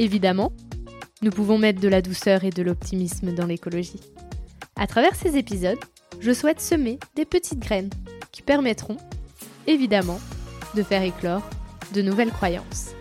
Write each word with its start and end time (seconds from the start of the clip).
Évidemment, 0.00 0.50
nous 1.20 1.30
pouvons 1.30 1.58
mettre 1.58 1.78
de 1.78 1.86
la 1.86 2.00
douceur 2.00 2.44
et 2.44 2.48
de 2.48 2.62
l'optimisme 2.62 3.34
dans 3.34 3.44
l'écologie. 3.44 4.00
À 4.74 4.86
travers 4.86 5.14
ces 5.14 5.36
épisodes, 5.36 5.78
je 6.20 6.32
souhaite 6.32 6.58
semer 6.58 6.98
des 7.16 7.26
petites 7.26 7.58
graines 7.58 7.90
qui 8.32 8.40
permettront, 8.40 8.96
évidemment, 9.66 10.18
de 10.74 10.82
faire 10.82 11.02
éclore 11.02 11.42
de 11.92 12.00
nouvelles 12.00 12.30
croyances. 12.30 12.94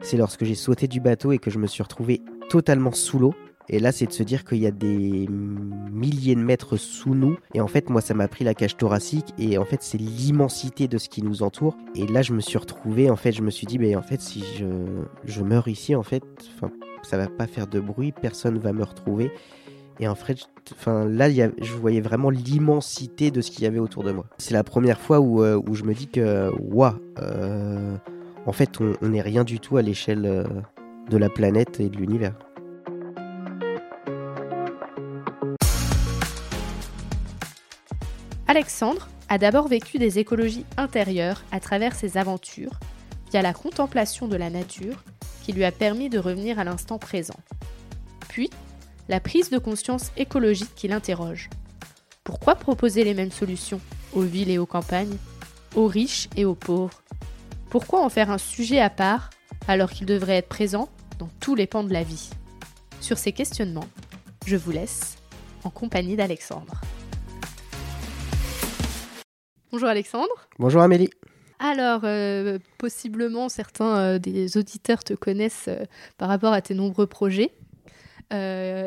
c'est 0.00 0.16
lorsque 0.16 0.44
j'ai 0.44 0.54
sauté 0.54 0.86
du 0.86 1.00
bateau 1.00 1.32
et 1.32 1.38
que 1.38 1.50
je 1.50 1.58
me 1.58 1.66
suis 1.66 1.82
retrouvé 1.82 2.22
totalement 2.48 2.92
sous 2.92 3.18
l'eau. 3.18 3.34
Et 3.68 3.78
là, 3.78 3.92
c'est 3.92 4.06
de 4.06 4.12
se 4.12 4.22
dire 4.22 4.44
qu'il 4.44 4.58
y 4.58 4.66
a 4.66 4.70
des 4.70 5.26
milliers 5.28 6.34
de 6.34 6.40
mètres 6.40 6.76
sous 6.76 7.14
nous. 7.14 7.36
Et 7.54 7.60
en 7.60 7.66
fait, 7.66 7.90
moi, 7.90 8.00
ça 8.00 8.14
m'a 8.14 8.28
pris 8.28 8.44
la 8.44 8.54
cage 8.54 8.76
thoracique. 8.76 9.34
Et 9.38 9.58
en 9.58 9.64
fait, 9.64 9.82
c'est 9.82 9.98
l'immensité 9.98 10.88
de 10.88 10.98
ce 10.98 11.08
qui 11.08 11.22
nous 11.22 11.42
entoure. 11.42 11.76
Et 11.94 12.06
là, 12.06 12.22
je 12.22 12.32
me 12.32 12.40
suis 12.40 12.58
retrouvé. 12.58 13.10
En 13.10 13.16
fait, 13.16 13.32
je 13.32 13.42
me 13.42 13.50
suis 13.50 13.66
dit, 13.66 13.78
mais 13.78 13.96
en 13.96 14.02
fait, 14.02 14.20
si 14.20 14.44
je, 14.56 14.66
je 15.24 15.42
meurs 15.42 15.68
ici, 15.68 15.94
en 15.94 16.02
fait, 16.02 16.22
ça 17.02 17.16
va 17.16 17.28
pas 17.28 17.46
faire 17.46 17.66
de 17.66 17.80
bruit. 17.80 18.12
Personne 18.12 18.58
va 18.58 18.72
me 18.72 18.84
retrouver. 18.84 19.32
Et 19.98 20.08
en 20.08 20.14
fait, 20.14 20.38
enfin, 20.72 21.06
là, 21.06 21.30
je 21.30 21.72
voyais 21.74 22.00
vraiment 22.00 22.30
l'immensité 22.30 23.30
de 23.30 23.40
ce 23.40 23.50
qu'il 23.50 23.64
y 23.64 23.66
avait 23.66 23.78
autour 23.78 24.04
de 24.04 24.12
moi. 24.12 24.26
C'est 24.38 24.54
la 24.54 24.64
première 24.64 25.00
fois 25.00 25.20
où, 25.20 25.42
euh, 25.42 25.60
où 25.66 25.74
je 25.74 25.84
me 25.84 25.94
dis 25.94 26.06
que, 26.06 26.50
waouh, 26.60 26.92
euh, 27.18 27.96
en 28.44 28.52
fait, 28.52 28.78
on 28.80 29.08
n'est 29.08 29.22
rien 29.22 29.44
du 29.44 29.58
tout 29.58 29.76
à 29.76 29.82
l'échelle 29.82 30.26
euh, 30.26 30.44
de 31.10 31.16
la 31.16 31.30
planète 31.30 31.80
et 31.80 31.88
de 31.88 31.96
l'univers. 31.96 32.34
Alexandre 38.48 39.08
a 39.28 39.38
d'abord 39.38 39.66
vécu 39.66 39.98
des 39.98 40.20
écologies 40.20 40.64
intérieures 40.76 41.42
à 41.50 41.58
travers 41.58 41.96
ses 41.96 42.16
aventures, 42.16 42.78
via 43.32 43.42
la 43.42 43.52
contemplation 43.52 44.28
de 44.28 44.36
la 44.36 44.50
nature, 44.50 45.02
qui 45.42 45.52
lui 45.52 45.64
a 45.64 45.72
permis 45.72 46.08
de 46.08 46.20
revenir 46.20 46.60
à 46.60 46.64
l'instant 46.64 46.98
présent. 46.98 47.38
Puis, 48.28 48.50
la 49.08 49.18
prise 49.18 49.50
de 49.50 49.58
conscience 49.58 50.12
écologique 50.16 50.74
qui 50.76 50.86
l'interroge. 50.86 51.50
Pourquoi 52.22 52.54
proposer 52.54 53.02
les 53.02 53.14
mêmes 53.14 53.32
solutions 53.32 53.80
aux 54.12 54.22
villes 54.22 54.50
et 54.50 54.58
aux 54.58 54.66
campagnes, 54.66 55.16
aux 55.74 55.86
riches 55.86 56.28
et 56.36 56.44
aux 56.44 56.54
pauvres? 56.54 57.02
Pourquoi 57.68 58.04
en 58.04 58.08
faire 58.08 58.30
un 58.30 58.38
sujet 58.38 58.80
à 58.80 58.90
part 58.90 59.30
alors 59.66 59.90
qu'il 59.90 60.06
devrait 60.06 60.36
être 60.36 60.48
présent 60.48 60.88
dans 61.18 61.28
tous 61.40 61.56
les 61.56 61.66
pans 61.66 61.84
de 61.84 61.92
la 61.92 62.04
vie? 62.04 62.30
Sur 63.00 63.18
ces 63.18 63.32
questionnements, 63.32 63.88
je 64.46 64.56
vous 64.56 64.70
laisse 64.70 65.16
en 65.64 65.70
compagnie 65.70 66.16
d'Alexandre. 66.16 66.80
Bonjour 69.76 69.90
Alexandre. 69.90 70.48
Bonjour 70.58 70.80
Amélie. 70.80 71.10
Alors, 71.58 72.00
euh, 72.04 72.58
possiblement 72.78 73.50
certains 73.50 73.98
euh, 73.98 74.18
des 74.18 74.56
auditeurs 74.56 75.04
te 75.04 75.12
connaissent 75.12 75.68
euh, 75.68 75.84
par 76.16 76.30
rapport 76.30 76.54
à 76.54 76.62
tes 76.62 76.72
nombreux 76.72 77.06
projets 77.06 77.52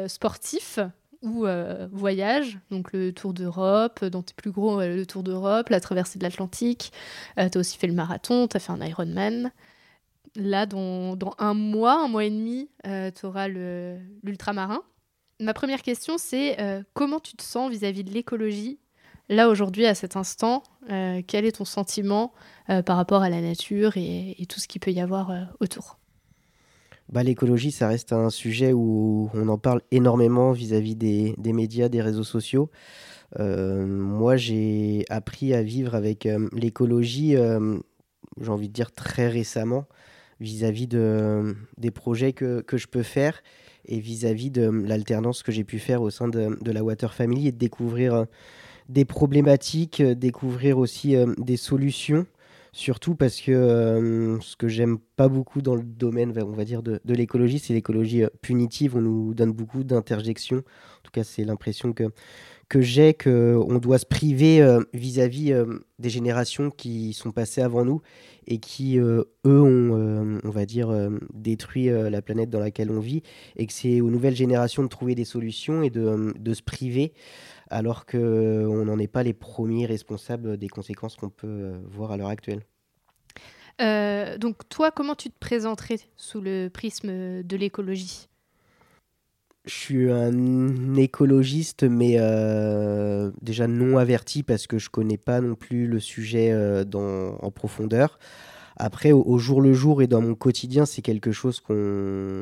sportifs, 0.07 0.79
ou 1.21 1.45
euh, 1.45 1.87
voyage, 1.91 2.57
donc 2.71 2.91
le 2.91 3.13
Tour 3.13 3.35
d'Europe, 3.35 4.03
dans 4.03 4.23
tes 4.23 4.33
plus 4.33 4.49
gros, 4.49 4.81
le 4.81 5.05
Tour 5.05 5.21
d'Europe, 5.21 5.69
la 5.69 5.79
traversée 5.79 6.17
de 6.17 6.23
l'Atlantique. 6.23 6.91
Tu 7.37 7.41
as 7.43 7.59
aussi 7.59 7.77
fait 7.77 7.85
le 7.85 7.93
marathon, 7.93 8.47
tu 8.47 8.57
as 8.57 8.59
fait 8.59 8.71
un 8.71 8.83
Ironman. 8.83 9.51
Là, 10.37 10.65
dans, 10.65 11.15
dans, 11.15 11.35
un 11.37 11.53
mois, 11.53 12.03
un 12.03 12.07
mois 12.07 12.25
et 12.25 12.31
demi, 12.31 12.67
tu 12.83 13.25
auras 13.27 13.47
l'ultramarin. 13.47 14.81
Ma 15.39 15.53
première 15.53 15.83
question, 15.83 16.17
c'est 16.17 16.57
comment 16.95 17.19
tu 17.19 17.35
te 17.35 17.43
sens 17.43 17.69
vis-à-vis 17.69 18.03
de 18.03 18.11
l'écologie 18.11 18.79
Là, 19.29 19.49
aujourd'hui, 19.49 19.85
à 19.85 19.93
cet 19.93 20.15
instant, 20.15 20.63
quel 20.87 21.45
est 21.45 21.57
ton 21.57 21.65
sentiment 21.65 22.33
par 22.67 22.97
rapport 22.97 23.21
à 23.21 23.29
la 23.29 23.41
nature 23.41 23.93
et, 23.95 24.35
tout 24.49 24.59
ce 24.59 24.67
qu'il 24.67 24.81
peut 24.81 24.91
y 24.91 24.99
avoir 24.99 25.31
autour? 25.59 25.99
Bah, 27.11 27.23
L'écologie, 27.23 27.71
ça 27.71 27.87
reste 27.87 28.13
un 28.13 28.29
sujet 28.29 28.71
où 28.71 29.29
on 29.33 29.47
en 29.47 29.57
parle 29.57 29.81
énormément 29.91 30.51
vis-à-vis 30.51 30.95
des, 30.95 31.35
médias, 31.53 31.89
des 31.89 32.01
réseaux 32.01 32.23
sociaux. 32.23 32.69
Euh, 33.39 33.85
moi, 33.85 34.37
j'ai 34.37 35.05
appris 35.09 35.53
à 35.53 35.63
vivre 35.63 35.95
avec 35.95 36.25
euh, 36.25 36.47
l'écologie, 36.53 37.35
euh, 37.35 37.77
j'ai 38.39 38.49
envie 38.49 38.69
de 38.69 38.73
dire 38.73 38.91
très 38.91 39.27
récemment, 39.27 39.85
vis-à-vis 40.39 40.87
de, 40.87 41.55
des 41.77 41.91
projets 41.91 42.33
que, 42.33 42.61
que, 42.61 42.77
je 42.77 42.87
peux 42.87 43.03
faire 43.03 43.41
et 43.85 43.99
vis-à-vis 43.99 44.51
de 44.51 44.69
l'alternance 44.69 45.43
que 45.43 45.51
j'ai 45.51 45.63
pu 45.63 45.79
faire 45.79 46.01
au 46.01 46.09
sein 46.09 46.27
de, 46.27 46.57
de, 46.61 46.71
la 46.71 46.83
Water 46.83 47.13
Family 47.13 47.47
et 47.47 47.51
de 47.51 47.57
découvrir 47.57 48.25
des 48.89 49.05
problématiques, 49.05 50.01
découvrir 50.01 50.77
aussi 50.77 51.15
des 51.37 51.57
solutions 51.57 52.25
Surtout 52.71 53.15
parce 53.15 53.41
que 53.41 53.51
euh, 53.51 54.39
ce 54.41 54.55
que 54.55 54.67
j'aime 54.67 54.99
pas 55.15 55.27
beaucoup 55.27 55.61
dans 55.61 55.75
le 55.75 55.81
domaine, 55.81 56.33
on 56.37 56.51
va 56.51 56.65
dire, 56.65 56.83
de, 56.83 56.99
l'écologie, 57.05 57.57
c'est 57.57 57.73
l'écologie 57.73 58.23
euh, 58.23 58.29
punitive. 58.41 58.95
On 58.95 59.01
nous 59.01 59.33
donne 59.33 59.51
beaucoup 59.51 59.83
d'interjections. 59.83 60.57
En 60.57 61.01
tout 61.03 61.11
cas, 61.11 61.23
c'est 61.23 61.43
l'impression 61.43 61.93
que, 61.93 62.03
que 62.67 62.79
j'ai 62.81 63.15
qu'on 63.15 63.79
doit 63.79 63.97
se 63.97 64.05
priver 64.05 64.61
euh, 64.61 64.81
vis-à-vis 64.93 65.51
des 65.97 66.09
générations 66.09 66.69
qui 66.69 67.13
sont 67.13 67.31
passées 67.31 67.61
avant 67.61 67.83
nous 67.83 68.01
et 68.45 68.59
qui, 68.59 68.97
eux, 68.97 69.25
ont, 69.45 70.39
on 70.43 70.49
va 70.49 70.65
dire, 70.65 70.91
détruit 71.33 71.87
la 71.87 72.21
planète 72.21 72.49
dans 72.49 72.59
laquelle 72.59 72.91
on 72.91 72.99
vit. 72.99 73.21
Et 73.57 73.65
que 73.65 73.73
c'est 73.73 74.01
aux 74.01 74.09
nouvelles 74.09 74.35
générations 74.35 74.83
de 74.83 74.87
trouver 74.87 75.15
des 75.15 75.25
solutions 75.25 75.83
et 75.83 75.89
de, 75.89 76.33
de 76.37 76.53
se 76.53 76.63
priver 76.63 77.13
alors 77.69 78.05
qu'on 78.05 78.85
n'en 78.85 78.99
est 78.99 79.07
pas 79.07 79.23
les 79.23 79.33
premiers 79.33 79.85
responsables 79.85 80.57
des 80.57 80.67
conséquences 80.67 81.15
qu'on 81.15 81.29
peut 81.29 81.47
euh, 81.47 81.79
voir 81.87 82.11
à 82.11 82.17
l'heure 82.17 82.29
actuelle. 82.29 82.61
Euh, 83.81 84.37
donc 84.37 84.67
toi, 84.69 84.91
comment 84.91 85.15
tu 85.15 85.29
te 85.29 85.37
présenterais 85.39 85.99
sous 86.17 86.41
le 86.41 86.69
prisme 86.69 87.43
de 87.43 87.57
l'écologie? 87.57 88.27
Je 89.65 89.73
suis 89.73 90.11
un 90.11 90.95
écologiste, 90.95 91.83
mais 91.83 92.15
euh, 92.17 93.31
déjà 93.41 93.67
non 93.67 93.97
averti 93.97 94.41
parce 94.41 94.67
que 94.67 94.79
je 94.79 94.89
connais 94.89 95.17
pas 95.17 95.41
non 95.41 95.55
plus 95.55 95.85
le 95.85 95.99
sujet 95.99 96.55
en 96.93 97.51
profondeur. 97.51 98.17
Après, 98.77 99.11
au, 99.11 99.37
jour 99.37 99.61
le 99.61 99.73
jour 99.73 100.01
et 100.01 100.07
dans 100.07 100.21
mon 100.21 100.33
quotidien, 100.33 100.85
c'est 100.85 101.01
quelque 101.01 101.33
chose 101.33 101.59
qu'on, 101.59 102.41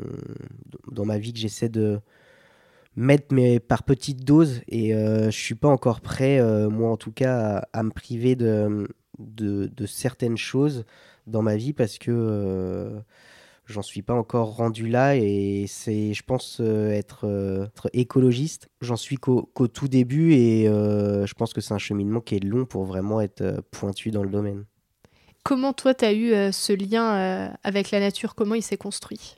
dans 0.90 1.04
ma 1.04 1.18
vie 1.18 1.32
que 1.32 1.38
j'essaie 1.38 1.68
de, 1.68 2.00
mettre 2.98 3.32
mais 3.32 3.60
par 3.60 3.84
petites 3.84 4.24
doses 4.24 4.60
et 4.66 4.92
euh, 4.92 5.30
je 5.30 5.38
suis 5.38 5.54
pas 5.54 5.68
encore 5.68 6.00
prêt 6.00 6.40
euh, 6.40 6.68
moi 6.68 6.90
en 6.90 6.96
tout 6.96 7.12
cas 7.12 7.64
à, 7.72 7.82
me 7.84 7.90
priver 7.90 8.34
de, 8.34 8.88
de, 9.18 9.86
certaines 9.86 10.36
choses 10.36 10.84
dans 11.28 11.40
ma 11.40 11.56
vie 11.56 11.72
parce 11.72 11.98
que 11.98 12.10
euh, 12.10 12.98
j'en 13.66 13.82
suis 13.82 14.02
pas 14.02 14.14
encore 14.14 14.56
rendu 14.56 14.88
là 14.88 15.14
et 15.14 15.66
c'est 15.68 16.12
je 16.12 16.24
pense 16.24 16.58
être, 16.60 17.24
être, 17.62 17.88
écologiste. 17.92 18.68
J'en 18.80 18.96
suis 18.96 19.16
qu'au 19.16 19.68
tout 19.72 19.86
début 19.86 20.32
et 20.32 20.64
je 20.64 21.34
pense 21.34 21.52
que 21.52 21.60
c'est 21.60 21.74
un 21.74 21.78
cheminement 21.78 22.20
qui 22.20 22.34
est 22.34 22.44
long 22.44 22.64
pour 22.64 22.84
vraiment 22.84 23.20
être 23.20 23.62
pointu 23.70 24.10
dans 24.10 24.24
le 24.24 24.30
domaine. 24.30 24.64
Comment 25.44 25.72
toi 25.72 25.94
tu 25.94 26.04
as 26.04 26.14
eu 26.14 26.52
ce 26.52 26.72
lien 26.72 27.54
avec 27.62 27.92
la 27.92 28.00
nature? 28.00 28.34
Comment 28.34 28.56
il 28.56 28.62
s'est 28.62 28.76
construit? 28.76 29.37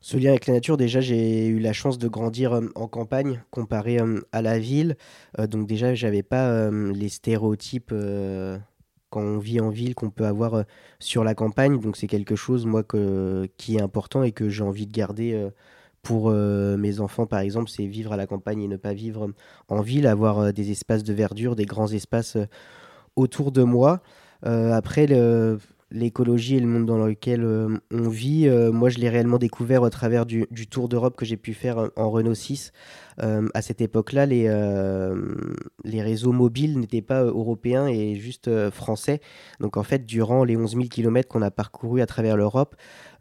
Ce 0.00 0.16
lien 0.16 0.30
avec 0.30 0.46
la 0.46 0.54
nature, 0.54 0.76
déjà, 0.76 1.00
j'ai 1.00 1.46
eu 1.46 1.58
la 1.58 1.72
chance 1.72 1.98
de 1.98 2.08
grandir 2.08 2.52
euh, 2.52 2.68
en 2.74 2.86
campagne 2.88 3.42
comparé 3.50 3.98
euh, 3.98 4.20
à 4.32 4.42
la 4.42 4.58
ville. 4.58 4.96
Euh, 5.38 5.46
donc 5.46 5.66
déjà, 5.66 5.94
j'avais 5.94 6.22
pas 6.22 6.70
les 6.70 7.08
stéréotypes 7.08 7.94
quand 9.10 9.20
on 9.20 9.38
vit 9.38 9.60
en 9.60 9.70
ville 9.70 9.94
qu'on 9.94 10.10
peut 10.10 10.26
avoir 10.26 10.64
sur 10.98 11.24
la 11.24 11.34
campagne. 11.34 11.80
Donc 11.80 11.96
c'est 11.96 12.06
quelque 12.06 12.36
chose, 12.36 12.66
moi, 12.66 12.82
qui 13.56 13.76
est 13.76 13.82
important 13.82 14.22
et 14.22 14.32
que 14.32 14.48
j'ai 14.48 14.62
envie 14.62 14.86
de 14.86 14.92
garder 14.92 15.48
pour 16.02 16.30
mes 16.30 17.00
enfants, 17.00 17.26
par 17.26 17.40
exemple, 17.40 17.70
c'est 17.70 17.86
vivre 17.86 18.12
à 18.12 18.16
la 18.16 18.26
campagne 18.26 18.62
et 18.62 18.68
ne 18.68 18.76
pas 18.76 18.92
vivre 18.92 19.32
en 19.68 19.80
ville, 19.80 20.06
avoir 20.06 20.52
des 20.52 20.70
espaces 20.70 21.04
de 21.04 21.12
verdure, 21.12 21.56
des 21.56 21.66
grands 21.66 21.90
espaces 21.90 22.36
autour 23.16 23.52
de 23.52 23.62
moi. 23.62 24.02
après, 24.42 25.06
le 25.06 25.58
l'écologie 25.90 26.56
et 26.56 26.60
le 26.60 26.66
monde 26.66 26.86
dans 26.86 26.98
lequel 26.98 27.44
on 27.44 28.08
vit, 28.08 28.48
moi 28.72 28.88
je 28.88 28.98
l'ai 28.98 29.08
réellement 29.08 29.38
découvert 29.38 29.82
au 29.82 29.90
travers 29.90 30.26
du, 30.26 30.46
Tour 30.68 30.88
d'Europe 30.88 31.16
que 31.16 31.24
j'ai 31.24 31.36
pu 31.36 31.54
faire 31.54 31.90
en 31.96 32.10
Renault 32.10 32.34
6. 32.34 32.72
à 33.18 33.62
cette 33.62 33.80
époque-là, 33.80 34.26
les, 34.26 34.44
les 35.84 36.02
réseaux 36.02 36.32
mobiles 36.32 36.78
n'étaient 36.78 37.02
pas 37.02 37.22
européens 37.22 37.86
et 37.86 38.16
juste 38.16 38.50
français. 38.70 39.20
Donc 39.60 39.76
en 39.76 39.82
fait, 39.84 40.04
durant 40.04 40.44
les 40.44 40.56
11 40.56 40.72
000 40.72 40.84
km 40.88 41.28
qu'on 41.28 41.42
a 41.42 41.50
parcourus 41.50 42.02
à 42.02 42.06
travers 42.06 42.36
l'Europe, 42.36 42.74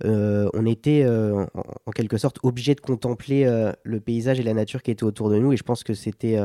on 0.04 0.66
était 0.66 1.06
en, 1.08 1.48
en, 1.86 1.92
quelque 1.92 2.18
sorte 2.18 2.40
obligé 2.44 2.74
de 2.74 2.82
contempler 2.82 3.46
le 3.84 4.00
paysage 4.00 4.40
et 4.40 4.44
la 4.44 4.54
nature 4.54 4.82
qui 4.82 4.92
étaient 4.92 5.04
autour 5.04 5.30
de 5.30 5.38
nous. 5.38 5.54
Et 5.54 5.58
je 5.58 5.64
pense 5.64 5.84
que 5.84 5.94
c'était 5.94 6.40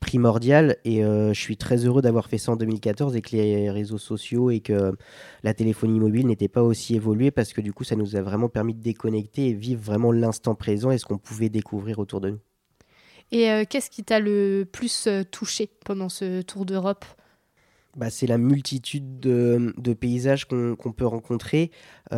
primordial 0.00 0.76
et 0.84 1.04
euh, 1.04 1.32
je 1.32 1.40
suis 1.40 1.56
très 1.56 1.84
heureux 1.84 2.02
d'avoir 2.02 2.28
fait 2.28 2.38
ça 2.38 2.52
en 2.52 2.56
2014 2.56 3.16
et 3.16 3.22
que 3.22 3.34
les 3.34 3.70
réseaux 3.70 3.98
sociaux 3.98 4.50
et 4.50 4.60
que 4.60 4.94
la 5.42 5.54
téléphonie 5.54 5.98
mobile 5.98 6.26
n'étaient 6.26 6.48
pas 6.48 6.62
aussi 6.62 6.94
évolués 6.94 7.30
parce 7.30 7.52
que 7.52 7.60
du 7.60 7.72
coup 7.72 7.84
ça 7.84 7.96
nous 7.96 8.16
a 8.16 8.22
vraiment 8.22 8.48
permis 8.48 8.74
de 8.74 8.82
déconnecter 8.82 9.48
et 9.48 9.54
vivre 9.54 9.82
vraiment 9.82 10.12
l'instant 10.12 10.54
présent 10.54 10.90
et 10.90 10.98
ce 10.98 11.06
qu'on 11.06 11.18
pouvait 11.18 11.48
découvrir 11.48 11.98
autour 11.98 12.20
de 12.20 12.30
nous. 12.30 12.38
Et 13.32 13.50
euh, 13.50 13.64
qu'est-ce 13.68 13.90
qui 13.90 14.04
t'a 14.04 14.20
le 14.20 14.68
plus 14.70 15.08
euh, 15.08 15.24
touché 15.24 15.68
pendant 15.84 16.08
ce 16.08 16.42
tour 16.42 16.66
d'Europe? 16.66 17.04
Bah, 17.96 18.10
c'est 18.10 18.26
la 18.26 18.38
multitude 18.38 19.18
de, 19.18 19.92
paysages 19.94 20.46
qu'on 20.46 20.92
peut 20.94 21.06
rencontrer. 21.06 21.70
c'est 22.10 22.16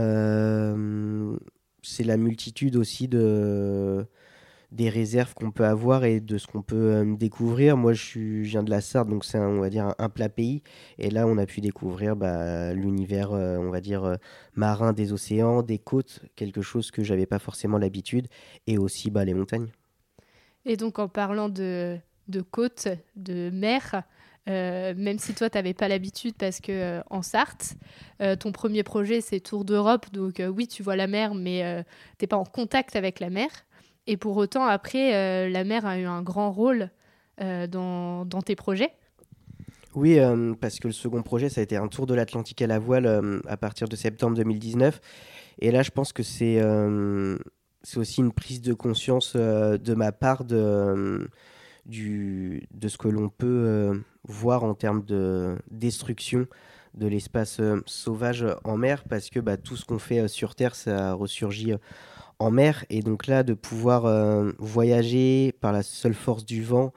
la 2.04 2.16
multitude 2.16 2.76
aussi 2.76 3.06
de, 3.06 4.04
des 4.70 4.91
réserves 4.91 5.32
qu'on 5.35 5.50
peut 5.50 5.65
avoir 5.65 6.05
et 6.05 6.20
de 6.20 6.37
ce 6.37 6.47
qu'on 6.47 6.62
peut 6.62 6.93
euh, 6.93 7.17
découvrir. 7.17 7.76
Moi, 7.76 7.94
je, 7.94 8.03
suis, 8.03 8.43
viens 8.43 8.62
de 8.62 8.70
la 8.70 8.81
Sarthe, 8.81 9.09
donc 9.09 9.25
c'est, 9.25 9.38
on 9.38 9.61
va 9.61 9.70
dire, 9.70 9.94
un, 9.99 10.09
plat 10.09 10.29
pays. 10.29 10.62
Et 10.99 11.11
là, 11.11 11.26
on 11.26 11.38
a 11.38 11.47
pu 11.47 11.61
découvrir 11.61 12.17
bah, 12.17 12.75
l'univers, 12.75 13.32
euh, 13.32 13.56
on 13.56 13.70
va 13.70 13.81
dire, 13.81 14.05
euh, 14.05 14.17
marin 14.55 14.93
des 14.93 15.12
océans, 15.12 15.62
des 15.62 15.79
côtes, 15.79 16.20
quelque 16.37 16.61
chose 16.61 16.91
que 16.91 17.03
j'avais 17.03 17.26
pas 17.26 17.38
forcément 17.38 17.79
l'habitude, 17.79 18.29
et 18.67 18.76
aussi 18.76 19.11
bah, 19.11 19.25
les 19.25 19.35
montagnes. 19.35 19.69
Et 20.67 20.76
donc, 20.76 20.99
en 20.99 21.09
parlant 21.09 21.49
de, 21.49 21.99
côtes, 22.50 22.88
de 23.17 23.49
mer, 23.50 24.03
même 24.47 25.19
si 25.19 25.35
toi, 25.35 25.49
tu 25.49 25.56
n'avais 25.56 25.75
pas 25.75 25.88
l'habitude 25.88 26.35
parce 26.37 26.61
que 26.61 27.00
en 27.11 27.23
Sarthe, 27.23 27.76
ton 28.41 28.50
premier 28.53 28.82
projet, 28.82 29.20
c'est 29.20 29.41
Tour 29.41 29.65
d'Europe. 29.65 30.06
Donc 30.12 30.43
oui, 30.55 30.67
tu 30.67 30.82
vois 30.82 30.97
la 30.97 31.06
mer, 31.06 31.35
mais 31.35 31.85
tu 32.19 32.25
n'es 32.25 32.26
pas 32.26 32.37
en 32.37 32.44
contact 32.44 32.97
avec 32.97 33.20
la 33.20 33.31
mer. 33.31 33.49
Et 34.10 34.16
pour 34.16 34.38
autant, 34.38 34.64
après, 34.64 35.14
euh, 35.14 35.50
la 35.50 35.64
mer 35.64 35.84
a 35.84 35.99
eu 35.99 36.06
un 36.06 36.22
grand 36.22 36.50
rôle 36.50 36.88
euh, 37.43 37.66
dans, 37.66 38.25
tes 38.43 38.56
projets. 38.56 38.90
Oui, 39.94 40.19
euh, 40.19 40.55
parce 40.58 40.78
que 40.81 40.87
le 40.88 40.94
second 40.94 41.22
projet, 41.22 41.50
ça 41.50 41.60
a 41.60 41.64
été 41.64 41.76
un 41.76 41.88
tour 41.88 42.06
de 42.06 42.14
l'Atlantique 42.14 42.62
à 42.62 42.66
la 42.66 42.78
voile 42.78 43.43
à 43.46 43.56
partir 43.58 43.87
de 43.87 43.94
septembre 43.96 44.34
2019. 44.34 44.99
Et 45.60 45.70
là, 45.70 45.82
je 45.82 45.90
pense 45.90 46.14
que 46.14 46.22
c'est 46.22 46.58
aussi 47.96 48.20
une 48.22 48.32
prise 48.32 48.62
de 48.62 48.72
conscience 48.72 49.37
de 49.37 49.94
ma 49.94 50.10
part 50.10 50.44
de 50.44 51.28
ce 51.87 52.96
que 52.96 53.08
l'on 53.08 53.28
peut 53.28 54.02
voir 54.25 54.64
en 54.64 54.72
termes 54.72 55.05
de 55.05 55.58
destruction 55.70 56.46
de 56.94 57.06
l'espace 57.06 57.60
sauvage 57.84 58.46
en 58.64 58.78
mer, 58.78 59.05
parce 59.05 59.28
que 59.28 59.38
bah, 59.38 59.58
tout 59.58 59.76
ce 59.76 59.84
qu'on 59.84 59.99
fait 59.99 60.28
sur 60.28 60.55
Terre, 60.55 60.75
ça 60.75 61.12
ressurgit 61.12 61.75
en 62.38 62.50
mer. 62.50 62.85
Et 62.90 63.00
donc 63.02 63.26
là, 63.26 63.43
de 63.43 63.55
pouvoir 63.55 64.06
euh, 64.06 64.52
voyager 64.58 65.52
par 65.61 65.73
la 65.73 65.82
seule 65.82 66.14
force 66.14 66.44
du 66.44 66.62
vent 66.62 66.93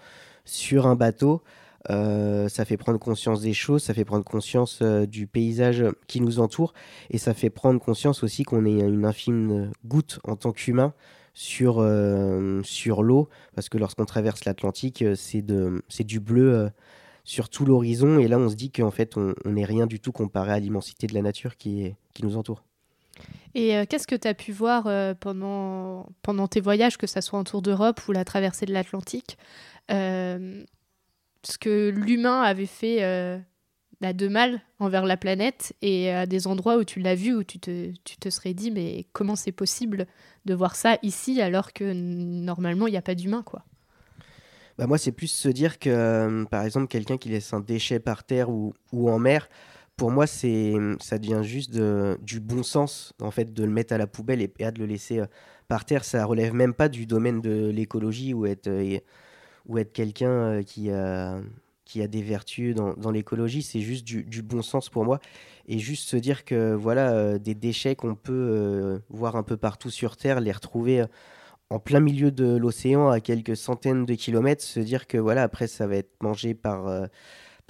sur 0.46 0.88
un 0.88 0.96
bateau, 0.96 1.42
euh, 1.90 2.48
ça 2.48 2.66
fait 2.66 2.78
prendre 2.78 3.00
conscience 3.00 3.42
des 3.42 3.54
choses, 3.54 3.84
ça 3.84 3.94
fait 3.94 4.06
prendre 4.06 4.24
conscience 4.24 4.80
euh, 4.82 5.06
du 5.06 5.26
paysage 5.26 5.84
qui 6.08 6.22
nous 6.22 6.40
entoure, 6.40 6.74
et 7.10 7.18
ça 7.18 7.34
fait 7.34 7.50
prendre 7.50 7.80
conscience 7.80 8.24
aussi 8.24 8.44
qu'on 8.44 8.66
est 8.66 8.80
une 8.80 9.06
infime 9.06 9.72
goutte 9.86 10.20
en 10.24 10.36
tant 10.36 10.52
qu'humain 10.52 10.94
sur, 11.34 11.76
sur 12.64 13.04
l'eau, 13.04 13.30
parce 13.56 13.70
que 13.70 13.78
lorsqu'on 13.78 14.06
traverse 14.06 14.44
l'Atlantique, 14.44 15.04
c'est 15.16 15.42
du 15.42 16.20
bleu 16.20 16.70
sur 17.24 17.48
tout 17.50 17.66
l'horizon, 17.66 18.20
et 18.20 18.28
là 18.28 18.38
on 18.38 18.50
se 18.50 18.56
dit 18.56 18.70
qu'en 18.70 18.92
fait 18.92 19.16
on 19.16 19.34
n'est 19.46 19.64
rien 19.64 19.88
du 19.88 20.02
tout 20.02 20.12
comparé 20.12 20.52
à 20.52 20.60
l'immensité 20.60 21.08
de 21.08 21.14
la 21.14 21.22
nature 21.22 21.56
qui, 21.56 21.96
qui 22.14 22.26
nous 22.26 22.36
entoure. 22.36 22.64
Et 23.54 23.76
euh, 23.76 23.86
qu'est-ce 23.88 24.08
que 24.08 24.16
tu 24.16 24.28
as 24.28 24.34
pu 24.34 24.52
voir 24.52 24.88
euh, 24.88 25.14
pendant, 25.14 26.08
pendant 26.22 26.48
tes 26.48 26.62
voyages, 26.62 26.98
que 26.98 27.08
ce 27.08 27.22
soit 27.22 27.38
en 27.38 27.44
tour 27.44 27.62
d'Europe 27.62 28.02
ou 28.08 28.12
la 28.12 28.24
traversée 28.24 28.66
de 28.66 28.74
l'Atlantique 28.74 29.38
euh, 29.92 30.64
Ce 31.44 31.58
que 31.58 31.90
l'humain 31.90 32.42
avait 32.42 32.66
fait 32.66 33.02
de 34.02 34.28
mal 34.28 34.62
envers 34.80 35.06
la 35.06 35.18
planète 35.18 35.74
et 35.82 36.12
à 36.12 36.26
des 36.26 36.48
endroits 36.48 36.78
où 36.78 36.84
tu 36.84 37.00
l'as 37.00 37.16
vu, 37.16 37.36
où 37.36 37.44
tu 37.44 37.60
te, 37.60 37.92
tu 38.04 38.18
te 38.18 38.30
serais 38.30 38.54
dit, 38.54 38.72
mais 38.72 39.06
comment 39.12 39.36
c'est 39.36 39.52
possible 39.52 40.08
de 40.46 40.54
voir 40.54 40.76
ça 40.76 40.98
ici 41.04 41.42
alors 41.42 41.74
que 41.74 41.94
normalement 41.94 42.88
il 42.88 42.92
n'y 42.92 42.98
a 42.98 43.02
pas 43.02 43.16
d'humain 43.16 43.44
quoi? 43.44 43.64
Bah 44.78 44.88
moi, 44.88 44.98
c'est 44.98 45.12
plus 45.12 45.28
se 45.28 45.50
dire 45.50 45.78
que, 45.78 46.46
par 46.46 46.64
exemple, 46.64 46.88
quelqu'un 46.88 47.18
qui 47.18 47.30
laisse 47.30 47.54
un 47.54 47.60
déchet 47.60 48.00
par 48.00 48.24
terre 48.24 48.50
ou, 48.50 48.74
ou 48.92 49.12
en 49.12 49.20
mer, 49.20 49.50
pour 50.02 50.10
moi, 50.10 50.26
c'est, 50.26 50.74
ça 51.00 51.20
devient 51.20 51.42
juste 51.44 51.80
du 51.80 52.40
bon 52.40 52.64
sens, 52.64 53.14
en 53.22 53.30
fait, 53.30 53.54
de 53.54 53.64
le 53.64 53.70
mettre 53.70 53.94
à 53.94 54.00
la 54.00 54.08
poubelle 54.08 54.42
et, 54.42 54.48
de 54.48 54.80
le 54.80 54.88
laisser 54.88 55.20
euh, 55.20 55.28
par 55.68 55.86
terre. 55.86 56.04
Ça 56.04 56.26
relève 56.26 56.56
même 56.56 56.74
pas 56.74 56.90
du 56.90 57.06
domaine 57.06 57.40
de 57.40 57.70
l'écologie 57.70 58.34
ou 58.34 58.48
être, 58.48 58.66
euh, 58.66 58.98
ou 59.68 59.78
être 59.78 59.94
quelqu'un 59.94 60.32
euh, 60.32 60.64
qui 60.64 60.90
a, 60.90 61.40
qui 61.86 62.02
a 62.02 62.08
des 62.08 62.24
vertus 62.24 62.74
dans, 62.74 63.12
l'écologie. 63.12 63.62
C'est 63.62 63.82
juste 63.82 64.04
du, 64.04 64.42
bon 64.42 64.64
sens 64.64 64.90
pour 64.90 65.06
moi. 65.06 65.20
Et 65.68 65.78
juste 65.78 66.10
se 66.10 66.18
dire 66.18 66.46
que, 66.46 66.74
voilà, 66.74 67.38
des 67.38 67.54
déchets 67.54 67.96
qu'on 67.96 68.16
peut 68.16 69.00
voir 69.10 69.36
un 69.36 69.44
peu 69.44 69.56
partout 69.56 69.92
sur 69.92 70.18
Terre, 70.18 70.42
les 70.42 70.52
retrouver 70.52 71.06
en 71.70 71.78
plein 71.78 72.00
milieu 72.00 72.32
de 72.32 72.58
l'océan 72.58 73.10
à 73.10 73.20
quelques 73.20 73.56
centaines 73.56 74.08
de 74.08 74.16
kilomètres, 74.16 74.64
se 74.64 74.80
dire 74.80 75.06
que, 75.06 75.20
voilà, 75.20 75.44
après, 75.44 75.68
ça 75.68 75.86
va 75.86 75.98
être 75.98 76.24
mangé 76.24 76.56
par 76.56 77.08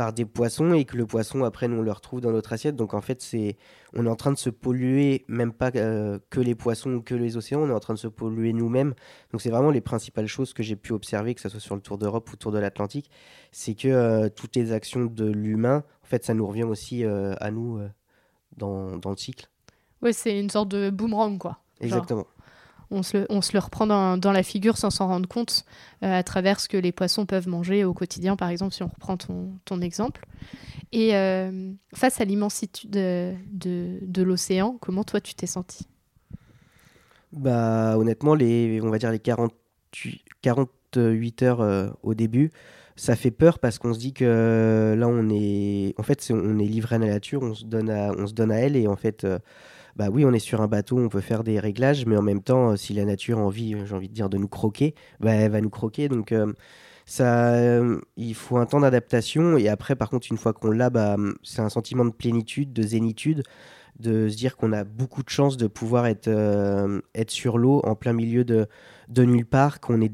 par 0.01 0.13
des 0.13 0.25
poissons 0.25 0.73
et 0.73 0.83
que 0.83 0.97
le 0.97 1.05
poisson 1.05 1.43
après 1.43 1.67
nous 1.67 1.77
on 1.77 1.81
le 1.83 1.91
retrouve 1.91 2.21
dans 2.21 2.31
notre 2.31 2.53
assiette. 2.53 2.75
Donc 2.75 2.95
en 2.95 3.01
fait 3.01 3.21
c'est 3.21 3.55
on 3.93 4.07
est 4.07 4.09
en 4.09 4.15
train 4.15 4.31
de 4.31 4.37
se 4.37 4.49
polluer 4.49 5.25
même 5.27 5.53
pas 5.53 5.69
euh, 5.75 6.17
que 6.31 6.39
les 6.39 6.55
poissons 6.55 6.89
ou 6.93 7.01
que 7.03 7.13
les 7.13 7.37
océans. 7.37 7.61
On 7.61 7.69
est 7.69 7.71
en 7.71 7.79
train 7.79 7.93
de 7.93 7.99
se 7.99 8.07
polluer 8.07 8.51
nous-mêmes. 8.51 8.95
Donc 9.31 9.43
c'est 9.43 9.51
vraiment 9.51 9.69
les 9.69 9.79
principales 9.79 10.25
choses 10.25 10.53
que 10.53 10.63
j'ai 10.63 10.75
pu 10.75 10.91
observer 10.91 11.35
que 11.35 11.41
ce 11.41 11.49
soit 11.49 11.59
sur 11.59 11.75
le 11.75 11.81
tour 11.81 11.99
d'Europe 11.99 12.27
ou 12.29 12.31
le 12.31 12.37
tour 12.37 12.51
de 12.51 12.57
l'Atlantique. 12.57 13.11
C'est 13.51 13.75
que 13.75 13.89
euh, 13.89 14.29
toutes 14.29 14.55
les 14.55 14.71
actions 14.71 15.05
de 15.05 15.25
l'humain 15.25 15.83
en 16.03 16.07
fait 16.07 16.25
ça 16.25 16.33
nous 16.33 16.47
revient 16.47 16.63
aussi 16.63 17.05
euh, 17.05 17.35
à 17.39 17.51
nous 17.51 17.79
dans, 18.57 18.97
dans, 18.97 19.11
le 19.11 19.17
cycle. 19.17 19.51
Ouais 20.01 20.13
c'est 20.13 20.39
une 20.39 20.49
sorte 20.49 20.69
de 20.69 20.89
boomerang 20.89 21.37
quoi. 21.37 21.59
Exactement 21.79 22.25
on 22.91 23.03
se, 23.03 23.17
le, 23.17 23.59
reprend 23.59 23.87
dans, 23.87 24.31
la 24.31 24.43
figure 24.43 24.77
sans 24.77 24.89
s'en 24.89 25.07
rendre 25.07 25.27
compte 25.27 25.65
euh, 26.03 26.19
à 26.19 26.23
travers 26.23 26.59
ce 26.59 26.67
que 26.67 26.77
les 26.77 26.91
poissons 26.91 27.25
peuvent 27.25 27.47
manger 27.47 27.83
au 27.85 27.93
quotidien, 27.93 28.35
par 28.35 28.49
exemple, 28.49 28.73
si 28.73 28.83
on 28.83 28.87
reprend 28.87 29.17
ton, 29.17 29.81
exemple. 29.81 30.25
Et 30.91 31.15
euh, 31.15 31.71
face 31.95 32.19
à 32.19 32.25
l'immensité 32.25 32.87
de, 32.87 34.21
l'océan, 34.21 34.77
comment 34.81 35.03
toi 35.03 35.21
tu 35.21 35.33
t'es 35.33 35.47
senti? 35.47 35.87
Bah 37.31 37.97
honnêtement, 37.97 38.35
les, 38.35 38.81
on 38.83 38.89
va 38.89 38.97
dire 38.97 39.09
les 39.09 39.19
48, 39.19 40.21
48 40.41 41.43
heures 41.43 41.61
euh, 41.61 41.89
au 42.03 42.13
début, 42.13 42.51
ça 42.97 43.15
fait 43.15 43.31
peur 43.31 43.59
parce 43.59 43.79
qu'on 43.79 43.93
se 43.93 43.99
dit 43.99 44.11
que 44.11 44.95
là 44.97 45.07
on 45.07 45.29
est, 45.29 45.93
en 45.97 46.03
fait, 46.03 46.29
on 46.29 46.59
est 46.59 46.65
livré 46.65 46.97
à 46.97 46.99
la 46.99 47.07
nature, 47.07 47.41
on 47.41 47.53
se 47.53 47.63
donne 47.63 47.89
à, 47.89 48.11
on 48.17 48.27
se 48.27 48.33
donne 48.33 48.51
à 48.51 48.57
elle 48.57 48.75
et 48.75 48.87
en 48.87 48.97
fait 48.97 49.25
bah 49.95 50.09
oui, 50.11 50.25
on 50.25 50.33
est 50.33 50.39
sur 50.39 50.61
un 50.61 50.67
bateau, 50.67 50.97
on 50.97 51.09
peut 51.09 51.21
faire 51.21 51.43
des 51.43 51.59
réglages, 51.59 52.05
mais 52.05 52.17
en 52.17 52.21
même 52.21 52.41
temps, 52.41 52.71
euh, 52.71 52.75
si 52.75 52.93
la 52.93 53.05
nature 53.05 53.39
a 53.39 53.41
envie, 53.41 53.75
euh, 53.75 53.85
j'ai 53.85 53.95
envie 53.95 54.09
de 54.09 54.13
dire, 54.13 54.29
de 54.29 54.37
nous 54.37 54.47
croquer, 54.47 54.95
bah, 55.19 55.31
elle 55.31 55.51
va 55.51 55.61
nous 55.61 55.69
croquer. 55.69 56.09
Donc, 56.09 56.31
euh, 56.31 56.53
ça, 57.05 57.55
il 58.15 58.35
faut 58.35 58.57
un 58.57 58.65
temps 58.65 58.79
d'adaptation. 58.79 59.57
Et 59.57 59.67
après, 59.67 59.95
par 59.95 60.09
contre, 60.09 60.27
une 60.31 60.37
fois 60.37 60.53
qu'on 60.53 60.71
l'a, 60.71 60.89
bah, 60.89 61.17
c'est 61.43 61.61
un 61.61 61.69
sentiment 61.69 62.05
de 62.05 62.11
plénitude, 62.11 62.73
de 62.73 62.83
zénitude, 62.83 63.43
de 63.99 64.29
se 64.29 64.37
dire 64.37 64.55
qu'on 64.55 64.71
a 64.71 64.83
beaucoup 64.83 65.23
de 65.23 65.29
chance 65.29 65.57
de 65.57 65.67
pouvoir 65.67 66.05
être, 66.05 66.29
être 67.15 67.31
sur 67.31 67.57
l'eau 67.57 67.81
en 67.83 67.95
plein 67.95 68.13
milieu 68.13 68.45
de, 68.45 68.67
de 69.09 69.25
nulle 69.25 69.45
part, 69.45 69.79
qu'on 69.81 69.99
est 70.01 70.13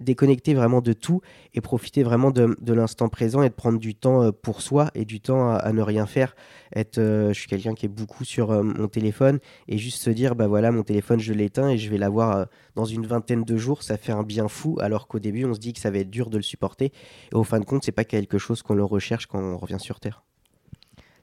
déconnecter 0.00 0.54
vraiment 0.54 0.80
de 0.80 0.92
tout 0.92 1.20
et 1.54 1.60
profiter 1.60 2.02
vraiment 2.02 2.30
de, 2.30 2.72
l'instant 2.72 3.08
présent 3.08 3.42
et 3.42 3.48
de 3.48 3.54
prendre 3.54 3.78
du 3.78 3.94
temps 3.94 4.22
euh, 4.22 4.32
pour 4.32 4.62
soi 4.62 4.90
et 4.94 5.04
du 5.04 5.20
temps 5.20 5.50
à, 5.50 5.72
ne 5.72 5.82
rien 5.82 6.06
faire. 6.06 6.36
Être, 6.74 6.98
euh, 6.98 7.28
je 7.32 7.40
suis 7.40 7.48
quelqu'un 7.48 7.74
qui 7.74 7.86
est 7.86 7.90
beaucoup 7.90 8.24
sur 8.24 8.50
euh, 8.50 8.62
mon 8.62 8.88
téléphone 8.88 9.38
et 9.68 9.78
juste 9.78 10.02
se 10.02 10.10
dire 10.10 10.34
bah 10.34 10.46
voilà 10.46 10.70
mon 10.70 10.82
téléphone 10.82 11.20
je 11.20 11.32
l'éteins 11.32 11.70
et 11.70 11.78
je 11.78 11.90
vais 11.90 11.98
l'avoir 11.98 12.46
dans 12.74 12.84
une 12.84 13.06
vingtaine 13.06 13.44
de 13.44 13.56
jours, 13.56 13.82
ça 13.82 13.96
fait 13.96 14.12
un 14.12 14.22
bien 14.22 14.48
fou 14.48 14.76
alors 14.80 15.08
qu'au 15.08 15.18
début 15.18 15.44
on 15.44 15.54
se 15.54 15.60
dit 15.60 15.72
que 15.72 15.80
ça 15.80 15.90
va 15.90 15.98
être 15.98 16.10
dur 16.10 16.30
de 16.30 16.36
le 16.36 16.42
supporter 16.42 16.92
et 17.32 17.34
au 17.34 17.44
fin 17.44 17.60
de 17.60 17.64
compte 17.64 17.84
c'est 17.84 17.92
pas 17.92 18.04
quelque 18.04 18.38
chose 18.38 18.62
qu'on 18.62 18.74
le 18.74 18.84
recherche 18.84 19.26
quand 19.26 19.40
on 19.40 19.56
revient 19.56 19.80
sur 19.80 20.00
Terre. 20.00 20.22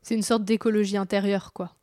C'est 0.02 0.16
une 0.16 0.22
sorte 0.22 0.44
d'écologie 0.44 0.98
intérieure 0.98 1.54
quoi. 1.54 1.76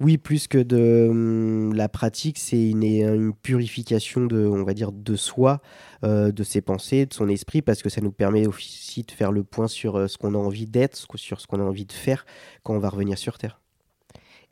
Oui, 0.00 0.16
plus 0.16 0.46
que 0.46 0.58
de 0.58 1.08
hum, 1.10 1.74
la 1.74 1.88
pratique, 1.88 2.38
c'est 2.38 2.70
une, 2.70 3.32
purification 3.34 4.26
de, 4.26 4.46
on 4.46 4.62
va 4.62 4.72
dire, 4.72 4.92
de 4.92 5.16
soi, 5.16 5.60
euh, 6.04 6.30
de 6.30 6.44
ses 6.44 6.60
pensées, 6.60 7.06
de 7.06 7.14
son 7.14 7.28
esprit, 7.28 7.62
parce 7.62 7.82
que 7.82 7.88
ça 7.88 8.00
nous 8.00 8.12
permet 8.12 8.46
aussi 8.46 9.02
de 9.02 9.10
faire 9.10 9.32
le 9.32 9.42
point 9.42 9.66
sur 9.66 9.96
euh, 9.96 10.06
ce 10.06 10.16
qu'on 10.16 10.34
a 10.34 10.38
envie 10.38 10.66
d'être, 10.66 10.96
sur 11.16 11.40
ce 11.40 11.46
qu'on 11.48 11.58
a 11.58 11.64
envie 11.64 11.84
de 11.84 11.92
faire 11.92 12.26
quand 12.62 12.74
on 12.74 12.78
va 12.78 12.90
revenir 12.90 13.18
sur 13.18 13.38
Terre. 13.38 13.60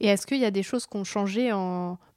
Et 0.00 0.08
est-ce 0.08 0.26
qu'il 0.26 0.40
y 0.40 0.44
a 0.44 0.50
des 0.50 0.64
choses 0.64 0.86
qui 0.86 0.96
ont 0.96 1.04
changé 1.04 1.50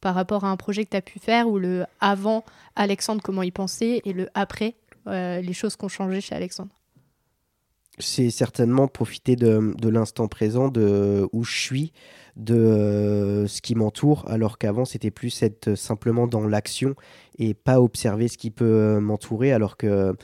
par 0.02 0.14
rapport 0.14 0.44
à 0.44 0.50
un 0.50 0.58
projet 0.58 0.84
que 0.84 0.90
tu 0.90 0.98
as 0.98 1.02
pu 1.02 1.20
faire, 1.20 1.48
ou 1.48 1.60
le 1.60 1.86
avant 2.02 2.44
Alexandre, 2.76 3.22
comment 3.24 3.44
il 3.44 3.54
pensait, 3.54 4.02
et 4.04 4.12
le 4.12 4.28
après, 4.34 4.76
les 5.06 5.54
choses 5.54 5.78
qui 5.78 5.86
ont 5.86 5.90
changé 5.90 6.20
chez 6.20 6.36
Alexandre? 6.36 6.72
C'est 8.00 8.30
certainement 8.30 8.88
profiter 8.88 9.36
de, 9.36 9.74
de 9.78 9.90
l'instant 9.90 10.28
présent, 10.28 10.70
de 10.70 11.28
où 11.34 11.44
je 11.44 11.58
suis, 11.58 11.94
de 12.40 12.56
euh, 12.56 13.48
ce 13.48 13.62
qui 13.62 13.76
m'entoure, 13.76 14.24
alors 14.28 14.58
qu'avant 14.58 14.86
c'était 14.86 15.12
plus 15.12 15.44
être 15.44 15.76
simplement 15.76 16.26
dans 16.26 16.48
l'action 16.48 16.96
et 17.38 17.54
pas 17.54 17.82
observer 17.82 18.30
ce 18.30 18.38
qui 18.38 18.50
peut 18.50 18.66
euh, 18.66 19.00
m'entourer, 19.02 19.52
alors 19.52 19.76
que 19.76 20.16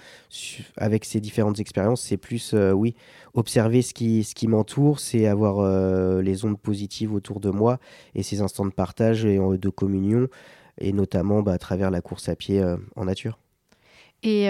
avec 0.77 1.03
ces 1.03 1.19
différentes 1.19 1.59
expériences, 1.59 2.01
c'est 2.01 2.17
plus, 2.17 2.53
euh, 2.53 2.71
oui, 2.71 2.95
observer 3.33 3.81
ce 3.81 3.93
qui, 3.93 4.23
ce 4.23 4.33
qui 4.33 4.47
m'entoure, 4.47 5.01
c'est 5.01 5.27
avoir 5.27 5.61
les 6.21 6.45
ondes 6.45 6.59
positives 6.59 7.13
autour 7.13 7.41
de 7.41 7.49
moi 7.49 7.79
et 8.15 8.23
ces 8.23 8.39
instants 8.41 8.65
de 8.65 8.71
partage 8.71 9.25
et 9.25 9.37
de 9.37 9.69
communion, 9.69 10.27
et 10.79 10.93
notamment 10.93 11.41
bah, 11.41 11.53
à 11.53 11.57
travers 11.57 11.91
la 11.91 11.99
course 11.99 12.29
à 12.29 12.35
pied 12.35 12.63
en 12.95 13.05
nature. 13.05 13.37
Et 14.23 14.47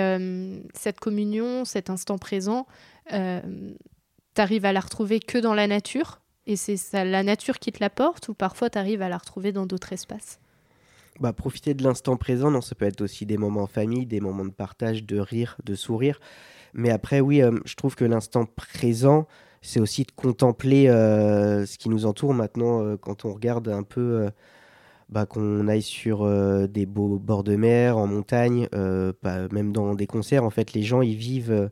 cette 0.76 1.00
communion, 1.00 1.66
cet 1.66 1.90
instant 1.90 2.20
présent, 2.20 2.68
euh, 3.14 3.42
tu 4.36 4.42
arrives 4.42 4.66
à 4.66 4.74
la 4.74 4.80
retrouver 4.80 5.20
que 5.20 5.38
dans 5.38 5.54
la 5.54 5.68
nature 5.68 6.22
et 6.48 6.56
c'est 6.56 6.78
la 6.94 7.24
nature 7.24 7.60
qui 7.60 7.72
te 7.72 7.80
l'apporte 7.80 8.30
ou 8.30 8.34
parfois 8.34 8.70
tu 8.70 8.78
arrives 8.78 9.02
à 9.02 9.10
la 9.10 9.18
retrouver 9.18 9.52
dans 9.52 9.66
d'autres 9.66 9.94
espaces? 9.94 10.40
Bah, 11.20 11.34
profiter 11.34 11.74
de 11.74 11.84
l'instant 11.84 12.18
présent, 12.18 12.52
non, 12.52 12.62
ça 12.62 12.76
peut 12.76 12.86
être 12.86 13.02
aussi 13.02 13.26
des 13.26 13.38
moments 13.38 13.64
en 13.64 13.68
famille, 13.68 14.06
des 14.06 14.20
moments 14.20 14.44
de 14.44 14.52
partage, 14.52 15.06
de 15.06 15.18
rire, 15.18 15.58
de 15.64 15.74
sourire. 15.74 16.20
Mais 16.74 16.90
après, 16.90 17.22
oui, 17.22 17.42
euh, 17.42 17.58
je 17.66 17.76
trouve 17.76 17.96
que 17.96 18.04
l'instant 18.04 18.46
présent, 18.46 19.26
c'est 19.62 19.80
aussi 19.80 20.04
de 20.04 20.12
contempler 20.12 20.90
euh, 20.90 21.66
ce 21.66 21.78
qui 21.78 21.90
nous 21.90 22.06
entoure 22.06 22.34
maintenant 22.34 22.98
quand 22.98 23.24
on 23.24 23.34
regarde 23.34 23.70
un 23.70 23.84
peu, 23.84 24.30
bah, 25.08 25.26
qu'on 25.26 25.68
aille 25.70 25.82
sur 25.82 26.28
des 26.68 26.86
beaux 26.86 27.18
bords 27.18 27.46
de 27.46 27.56
mer, 27.56 27.98
en 27.98 28.08
montagne, 28.08 28.68
bah, 29.24 29.48
même 29.52 29.72
dans 29.72 29.96
des 29.96 30.08
concerts, 30.08 30.44
en 30.44 30.50
fait, 30.50 30.74
les 30.74 30.84
gens, 30.84 31.02
ils 31.02 31.16
vivent 31.16 31.72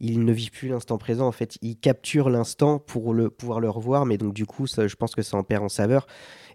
ils 0.00 0.24
ne 0.24 0.32
vivent 0.32 0.50
plus 0.50 0.68
l'instant 0.68 0.98
présent. 0.98 1.26
En 1.26 1.32
fait, 1.32 1.58
ils 1.60 1.76
capturent 1.76 2.30
l'instant 2.30 2.78
pour 2.78 3.12
le, 3.12 3.28
pouvoir 3.28 3.60
le 3.60 3.68
revoir, 3.68 4.06
mais 4.06 4.16
donc 4.16 4.32
du 4.32 4.46
coup, 4.46 4.66
ça, 4.66 4.88
je 4.88 4.96
pense 4.96 5.14
que 5.14 5.22
ça 5.22 5.36
en 5.36 5.44
perd 5.44 5.62
en 5.62 5.68
saveur. 5.68 6.06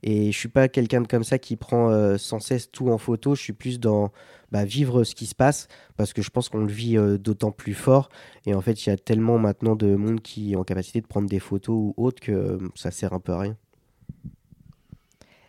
Et 0.02 0.32
je 0.32 0.38
suis 0.38 0.50
pas 0.50 0.68
quelqu'un 0.68 1.02
de 1.02 1.08
comme 1.08 1.24
ça 1.24 1.40
qui 1.40 1.56
prend 1.56 1.90
euh, 1.90 2.18
sans 2.18 2.40
cesse 2.40 2.72
tout 2.72 2.90
en 2.90 2.98
photo. 2.98 3.36
Je 3.36 3.42
suis 3.42 3.54
plus 3.54 3.80
dans 3.80 4.12
bah, 4.52 4.66
vivre 4.66 5.04
ce 5.04 5.16
qui 5.16 5.26
se 5.26 5.36
passe 5.36 5.68
parce 5.96 6.14
que 6.14 6.22
je 6.22 6.30
pense 6.30 6.50
qu'on 6.50 6.60
le 6.60 6.72
vit 6.72 6.98
euh, 6.98 7.18
d'autant 7.18 7.52
plus 7.52 7.74
fort. 7.74 8.10
Et 8.46 8.54
en 8.54 8.62
fait, 8.62 8.86
il 8.86 8.90
y 8.90 8.92
a 8.92 8.98
tellement 8.98 9.38
maintenant 9.38 9.76
de 9.76 9.96
monde 9.96 10.22
qui 10.22 10.54
est 10.54 10.56
en 10.56 10.64
capacité 10.64 11.02
de 11.02 11.08
prendre 11.08 11.30
des 11.30 11.40
photos 11.40 11.76
ou 11.76 11.94
autre 11.98 12.20
que 12.20 12.32
euh, 12.32 12.58
ça 12.76 12.92
sert 12.92 13.14
un 13.14 13.20
peu 13.20 13.34
à 13.34 13.40
rien. 13.40 13.58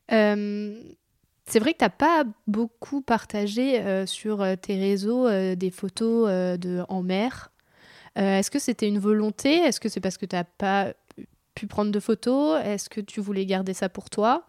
C'est 0.09 1.61
vrai 1.61 1.75
que 1.75 1.79
tu 1.79 1.85
n'as 1.85 1.91
pas 1.91 2.25
beaucoup 2.47 3.03
partagé 3.03 4.05
sur 4.07 4.45
tes 4.61 4.79
réseaux 4.79 5.29
des 5.55 5.71
photos 5.71 6.29
de, 6.59 6.83
en 6.89 7.03
mer. 7.03 7.53
Euh, 8.17 8.39
est-ce 8.39 8.51
que 8.51 8.59
c'était 8.59 8.89
une 8.89 8.99
volonté? 8.99 9.57
Est-ce 9.57 9.81
que 9.81 9.89
c'est 9.89 10.01
parce 10.01 10.17
que 10.17 10.27
tu 10.27 10.37
n'as 10.37 10.45
pas 10.45 10.93
pu 11.55 11.67
prendre 11.67 11.91
de 11.91 12.01
photos? 12.01 12.61
Est-ce 12.65 12.89
que 12.89 13.01
tu 13.01 13.21
voulais 13.21 13.45
garder 13.47 13.75
ça 13.75 13.89
pour 13.89 14.11
toi? 14.11 14.45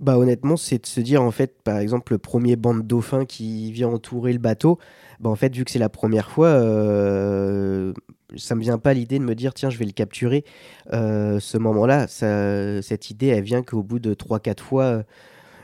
Bah 0.00 0.18
honnêtement, 0.18 0.56
c'est 0.56 0.82
de 0.82 0.86
se 0.86 1.00
dire 1.00 1.22
en 1.22 1.30
fait, 1.30 1.62
par 1.62 1.78
exemple, 1.78 2.12
le 2.12 2.18
premier 2.18 2.56
banc 2.56 2.74
de 2.74 2.82
dauphins 2.82 3.24
qui 3.24 3.70
vient 3.72 3.88
entourer 3.88 4.32
le 4.32 4.38
bateau, 4.38 4.78
bah 5.20 5.30
en 5.30 5.36
fait, 5.36 5.54
vu 5.54 5.64
que 5.64 5.70
c'est 5.70 5.78
la 5.78 5.90
première 5.90 6.30
fois, 6.30 6.48
euh, 6.48 7.92
ça 8.36 8.54
me 8.54 8.62
vient 8.62 8.78
pas 8.78 8.94
l'idée 8.94 9.18
de 9.18 9.24
me 9.24 9.34
dire 9.34 9.54
tiens, 9.54 9.70
je 9.70 9.78
vais 9.78 9.84
le 9.84 9.92
capturer. 9.92 10.44
Euh, 10.92 11.40
ce 11.40 11.56
moment-là, 11.58 12.08
cette 12.08 13.10
idée, 13.10 13.28
elle 13.28 13.44
vient 13.44 13.62
qu'au 13.62 13.82
bout 13.82 14.00
de 14.00 14.14
3-4 14.14 14.60
fois. 14.60 15.04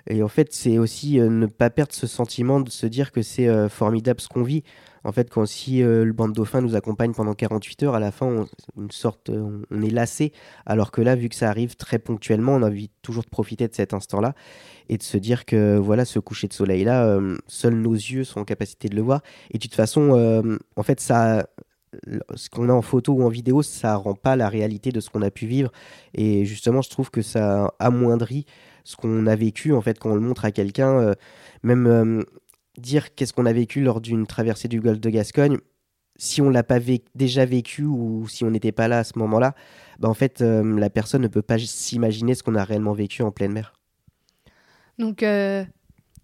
Et 0.07 0.23
en 0.23 0.28
fait, 0.28 0.52
c'est 0.52 0.78
aussi 0.78 1.19
ne 1.19 1.47
pas 1.47 1.69
perdre 1.71 1.93
ce 1.93 2.07
sentiment 2.07 2.61
de 2.61 2.71
se 2.71 2.87
dire 2.87 3.12
que 3.12 3.23
c'est 3.23 3.69
formidable 3.69 4.21
ce 4.21 4.28
qu'on 4.28 4.43
vit. 4.43 4.62
En 5.05 5.12
fait, 5.12 5.31
quand 5.31 5.47
si 5.47 5.83
euh, 5.83 6.05
le 6.05 6.12
banc 6.12 6.28
de 6.28 6.33
dauphins 6.33 6.61
nous 6.61 6.75
accompagne 6.75 7.12
pendant 7.12 7.35
48 7.35 7.83
heures, 7.85 7.95
à 7.95 8.00
la 8.00 8.11
fin, 8.11 8.26
on, 8.26 8.47
une 8.83 8.90
sorte, 8.90 9.31
euh, 9.31 9.62
on 9.71 9.83
est 9.83 9.90
lassé. 9.90 10.33
Alors 10.67 10.90
que 10.90 11.00
là, 11.00 11.14
vu 11.14 11.28
que 11.28 11.35
ça 11.35 11.49
arrive 11.49 11.76
très 11.76 11.99
ponctuellement, 11.99 12.55
on 12.55 12.62
a 12.62 12.67
envie 12.67 12.90
toujours 13.02 13.25
de 13.25 13.28
profiter 13.28 13.69
de 13.69 13.75
cet 13.75 13.95
instant-là 13.95 14.35
et 14.88 14.97
de 14.99 15.02
se 15.02 15.17
dire 15.17 15.45
que 15.45 15.76
voilà, 15.76 16.05
ce 16.05 16.19
coucher 16.19 16.49
de 16.49 16.52
soleil-là, 16.52 17.05
euh, 17.07 17.37
seuls 17.47 17.75
nos 17.75 17.95
yeux 17.95 18.25
sont 18.25 18.40
en 18.40 18.45
capacité 18.45 18.88
de 18.88 18.97
le 18.97 19.02
voir. 19.02 19.23
Et 19.50 19.59
de 19.59 19.62
toute 19.62 19.75
façon, 19.75 20.59
en 20.76 20.83
fait, 20.83 21.00
ça, 21.00 21.47
ce 22.35 22.49
qu'on 22.49 22.69
a 22.69 22.73
en 22.73 22.83
photo 22.83 23.12
ou 23.12 23.23
en 23.23 23.28
vidéo, 23.28 23.62
ça 23.62 23.95
rend 23.97 24.14
pas 24.14 24.37
la 24.37 24.49
réalité 24.49 24.90
de 24.90 25.00
ce 25.00 25.11
qu'on 25.11 25.23
a 25.23 25.31
pu 25.31 25.47
vivre. 25.47 25.71
Et 26.14 26.45
justement, 26.45 26.83
je 26.83 26.90
trouve 26.90 27.11
que 27.11 27.23
ça 27.23 27.73
amoindrit 27.78 28.47
ce 28.85 28.97
qu'on 28.97 29.26
a 29.26 29.37
vécu 29.37 29.75
en 29.75 29.83
fait 29.83 29.99
quand 29.99 30.11
on 30.12 30.14
le 30.14 30.21
montre 30.21 30.47
à 30.47 30.50
quelqu'un. 30.50 31.14
même 31.62 32.25
dire 32.79 33.15
qu'est-ce 33.15 33.33
qu'on 33.33 33.47
a 33.47 33.53
vécu 33.53 33.83
lors 33.83 34.01
d'une 34.01 34.27
traversée 34.27 34.69
du 34.69 34.81
golfe 34.81 35.01
de 35.01 35.11
Gascogne, 35.11 35.59
si 36.19 36.43
on 36.43 36.51
l'a 36.51 36.65
pas 36.65 36.79
déjà 37.15 37.45
vécu 37.45 37.85
ou 37.85 38.27
si 38.29 38.45
on 38.45 38.51
n'était 38.51 38.73
pas 38.73 38.89
là 38.89 38.99
à 38.99 39.05
ce 39.05 39.19
moment-là, 39.19 39.55
bah 40.01 40.09
en 40.09 40.15
fait, 40.15 40.43
euh, 40.43 40.79
la 40.79 40.91
personne 40.91 41.23
ne 41.23 41.29
peut 41.29 41.43
pas 41.43 41.59
s'imaginer 41.59 42.35
ce 42.35 42.43
qu'on 42.43 42.57
a 42.57 42.65
réellement 42.65 42.93
vécu 42.93 43.23
en 43.23 43.31
pleine 43.31 43.53
mer. 43.53 43.73
Donc, 44.99 45.23
euh, 45.23 45.65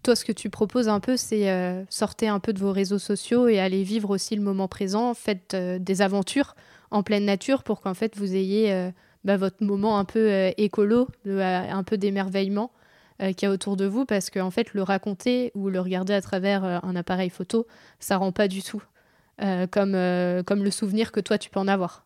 toi, 0.03 0.15
ce 0.15 0.25
que 0.25 0.33
tu 0.33 0.49
proposes 0.49 0.89
un 0.89 0.99
peu, 0.99 1.15
c'est 1.15 1.49
euh, 1.49 1.83
sortir 1.89 2.33
un 2.33 2.41
peu 2.41 2.51
de 2.51 2.59
vos 2.59 2.73
réseaux 2.73 2.99
sociaux 2.99 3.47
et 3.47 3.59
aller 3.59 3.83
vivre 3.83 4.09
aussi 4.09 4.35
le 4.35 4.41
moment 4.41 4.67
présent, 4.67 5.13
faites 5.13 5.55
des 5.55 6.01
aventures 6.01 6.55
en 6.91 7.01
pleine 7.01 7.25
nature 7.25 7.63
pour 7.63 7.81
qu'en 7.81 7.93
fait 7.93 8.15
vous 8.15 8.35
ayez 8.35 8.91
bah, 9.23 9.37
votre 9.37 9.63
moment 9.63 9.97
un 9.97 10.05
peu 10.05 10.51
écolo, 10.57 11.07
un 11.25 11.83
peu 11.83 11.97
d'émerveillement 11.97 12.71
euh, 13.21 13.31
qu'il 13.31 13.47
y 13.47 13.49
a 13.49 13.53
autour 13.53 13.77
de 13.77 13.85
vous 13.85 14.05
parce 14.05 14.29
qu'en 14.29 14.47
en 14.47 14.51
fait, 14.51 14.73
le 14.73 14.83
raconter 14.83 15.51
ou 15.55 15.69
le 15.69 15.79
regarder 15.79 16.13
à 16.13 16.21
travers 16.21 16.65
euh, 16.65 16.79
un 16.83 16.97
appareil 16.97 17.29
photo, 17.29 17.65
ça 17.97 18.17
rend 18.17 18.33
pas 18.33 18.49
du 18.49 18.61
tout 18.61 18.83
euh, 19.41 19.67
comme, 19.67 19.97
comme 20.43 20.63
le 20.63 20.71
souvenir 20.71 21.13
que 21.13 21.21
toi, 21.21 21.37
tu 21.37 21.49
peux 21.49 21.59
en 21.59 21.67
avoir. 21.67 22.03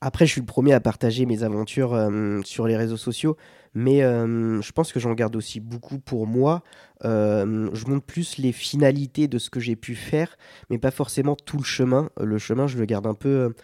Après, 0.00 0.24
je 0.24 0.32
suis 0.32 0.40
le 0.40 0.46
premier 0.46 0.72
à 0.72 0.80
partager 0.80 1.26
mes 1.26 1.42
aventures 1.42 1.96
sur 2.44 2.66
les 2.66 2.76
réseaux 2.76 2.96
sociaux, 2.96 3.36
mais 3.72 4.00
je 4.00 4.72
pense 4.72 4.92
que 4.92 4.98
j'en 4.98 5.12
garde 5.12 5.36
aussi 5.36 5.60
beaucoup 5.60 6.00
pour 6.00 6.26
moi. 6.26 6.64
je 7.04 7.88
montre 7.88 8.04
plus 8.04 8.36
les 8.38 8.50
finalités 8.50 9.28
de 9.28 9.38
ce 9.38 9.48
que 9.48 9.60
j'ai 9.60 9.76
pu 9.76 9.94
faire, 9.94 10.36
mais 10.70 10.78
pas 10.78 10.90
forcément 10.90 11.36
tout 11.36 11.56
le 11.56 11.62
chemin. 11.62 12.10
Le 12.20 12.38
chemin, 12.38 12.66
je 12.66 12.78
le 12.78 12.84
garde 12.84 13.06
un 13.06 13.14
peu, 13.14 13.54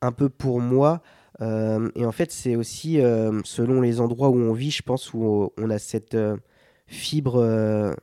un 0.00 0.12
peu 0.12 0.30
pour 0.30 0.62
moi. 0.62 1.02
Euh, 1.42 1.90
et 1.96 2.06
en 2.06 2.12
fait, 2.12 2.30
c'est 2.32 2.56
aussi 2.56 3.00
euh, 3.00 3.40
selon 3.44 3.80
les 3.80 4.00
endroits 4.00 4.28
où 4.30 4.36
on 4.36 4.52
vit, 4.52 4.70
je 4.70 4.82
pense, 4.82 5.12
où 5.12 5.52
on 5.58 5.70
a 5.70 5.78
cette 5.78 6.14
euh, 6.14 6.36
fibre 6.86 7.96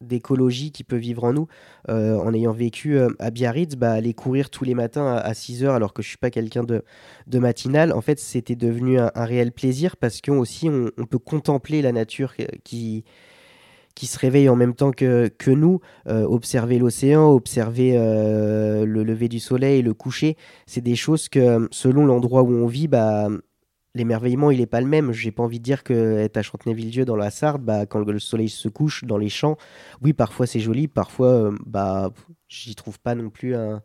d'écologie 0.00 0.70
qui 0.70 0.84
peut 0.84 0.96
vivre 0.96 1.24
en 1.24 1.32
nous. 1.32 1.48
en 1.88 2.34
ayant 2.34 2.52
vécu 2.52 2.98
à 3.18 3.30
Biarritz, 3.30 3.74
bah, 3.76 3.92
aller 3.92 4.12
courir 4.12 4.50
tous 4.50 4.64
les 4.64 4.74
matins 4.74 5.06
à, 5.06 5.32
6 5.32 5.64
heures 5.64 5.74
alors 5.74 5.94
que 5.94 6.02
je 6.02 6.08
suis 6.08 6.18
pas 6.18 6.30
quelqu'un 6.30 6.62
de, 6.62 6.82
matinal, 7.38 7.92
en 7.92 8.02
fait, 8.02 8.18
c'était 8.18 8.56
devenu 8.56 8.98
un, 8.98 9.10
réel 9.14 9.50
plaisir 9.50 9.96
parce 9.96 10.20
qu'on 10.20 10.38
aussi 10.38 10.68
on, 10.68 11.06
peut 11.06 11.18
contempler 11.18 11.80
la 11.80 11.92
nature 11.92 12.34
qui, 12.64 13.04
qui 13.94 14.06
se 14.06 14.18
réveillent 14.18 14.48
en 14.48 14.56
même 14.56 14.74
temps 14.74 14.90
que, 14.90 15.28
que 15.28 15.50
nous, 15.50 15.80
euh, 16.08 16.24
observer 16.24 16.78
l'océan, 16.78 17.28
observer 17.30 17.92
euh, 17.96 18.84
le 18.84 19.04
lever 19.04 19.28
du 19.28 19.40
soleil, 19.40 19.82
le 19.82 19.94
coucher, 19.94 20.36
c'est 20.66 20.80
des 20.80 20.96
choses 20.96 21.28
que 21.28 21.68
selon 21.70 22.04
l'endroit 22.06 22.42
où 22.42 22.52
on 22.52 22.66
vit, 22.66 22.88
bah, 22.88 23.28
l'émerveillement 23.94 24.50
il 24.50 24.60
est 24.60 24.66
pas 24.66 24.80
le 24.80 24.88
même. 24.88 25.12
J'ai 25.12 25.30
pas 25.30 25.44
envie 25.44 25.60
de 25.60 25.64
dire 25.64 25.84
que 25.84 26.18
être 26.18 26.36
à 26.36 26.42
Chantenay-Villedieu 26.42 27.04
dans 27.04 27.16
la 27.16 27.30
Sarthe, 27.30 27.62
bah, 27.62 27.86
quand 27.86 28.00
le 28.00 28.18
soleil 28.18 28.48
se 28.48 28.68
couche 28.68 29.04
dans 29.04 29.18
les 29.18 29.28
champs, 29.28 29.56
oui 30.02 30.12
parfois 30.12 30.46
c'est 30.46 30.60
joli, 30.60 30.88
parfois 30.88 31.28
euh, 31.28 31.56
bah 31.64 32.12
j'y 32.48 32.74
trouve 32.74 32.98
pas 32.98 33.14
non 33.14 33.30
plus 33.30 33.54
un, 33.54 33.80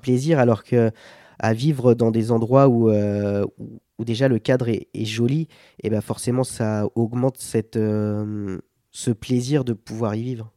plaisir, 0.00 0.38
alors 0.38 0.64
que 0.64 0.90
à 1.38 1.52
vivre 1.52 1.92
dans 1.92 2.10
des 2.10 2.30
endroits 2.32 2.68
où, 2.68 2.90
déjà 3.98 4.28
le 4.28 4.38
cadre 4.38 4.68
est, 4.68 4.88
est 4.94 5.04
joli, 5.04 5.48
et 5.82 5.90
bah 5.90 6.00
forcément 6.00 6.44
ça 6.44 6.86
augmente 6.94 7.36
cette 7.38 7.76
ce 8.92 9.10
plaisir 9.10 9.64
de 9.64 9.72
pouvoir 9.72 10.14
y 10.14 10.22
vivre. 10.22 10.52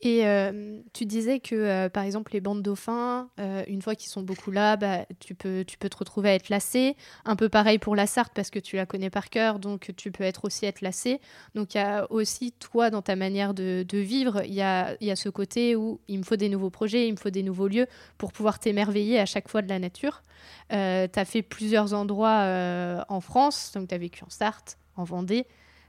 Et 0.00 0.24
euh, 0.26 0.80
tu 0.92 1.06
disais 1.06 1.40
que, 1.40 1.56
euh, 1.56 1.88
par 1.88 2.04
exemple, 2.04 2.32
les 2.32 2.40
bandes 2.40 2.62
dauphins, 2.62 3.30
euh, 3.40 3.64
une 3.66 3.82
fois 3.82 3.96
qu'ils 3.96 4.10
sont 4.10 4.22
beaucoup 4.22 4.52
là, 4.52 4.76
bah, 4.76 5.06
tu, 5.18 5.34
peux, 5.34 5.64
tu 5.66 5.76
peux 5.76 5.88
te 5.88 5.96
retrouver 5.96 6.30
à 6.30 6.34
être 6.34 6.50
lassé. 6.50 6.96
Un 7.24 7.34
peu 7.34 7.48
pareil 7.48 7.78
pour 7.80 7.96
la 7.96 8.06
Sarthe, 8.06 8.32
parce 8.32 8.50
que 8.50 8.60
tu 8.60 8.76
la 8.76 8.86
connais 8.86 9.10
par 9.10 9.28
cœur, 9.28 9.58
donc 9.58 9.90
tu 9.96 10.12
peux 10.12 10.22
être 10.22 10.44
aussi 10.44 10.66
être 10.66 10.82
lassé. 10.82 11.20
Donc 11.56 11.74
il 11.74 11.78
y 11.78 11.80
a 11.80 12.06
aussi, 12.12 12.52
toi, 12.52 12.90
dans 12.90 13.02
ta 13.02 13.16
manière 13.16 13.54
de, 13.54 13.84
vivre, 13.92 14.42
il 14.44 14.54
y 14.54 14.62
a, 14.62 14.96
y 15.02 15.10
a, 15.10 15.16
ce 15.16 15.28
côté 15.28 15.74
où 15.74 16.00
il 16.06 16.18
me 16.18 16.22
faut 16.22 16.36
des 16.36 16.48
nouveaux 16.48 16.70
projets, 16.70 17.08
il 17.08 17.12
me 17.12 17.16
faut 17.16 17.30
des 17.30 17.42
nouveaux 17.42 17.66
lieux 17.66 17.88
pour 18.18 18.32
pouvoir 18.32 18.60
t'émerveiller 18.60 19.18
à 19.18 19.26
chaque 19.26 19.48
fois 19.48 19.62
de 19.62 19.68
la 19.68 19.80
nature. 19.80 20.22
tu 20.70 20.76
as 20.76 21.24
fait 21.24 21.42
plusieurs 21.42 21.92
endroits 21.92 23.04
en 23.08 23.20
France, 23.20 23.72
donc 23.74 23.88
tu 23.88 23.94
as 23.96 23.98
vécu 23.98 24.22
en 24.22 24.30
Sarthe, 24.30 24.78
en 24.94 25.02
Vendée, 25.02 25.44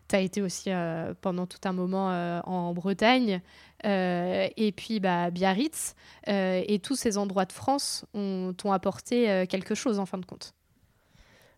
tu 0.09 0.15
as 0.15 0.19
été 0.19 0.41
aussi 0.41 0.71
euh, 0.71 1.13
pendant 1.21 1.45
tout 1.45 1.59
un 1.65 1.71
moment 1.71 2.11
euh, 2.11 2.41
en 2.43 2.73
Bretagne, 2.73 3.41
euh, 3.85 4.47
et 4.57 4.71
puis 4.71 4.99
bah, 4.99 5.29
Biarritz, 5.29 5.95
et 6.27 6.79
tous 6.83 6.95
ces 6.95 7.17
endroits 7.17 7.45
de 7.45 7.53
France 7.53 8.05
t'ont 8.13 8.71
apporté 8.71 9.45
quelque 9.47 9.75
chose 9.75 9.99
en 9.99 10.05
fin 10.05 10.17
de 10.17 10.25
compte. 10.25 10.53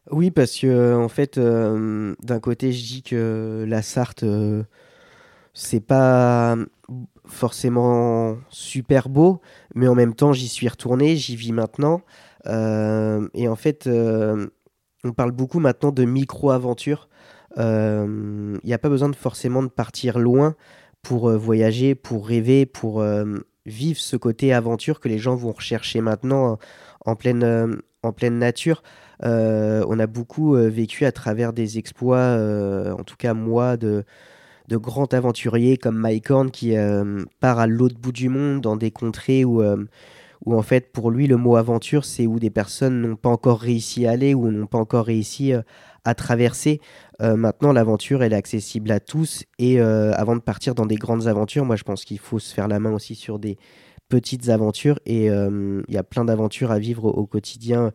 Oui, 0.10 0.32
parce 0.32 0.58
que 0.58 0.96
en 0.96 1.10
fait, 1.10 1.40
d'un 1.40 2.40
côté, 2.40 2.72
je 2.72 2.86
dis 2.86 3.04
que 3.04 3.66
la 3.68 3.82
Sarthe, 3.82 4.26
c'est 5.54 5.86
pas 5.86 6.56
forcément 7.26 8.38
super 8.50 9.10
beau, 9.10 9.42
mais 9.76 9.88
en 9.88 9.96
même 9.96 10.14
temps, 10.14 10.34
j'y 10.34 10.48
suis 10.48 10.68
retourné, 10.68 11.16
j'y 11.16 11.36
vis 11.36 11.54
maintenant. 11.54 12.02
et 12.46 13.48
en 13.48 13.56
fait, 13.56 13.90
on 15.04 15.14
parle 15.14 15.32
beaucoup 15.32 15.60
maintenant 15.60 15.92
de 15.92 16.06
micro-aventures. 16.06 17.10
Il 17.58 18.60
n'y 18.64 18.74
a 18.74 18.78
pas 18.78 18.90
besoin 18.90 19.10
de 19.10 19.16
forcément 19.16 19.64
de 19.64 19.68
partir 19.68 20.20
loin 20.20 20.56
pour 21.02 21.30
voyager, 21.32 21.96
pour 21.96 22.28
rêver, 22.28 22.66
pour 22.66 23.04
vivre 23.66 24.00
ce 24.00 24.16
côté 24.16 24.54
aventure 24.54 25.00
que 25.00 25.10
les 25.10 25.18
gens 25.18 25.36
vont 25.36 25.52
rechercher 25.52 26.02
maintenant 26.02 26.58
en 27.06 27.16
pleine, 27.16 27.82
en 28.04 28.12
pleine 28.14 28.38
nature. 28.40 28.84
Euh, 29.24 29.86
on 29.88 30.00
a 30.00 30.08
beaucoup 30.08 30.56
euh, 30.56 30.70
vécu 30.70 31.06
à 31.06 31.12
travers 31.12 31.54
des 31.54 31.78
exploits, 31.78 32.18
euh, 32.18 32.92
en 32.94 33.04
tout 33.04 33.16
cas 33.18 33.34
moi, 33.34 33.78
de, 33.78 34.04
de 34.68 34.78
grands 34.78 35.06
aventuriers 35.06 35.78
comme 35.78 35.98
Mike 35.98 36.32
Horn 36.32 36.52
qui 36.52 36.74
part 37.40 37.60
à 37.60 37.68
l'autre 37.68 37.98
bout 38.00 38.12
du 38.12 38.30
monde 38.30 38.62
dans 38.62 38.76
des 38.76 38.92
contrées 38.92 39.46
où, 39.46 39.62
où 40.46 40.56
en 40.56 40.62
fait 40.62 40.92
pour 40.92 41.12
lui 41.12 41.28
le 41.28 41.36
mot 41.36 41.58
aventure 41.58 42.06
c'est 42.06 42.26
où 42.26 42.40
des 42.40 42.50
personnes 42.50 43.02
n'ont 43.02 43.16
pas 43.16 43.30
encore 43.30 43.60
réussi 43.60 44.08
à 44.08 44.12
aller 44.12 44.34
ou 44.34 44.50
n'ont 44.50 44.68
pas 44.68 44.78
encore 44.78 45.06
réussi 45.06 45.52
à 46.06 46.16
traverser. 46.16 46.80
maintenant 47.20 47.74
l'aventure 47.74 48.24
elle 48.24 48.34
est 48.34 48.36
accessible 48.36 48.92
à 48.92 49.00
tous 49.00 49.44
et 49.60 49.80
avant 49.80 50.36
de 50.36 50.42
partir 50.42 50.74
dans 50.74 50.86
des 50.86 50.96
grandes 50.96 51.28
aventures, 51.28 51.66
moi 51.66 51.76
je 51.76 51.84
pense 51.84 52.06
qu'il 52.06 52.20
faut 52.20 52.40
se 52.40 52.54
faire 52.54 52.68
la 52.68 52.80
main 52.80 52.92
aussi 52.92 53.14
sur 53.14 53.38
des 53.38 53.58
petites 54.10 54.50
aventures 54.50 55.00
et 55.06 55.26
il 55.26 55.84
y 55.90 55.98
a 55.98 56.04
plein 56.04 56.26
d'aventures 56.26 56.72
à 56.72 56.80
vivre 56.80 57.06
au 57.06 57.28
quotidien 57.28 57.92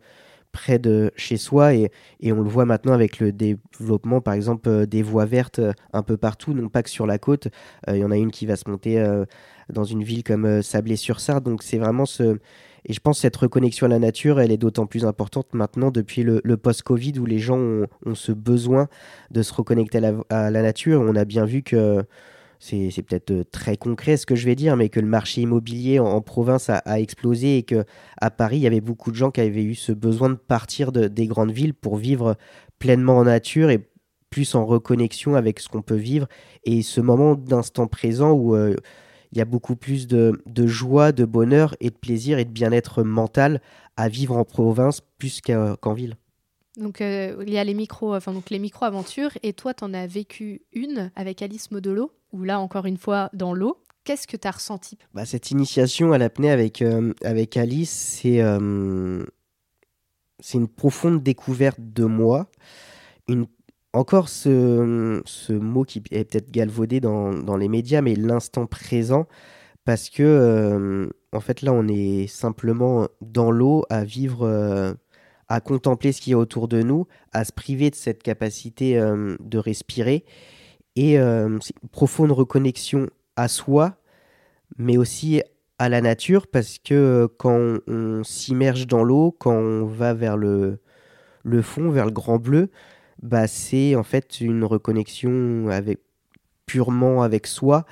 près 0.57 0.79
de 0.79 1.11
chez 1.15 1.37
soi 1.37 1.75
et, 1.75 1.91
on 2.23 2.41
le 2.41 2.49
voit 2.49 2.65
maintenant 2.65 2.93
avec 2.93 3.19
le 3.19 3.31
développement 3.31 4.21
par 4.21 4.33
exemple 4.33 4.67
euh, 4.69 4.85
des 4.87 5.03
voies 5.03 5.25
vertes 5.25 5.59
euh, 5.59 5.71
un 5.93 6.01
peu 6.01 6.17
partout, 6.17 6.53
non 6.53 6.67
pas 6.69 6.81
que 6.81 6.89
sur 6.89 7.05
la 7.05 7.19
côte. 7.19 7.47
Euh, 7.87 7.95
il 7.95 7.99
y 7.99 8.03
en 8.03 8.11
a 8.11 8.17
une 8.17 8.31
qui 8.31 8.47
va 8.47 8.55
se 8.55 8.67
monter 8.69 9.03
dans 9.69 9.83
une 9.83 10.03
ville 10.03 10.23
comme 10.23 10.61
Sablé-sur-Sarthe. 10.61 11.43
Donc 11.43 11.63
c'est 11.63 11.77
vraiment 11.77 12.05
ce... 12.05 12.39
Et 12.85 12.93
je 12.93 12.99
pense 12.99 13.17
que 13.17 13.21
cette 13.21 13.35
reconnexion 13.35 13.85
à 13.85 13.89
la 13.89 13.99
nature, 13.99 14.39
elle 14.39 14.51
est 14.51 14.57
d'autant 14.57 14.85
plus 14.85 15.05
importante 15.05 15.47
maintenant 15.53 15.91
depuis 15.91 16.23
le, 16.23 16.41
post-Covid 16.57 17.13
où 17.19 17.25
les 17.25 17.39
gens 17.39 17.57
ont, 17.57 18.15
ce 18.15 18.31
besoin 18.31 18.87
de 19.31 19.41
se 19.41 19.53
reconnecter 19.53 19.99
à 20.29 20.51
la 20.51 20.61
nature. 20.61 21.01
On 21.01 21.15
a 21.15 21.25
bien 21.25 21.45
vu 21.45 21.63
que 21.63 22.03
c'est 22.59 23.03
peut-être 23.03 23.31
euh, 23.31 23.43
très 23.51 23.77
concret 23.77 24.17
ce 24.17 24.25
que 24.25 24.35
je 24.35 24.45
vais 24.45 24.55
dire, 24.55 24.75
mais 24.75 24.89
que 24.89 24.99
le 24.99 25.07
marché 25.07 25.41
immobilier 25.41 25.99
en, 25.99 26.21
province 26.21 26.69
a, 26.69 26.99
explosé 26.99 27.57
et 27.57 27.63
que 27.63 27.85
à 28.19 28.31
Paris, 28.31 28.57
il 28.57 28.61
y 28.61 28.67
avait 28.67 28.81
beaucoup 28.81 29.11
de 29.11 29.15
gens 29.15 29.31
qui 29.31 29.41
avaient 29.41 29.63
eu 29.63 29.75
ce 29.75 29.91
besoin 29.91 30.29
de 30.29 30.35
partir 30.35 30.91
des 30.91 31.27
grandes 31.27 31.51
villes 31.51 31.73
pour 31.73 31.97
vivre 31.97 32.35
pleinement 32.79 33.17
en 33.17 33.25
nature 33.25 33.69
et 33.69 33.87
plus 34.29 34.55
en 34.55 34.65
reconnexion 34.65 35.35
avec 35.35 35.59
ce 35.59 35.69
qu'on 35.69 35.81
peut 35.81 35.95
vivre. 35.95 36.27
Et 36.63 36.81
ce 36.81 37.01
moment 37.01 37.35
d'instant 37.35 37.87
présent 37.87 38.31
où 38.31 38.55
euh, 38.55 38.75
il 39.31 39.37
y 39.37 39.41
a 39.41 39.45
beaucoup 39.45 39.75
plus 39.75 40.07
de, 40.07 40.41
joie, 40.67 41.11
de 41.11 41.25
bonheur 41.25 41.75
et 41.79 41.89
de 41.89 41.95
plaisir 41.95 42.39
et 42.39 42.45
de 42.45 42.51
bien-être 42.51 43.03
mental 43.03 43.61
à 43.95 44.09
vivre 44.09 44.37
en 44.37 44.43
province 44.43 45.01
plus 45.17 45.41
qu'en 45.41 45.93
ville. 45.93 46.15
Donc 46.77 47.01
euh, 47.01 47.43
il 47.45 47.51
y 47.51 47.57
a 47.57 47.63
les 47.63 47.73
micro, 47.73 48.15
enfin 48.15 48.33
donc 48.33 48.51
les 48.51 48.59
micro 48.59 48.85
aventures 48.85 49.31
et 49.41 49.53
toi 49.53 49.73
tu 49.73 49.83
en 49.83 49.93
as 49.93 50.05
vécu 50.05 50.61
une 50.73 51.11
avec 51.15 51.41
Alice 51.41 51.71
Modolo 51.71 52.11
ou 52.31 52.43
là 52.43 52.59
encore 52.59 52.85
une 52.85 52.97
fois 52.97 53.29
dans 53.33 53.53
l'eau. 53.53 53.77
Qu'est-ce 54.03 54.27
que 54.27 54.37
tu 54.37 54.47
as 54.47 54.51
ressenti? 54.51 54.97
Bah, 55.13 55.25
Cette 55.25 55.51
initiation 55.51 56.13
à 56.13 56.17
l'apnée 56.17 56.51
avec, 56.51 56.81
euh, 56.81 57.13
avec 57.23 57.57
Alice, 57.57 57.89
c'est 57.89 58.41
euh, 58.41 59.25
c'est 60.39 60.57
une 60.57 60.67
profonde 60.67 61.23
découverte 61.23 61.79
de 61.79 62.05
moi. 62.05 62.49
Une, 63.27 63.47
encore 63.97 64.29
ce, 64.29 65.51
mot 65.51 65.83
qui 65.83 66.01
est 66.11 66.29
peut-être 66.29 66.51
galvaudé 66.51 66.99
dans, 66.99 67.57
les 67.57 67.67
médias, 67.67 68.01
mais 68.01 68.15
l'instant 68.15 68.65
présent, 68.65 69.27
parce 69.85 70.09
que 70.09 70.23
euh, 70.23 71.07
en 71.33 71.39
fait 71.39 71.61
là 71.61 71.73
on 71.73 71.87
est 71.87 72.27
simplement 72.27 73.07
dans 73.21 73.51
l'eau 73.51 73.83
à 73.89 74.03
vivre 74.03 74.95
à 75.49 75.61
contempler 75.61 76.11
ce 76.11 76.21
qui 76.21 76.31
est 76.31 76.35
autour 76.35 76.67
de 76.67 76.81
nous, 76.81 77.07
à 77.31 77.45
se 77.45 77.53
priver 77.53 77.89
de 77.89 77.95
cette 77.95 78.21
capacité 78.21 78.99
de 79.39 79.57
respirer 79.57 80.25
et 80.97 81.19
euh, 81.19 81.47
une 81.47 81.89
profonde 81.89 82.31
reconnexion 82.31 83.07
à 83.35 83.47
soi, 83.47 83.97
mais 84.77 84.97
aussi 84.97 85.43
à 85.77 85.89
la 85.89 86.01
nature, 86.01 86.47
parce 86.47 86.79
que 86.79 86.95
euh, 86.95 87.27
quand 87.37 87.77
on, 87.87 88.23
s'immerge 88.23 88.87
dans 88.87 89.03
l'eau, 89.03 89.31
quand 89.31 89.53
on 89.53 89.85
va 89.85 90.15
vers 90.15 90.35
le 90.37 90.79
fond, 91.61 91.91
vers 91.91 92.05
le 92.05 92.11
grand 92.11 92.39
bleu, 92.39 92.71
bah 93.21 93.47
c'est 93.47 93.95
en 93.95 94.03
fait 94.03 94.41
une 94.41 94.63
reconnexion 94.63 95.67
avec, 95.69 95.99
purement 96.65 97.23
avec 97.23 97.47
soi, 97.47 97.85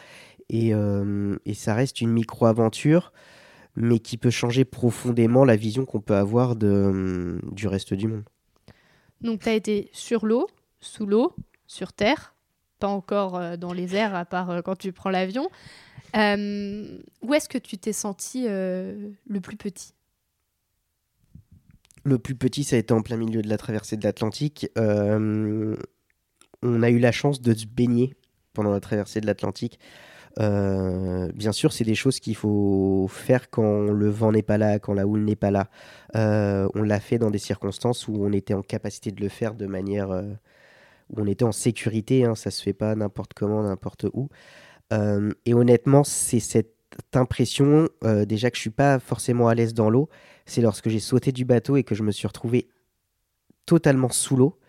et, 0.50 0.74
euh, 0.74 1.38
et 1.46 1.54
ça 1.54 1.74
reste 1.74 2.02
une 2.02 2.12
micro-aventure, 2.12 3.12
mais 3.76 4.00
qui 4.00 4.18
peut 4.18 4.30
changer 4.30 4.66
profondément 4.66 5.44
la 5.46 5.56
vision 5.56 5.86
qu'on 5.86 6.02
peut 6.02 6.16
avoir 6.16 6.56
de, 6.56 7.40
du 7.52 7.68
reste 7.68 7.94
du 7.94 8.08
monde. 8.08 8.24
Donc 9.22 9.42
tu 9.42 9.50
as 9.50 9.54
été 9.54 9.90
sur 9.92 10.26
l'eau, 10.26 10.48
sous 10.80 11.06
l'eau, 11.06 11.36
sur 11.68 11.94
terre 11.94 12.36
pas 12.80 12.88
encore 12.88 13.38
euh, 13.38 13.58
dans 13.58 13.74
les 13.74 13.96
airs, 13.96 14.16
à 14.16 14.26
part 14.26 14.50
euh, 14.50 14.62
quand 14.62 14.78
tu 14.78 14.92
prends 14.92 15.10
l'avion. 15.10 15.50
Euh, 16.16 16.98
où 17.22 17.34
est-ce 17.34 17.50
que 17.50 17.58
tu 17.58 17.78
t'es 17.78 17.94
senti 17.94 18.46
le 18.48 19.40
plus 19.42 19.58
petit? 19.58 19.94
Le 22.06 22.18
plus 22.20 22.36
petit, 22.36 22.64
ça 22.64 22.76
a 22.76 22.80
été 22.80 22.94
en 22.94 23.02
plein 23.02 23.18
milieu 23.18 23.42
de 23.42 23.50
la 23.50 23.58
traversée 23.58 23.98
de 23.98 24.04
l'Atlantique. 24.04 24.70
on 24.78 25.76
a 26.64 26.90
eu 26.90 27.00
la 27.00 27.12
chance 27.12 27.42
de 27.42 27.54
se 27.54 27.66
baigner 27.66 28.14
pendant 28.54 28.72
la 28.72 28.80
traversée 28.80 29.22
de 29.22 29.26
l'Atlantique. 29.26 29.80
bien 30.38 31.52
sûr, 31.52 31.74
c'est 31.74 31.84
des 31.84 31.96
choses 31.96 32.20
qu'il 32.20 32.36
faut 32.36 33.08
faire 33.10 33.50
quand 33.50 33.92
le 33.92 34.10
vent 34.10 34.32
n'est 34.32 34.44
pas 34.44 34.58
là, 34.58 34.80
quand 34.80 34.94
la 34.94 35.08
houle 35.08 35.24
n'est 35.26 35.36
pas 35.36 35.52
là. 35.52 35.70
on 36.14 36.84
l'a 36.84 37.00
fait 37.00 37.18
dans 37.18 37.32
des 37.32 37.40
circonstances 37.40 38.08
où 38.08 38.16
on 38.24 38.32
était 38.32 38.54
en 38.54 38.62
capacité 38.62 39.12
de 39.12 39.22
le 39.22 39.30
faire 39.30 39.56
de 39.56 39.66
manière 39.66 40.12
où 41.10 41.22
on 41.22 41.28
était 41.28 41.46
en 41.46 41.52
sécurité, 41.52 42.26
hein, 42.26 42.36
ça 42.36 42.52
se 42.52 42.62
fait 42.62 42.74
pas 42.74 42.96
n'importe 42.96 43.34
comment, 43.34 43.64
n'importe 43.64 44.06
où. 44.14 44.30
Euh, 44.94 45.32
et 45.46 45.54
honnêtement, 45.54 46.04
c'est 46.04 46.40
cette 46.40 46.75
impression, 47.14 47.90
euh, 48.04 48.26
déjà 48.26 48.50
que 48.50 48.58
je 48.58 48.62
suis 48.62 48.70
pas 48.70 49.00
forcément 49.00 49.48
à 49.48 49.56
l'aise 49.56 49.74
dans 49.74 49.90
l'eau, 49.90 50.10
c'est 50.46 50.62
lorsque 50.62 50.90
j'ai 50.90 51.00
sauté 51.00 51.32
du 51.32 51.46
bateau 51.46 51.78
et 51.78 51.84
que 51.84 51.96
je 51.96 52.04
me 52.04 52.12
suis 52.12 52.28
retrouvé 52.28 52.68
totalement 53.66 54.10
sous 54.10 54.36
l'eau. 54.36 54.60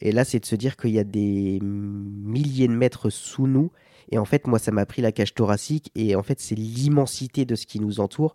Et 0.00 0.12
là, 0.12 0.24
c'est 0.24 0.40
de 0.40 0.46
se 0.46 0.56
dire 0.56 0.76
qu'il 0.76 0.90
y 0.90 0.98
a 0.98 1.04
des 1.04 1.58
milliers 1.62 2.68
de 2.68 2.72
mètres 2.72 3.08
sous 3.10 3.46
nous. 3.46 3.70
Et 4.10 4.18
en 4.18 4.24
fait, 4.24 4.46
moi, 4.46 4.58
ça 4.58 4.70
m'a 4.70 4.84
pris 4.84 5.02
la 5.02 5.12
cage 5.12 5.34
thoracique. 5.34 5.90
Et 5.94 6.14
en 6.16 6.22
fait, 6.22 6.40
c'est 6.40 6.54
l'immensité 6.54 7.44
de 7.44 7.54
ce 7.54 7.66
qui 7.66 7.80
nous 7.80 8.00
entoure. 8.00 8.34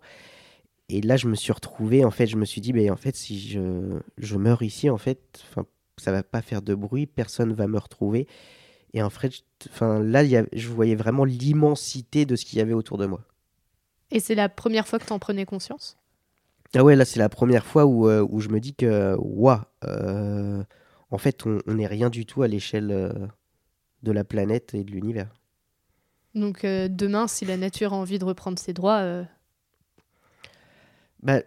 Et 0.88 1.00
là, 1.00 1.16
je 1.16 1.28
me 1.28 1.34
suis 1.34 1.52
retrouvé, 1.52 2.04
en 2.04 2.10
fait, 2.10 2.26
je 2.26 2.36
me 2.36 2.44
suis 2.44 2.60
dit, 2.60 2.72
mais 2.72 2.90
en 2.90 2.96
fait, 2.96 3.16
si 3.16 3.38
je, 3.48 4.00
je 4.18 4.36
meurs 4.36 4.62
ici, 4.62 4.90
en 4.90 4.98
fait, 4.98 5.44
ça 5.96 6.12
va 6.12 6.22
pas 6.22 6.42
faire 6.42 6.62
de 6.62 6.74
bruit, 6.74 7.06
personne 7.06 7.52
va 7.52 7.66
me 7.66 7.78
retrouver. 7.78 8.26
Et 8.92 9.02
en 9.02 9.08
fait, 9.08 9.32
enfin, 9.70 10.00
là, 10.00 10.22
y 10.22 10.36
a, 10.36 10.44
je 10.52 10.68
voyais 10.68 10.94
vraiment 10.94 11.24
l'immensité 11.24 12.26
de 12.26 12.36
ce 12.36 12.44
qu'il 12.44 12.58
y 12.58 12.62
avait 12.62 12.72
autour 12.72 12.98
de 12.98 13.06
moi. 13.06 13.20
Et 14.10 14.20
c'est 14.20 14.34
la 14.34 14.48
première 14.48 14.86
fois 14.86 14.98
que 14.98 15.06
tu 15.06 15.12
en 15.12 15.18
prenais 15.18 15.44
conscience? 15.44 15.96
Ah 16.74 16.84
ouais, 16.84 16.96
là, 16.96 17.04
c'est 17.04 17.18
la 17.18 17.28
première 17.28 17.66
fois 17.66 17.86
où, 17.86 18.08
euh, 18.08 18.26
où 18.28 18.40
je 18.40 18.48
me 18.48 18.60
dis 18.60 18.74
que, 18.74 19.16
waouh, 19.18 19.58
euh, 19.84 20.62
en 21.10 21.18
fait, 21.18 21.44
on 21.46 21.60
n'est 21.66 21.86
rien 21.86 22.10
du 22.10 22.24
tout 22.24 22.42
à 22.42 22.48
l'échelle 22.48 22.90
euh, 22.90 23.12
de 24.02 24.12
la 24.12 24.24
planète 24.24 24.74
et 24.74 24.84
de 24.84 24.90
l'univers. 24.90 25.32
Donc 26.34 26.64
demain, 26.64 27.28
si 27.28 27.44
la 27.44 27.58
nature 27.58 27.92
a 27.92 27.96
envie 27.96 28.18
de 28.18 28.24
reprendre 28.24 28.58
ses 28.58 28.72
droits... 28.72 29.24
Bah, 31.22 31.42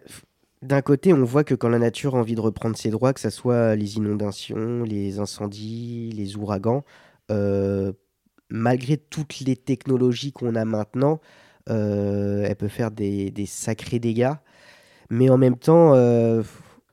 d'un 0.62 0.80
côté, 0.80 1.12
on 1.12 1.22
voit 1.24 1.44
que 1.44 1.54
quand 1.54 1.68
la 1.68 1.78
nature 1.78 2.16
a 2.16 2.18
envie 2.18 2.34
de 2.34 2.40
reprendre 2.40 2.76
ses 2.76 2.90
droits, 2.90 3.12
que 3.12 3.20
ce 3.20 3.30
soit 3.30 3.76
les 3.76 3.96
inondations, 3.96 4.84
les 4.84 5.18
incendies, 5.18 6.10
les 6.12 6.36
ouragans, 6.36 6.84
euh, 7.30 7.92
malgré 8.50 8.96
toutes 8.96 9.40
les 9.40 9.56
technologies 9.56 10.32
qu'on 10.32 10.54
a 10.54 10.64
maintenant, 10.64 11.20
euh, 11.68 12.44
elle 12.46 12.56
peut 12.56 12.68
faire 12.68 12.90
des, 12.90 13.32
sacrés 13.46 13.98
dégâts. 13.98 14.34
Mais 15.10 15.30
en 15.30 15.38
même 15.38 15.56
temps, 15.56 15.94
euh, 15.94 16.42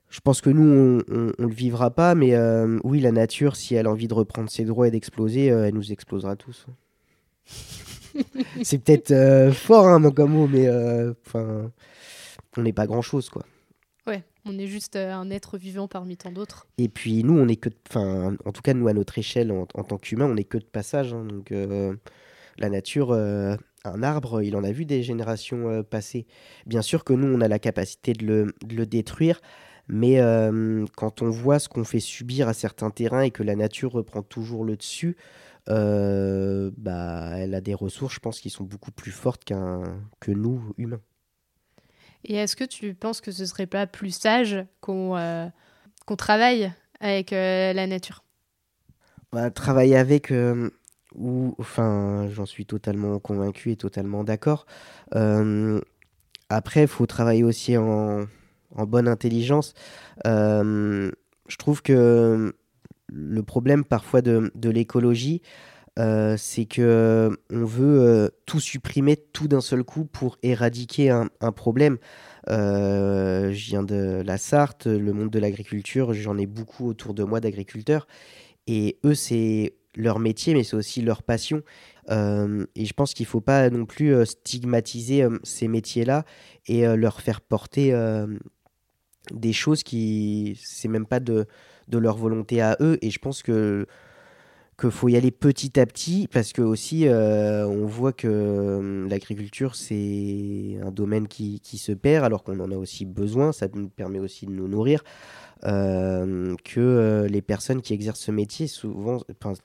je 0.10 0.20
pense 0.20 0.42
que 0.42 0.50
nous, 0.50 1.02
on 1.10 1.32
ne 1.39 1.48
le 1.48 1.54
vivra 1.54 1.92
pas. 1.92 2.16
Mais 2.16 2.36
oui, 2.84 3.00
la 3.00 3.12
nature, 3.12 3.56
si 3.56 3.76
elle 3.76 3.88
a 3.88 3.92
envie 3.92 4.08
de 4.08 4.13
reprendre 4.13 4.50
ses 4.50 4.66
droits 4.66 4.88
et 4.88 4.92
d'exploser, 4.92 5.48
elle 5.48 5.74
nous 5.74 5.92
explosera 5.92 6.36
tous. 6.36 6.68
C'est 8.63 8.78
peut-être 8.78 9.52
fort 9.54 9.88
hein, 9.88 10.12
comme 10.12 10.34
mot, 10.34 10.48
mais 10.48 10.70
on 11.36 12.62
n'est 12.62 12.74
pas 12.74 12.88
grand-chose, 12.88 13.30
quoi. 13.30 13.44
On 14.46 14.58
est 14.58 14.68
juste 14.68 14.98
euh, 14.98 15.14
un 15.14 15.30
être 15.30 15.58
vivant 15.58 15.88
parmi 15.88 16.18
tant 16.18 16.32
d'autres. 16.32 16.68
Et 16.78 16.90
puis 16.90 17.24
nous, 17.24 17.38
on 17.38 17.48
est 17.48 17.56
que, 17.56 17.70
enfin, 17.90 18.36
en 18.44 18.52
tout 18.52 18.62
cas 18.62 18.74
nous 18.74 18.88
à 18.88 18.94
notre 18.94 19.18
échelle 19.18 19.52
en, 19.52 19.66
tant 19.66 19.98
qu'humains, 19.98 20.26
on 20.26 20.36
est 20.36 20.44
que 20.44 20.58
de 20.58 20.66
passage. 20.66 21.14
Hein. 21.14 21.26
donc 21.26 21.52
euh, 21.52 21.96
la 22.58 22.70
nature, 22.70 23.12
euh, 23.12 23.56
un 23.86 24.04
arbre, 24.04 24.42
il 24.42 24.56
en 24.56 24.64
a 24.64 24.72
vu 24.72 24.86
des 24.86 25.02
générations 25.02 25.84
passées. 25.84 26.28
Bien 26.66 26.82
sûr 26.82 27.04
que 27.04 27.14
nous, 27.14 27.28
on 27.28 27.42
a 27.42 27.48
la 27.48 27.60
capacité 27.60 28.14
de 28.14 28.26
le, 28.26 28.56
de 28.66 28.76
le 28.76 28.86
détruire, 28.86 29.42
Mais 29.88 30.20
quand 30.96 31.22
on 31.22 31.30
voit 31.30 31.60
ce 31.60 31.68
qu'on 31.68 31.84
fait 31.84 32.00
subir 32.00 32.48
à 32.48 32.54
certains 32.54 32.92
terrains 32.92 33.22
et 33.22 33.32
que 33.32 33.44
la 33.44 33.56
nature 33.56 33.94
reprend 33.94 34.22
toujours 34.22 34.64
le 34.66 34.78
dessus, 34.78 35.18
bah, 35.68 37.34
elle 37.38 37.56
a 37.56 37.62
des 37.62 37.74
ressources, 37.74 38.16
je 38.16 38.20
pense, 38.20 38.40
qui 38.40 38.50
sont 38.50 38.64
beaucoup 38.64 38.92
plus 38.92 39.12
fortes 39.12 39.44
qu'un 39.44 39.84
que 40.20 40.32
nous, 40.32 40.74
humains. 40.78 41.02
Et 42.26 42.36
est-ce 42.36 42.56
que 42.56 42.64
tu 42.64 42.94
penses 42.94 43.22
que 43.22 43.32
ce 43.32 43.46
serait 43.46 43.68
pas 43.68 43.88
plus 43.88 44.12
sage 44.12 44.66
qu'on 44.82 45.52
qu'on 46.06 46.16
travaille 46.16 46.72
avec 47.00 47.32
la 47.32 47.88
nature? 47.88 48.24
Bah, 49.32 49.50
Travailler 49.52 49.96
avec, 49.96 50.34
ou, 51.16 51.56
enfin, 51.58 52.28
j'en 52.32 52.46
suis 52.46 52.66
totalement 52.66 53.20
convaincu 53.20 53.72
et 53.72 53.76
totalement 53.76 54.24
d'accord. 54.24 54.66
après, 56.50 56.82
il 56.82 56.88
faut 56.88 57.06
travailler 57.06 57.44
aussi 57.44 57.78
en, 57.78 58.26
bonne 58.76 59.08
intelligence. 59.08 59.74
je 60.26 61.58
trouve 61.58 61.82
que 61.82 62.54
le 63.08 63.44
problème 63.44 63.84
parfois 63.84 64.22
de 64.22 64.70
l'écologie, 64.70 65.42
euh, 66.00 66.38
c'est 66.38 66.66
que 66.66 67.38
on 67.52 67.66
veut 67.66 68.02
euh, 68.02 68.30
tout 68.48 68.60
supprimer 68.60 69.16
tout 69.16 69.48
d'un 69.48 69.62
seul 69.62 69.84
coup 69.84 70.06
pour 70.06 70.38
éradiquer 70.42 71.12
un, 71.12 71.52
problème. 71.52 71.98
Euh, 72.50 73.52
je 73.52 73.66
viens 73.68 73.84
de 73.84 74.24
la 74.26 74.38
Sarthe, 74.38 74.88
le 74.88 75.14
monde 75.14 75.30
de 75.30 75.40
l'agriculture, 75.40 76.14
j'en 76.14 76.38
ai 76.38 76.48
beaucoup 76.48 76.88
autour 76.88 77.14
de 77.14 77.24
moi 77.24 77.40
d'agriculteurs, 77.40 78.08
et 78.66 78.98
eux 79.06 79.14
c'est 79.14 79.76
leur 79.96 80.18
métier, 80.18 80.56
mais 80.56 80.64
c'est 80.64 80.76
aussi 80.76 81.02
leur 81.02 81.22
passion. 81.22 81.62
et 82.10 82.86
je 82.86 82.94
pense 82.94 83.14
qu'il 83.14 83.26
ne 83.26 83.30
faut 83.30 83.42
pas 83.42 83.70
non 83.70 83.86
plus 83.86 84.26
stigmatiser 84.26 85.28
ces 85.44 85.68
métiers-là 85.68 86.26
et 86.66 86.86
leur 86.96 87.22
faire 87.22 87.42
porter 87.42 87.94
des 89.32 89.54
choses 89.54 89.84
qui, 89.84 90.60
c'est 90.64 90.88
même 90.88 91.06
pas 91.06 91.20
de 91.20 91.46
leur 91.92 92.18
volonté 92.18 92.62
à 92.62 92.78
eux. 92.80 92.98
Et 93.04 93.12
je 93.12 93.20
pense 93.20 93.44
que 93.44 93.86
qu'il 94.80 94.92
faut 94.92 95.10
y 95.10 95.16
aller 95.16 95.32
petit 95.32 95.80
à 95.80 95.86
petit 95.86 96.28
parce 96.28 96.54
que 96.54 96.62
aussi 96.62 97.08
euh, 97.08 97.68
on 97.68 97.86
voit 97.86 98.14
que 98.14 98.28
euh, 98.28 99.08
l'agriculture 99.08 99.76
c'est 99.76 100.78
un 100.84 100.92
domaine 100.92 101.28
qui, 101.28 101.60
qui, 101.60 101.78
se 101.78 101.92
perd 101.92 102.26
alors 102.26 102.44
qu'on 102.44 102.60
en 102.60 102.72
a 102.72 102.76
aussi 102.76 103.06
besoin, 103.06 103.52
ça 103.52 103.68
nous 103.74 103.90
permet 103.90 104.20
aussi 104.20 104.46
de 104.46 104.52
nous 104.52 104.68
nourrir. 104.68 105.04
Euh, 105.66 106.56
que 106.66 107.26
les 107.30 107.42
personnes 107.42 107.82
qui 107.82 107.94
exercent 107.94 108.20
ce 108.20 108.32
métier, 108.32 108.68
souvent, 108.68 109.20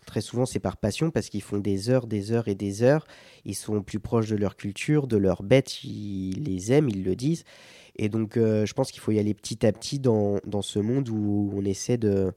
très 0.07 0.21
souvent, 0.21 0.47
c'est 0.47 0.61
par 0.61 0.77
passion 0.77 1.11
parce 1.11 1.29
qu'ils 1.29 1.43
font 1.43 1.59
des 1.59 1.91
heures, 1.91 2.07
des 2.07 2.31
heures 2.31 2.47
et 2.47 2.55
des 2.55 2.85
heures. 2.85 3.05
Ils 3.45 3.57
sont 3.57 3.83
plus 3.83 3.99
proches 3.99 4.29
de 4.29 4.37
leur 4.37 4.55
culture, 4.55 5.09
de 5.09 5.17
leurs 5.17 5.43
bêtes, 5.43 5.83
ils 5.83 6.45
les 6.45 6.73
aiment, 6.73 6.89
ils 6.89 7.03
le 7.03 7.17
disent. 7.17 7.43
Et 7.97 8.09
donc, 8.09 8.37
euh, 8.37 8.65
je 8.65 8.73
pense 8.75 8.93
qu'il 8.93 9.01
faut 9.01 9.11
y 9.11 9.19
aller 9.19 9.35
petit 9.35 9.67
à 9.67 9.73
petit 9.73 9.99
dans, 9.99 10.39
dans, 10.47 10.63
ce 10.63 10.79
monde 10.79 11.09
où 11.09 11.51
on 11.55 11.65
essaie 11.65 11.99
de 11.99 12.33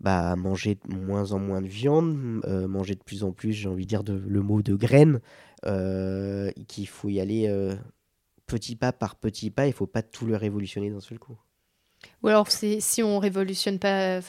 bah, 0.00 0.34
manger 0.36 0.78
de 0.88 0.94
moins 0.94 1.32
en 1.32 1.38
moins 1.38 1.60
de 1.60 1.66
viande, 1.68 2.42
euh, 2.46 2.66
manger 2.66 2.94
de 2.94 3.02
plus 3.02 3.22
en 3.22 3.32
plus, 3.32 3.52
j'ai 3.52 3.68
envie 3.68 3.84
de 3.84 3.88
dire 3.88 4.02
le 4.06 4.42
mot 4.42 4.62
de 4.62 4.74
graines, 4.74 5.20
euh, 5.66 6.50
qu'il 6.68 6.88
faut 6.88 7.08
y 7.08 7.20
aller 7.20 7.48
petit 8.46 8.76
pas 8.76 8.92
par 8.92 9.16
petit 9.16 9.50
pas, 9.50 9.66
il 9.66 9.70
ne 9.70 9.74
faut 9.74 9.86
pas 9.86 10.02
tout 10.02 10.26
le 10.26 10.36
révolutionner 10.36 10.90
d'un 10.90 11.00
seul 11.00 11.18
coup. 11.18 11.38
Ou 12.22 12.28
alors, 12.28 12.48
si 12.50 13.02
on 13.02 13.18
révolutionne 13.18 13.78
pas, 13.78 14.20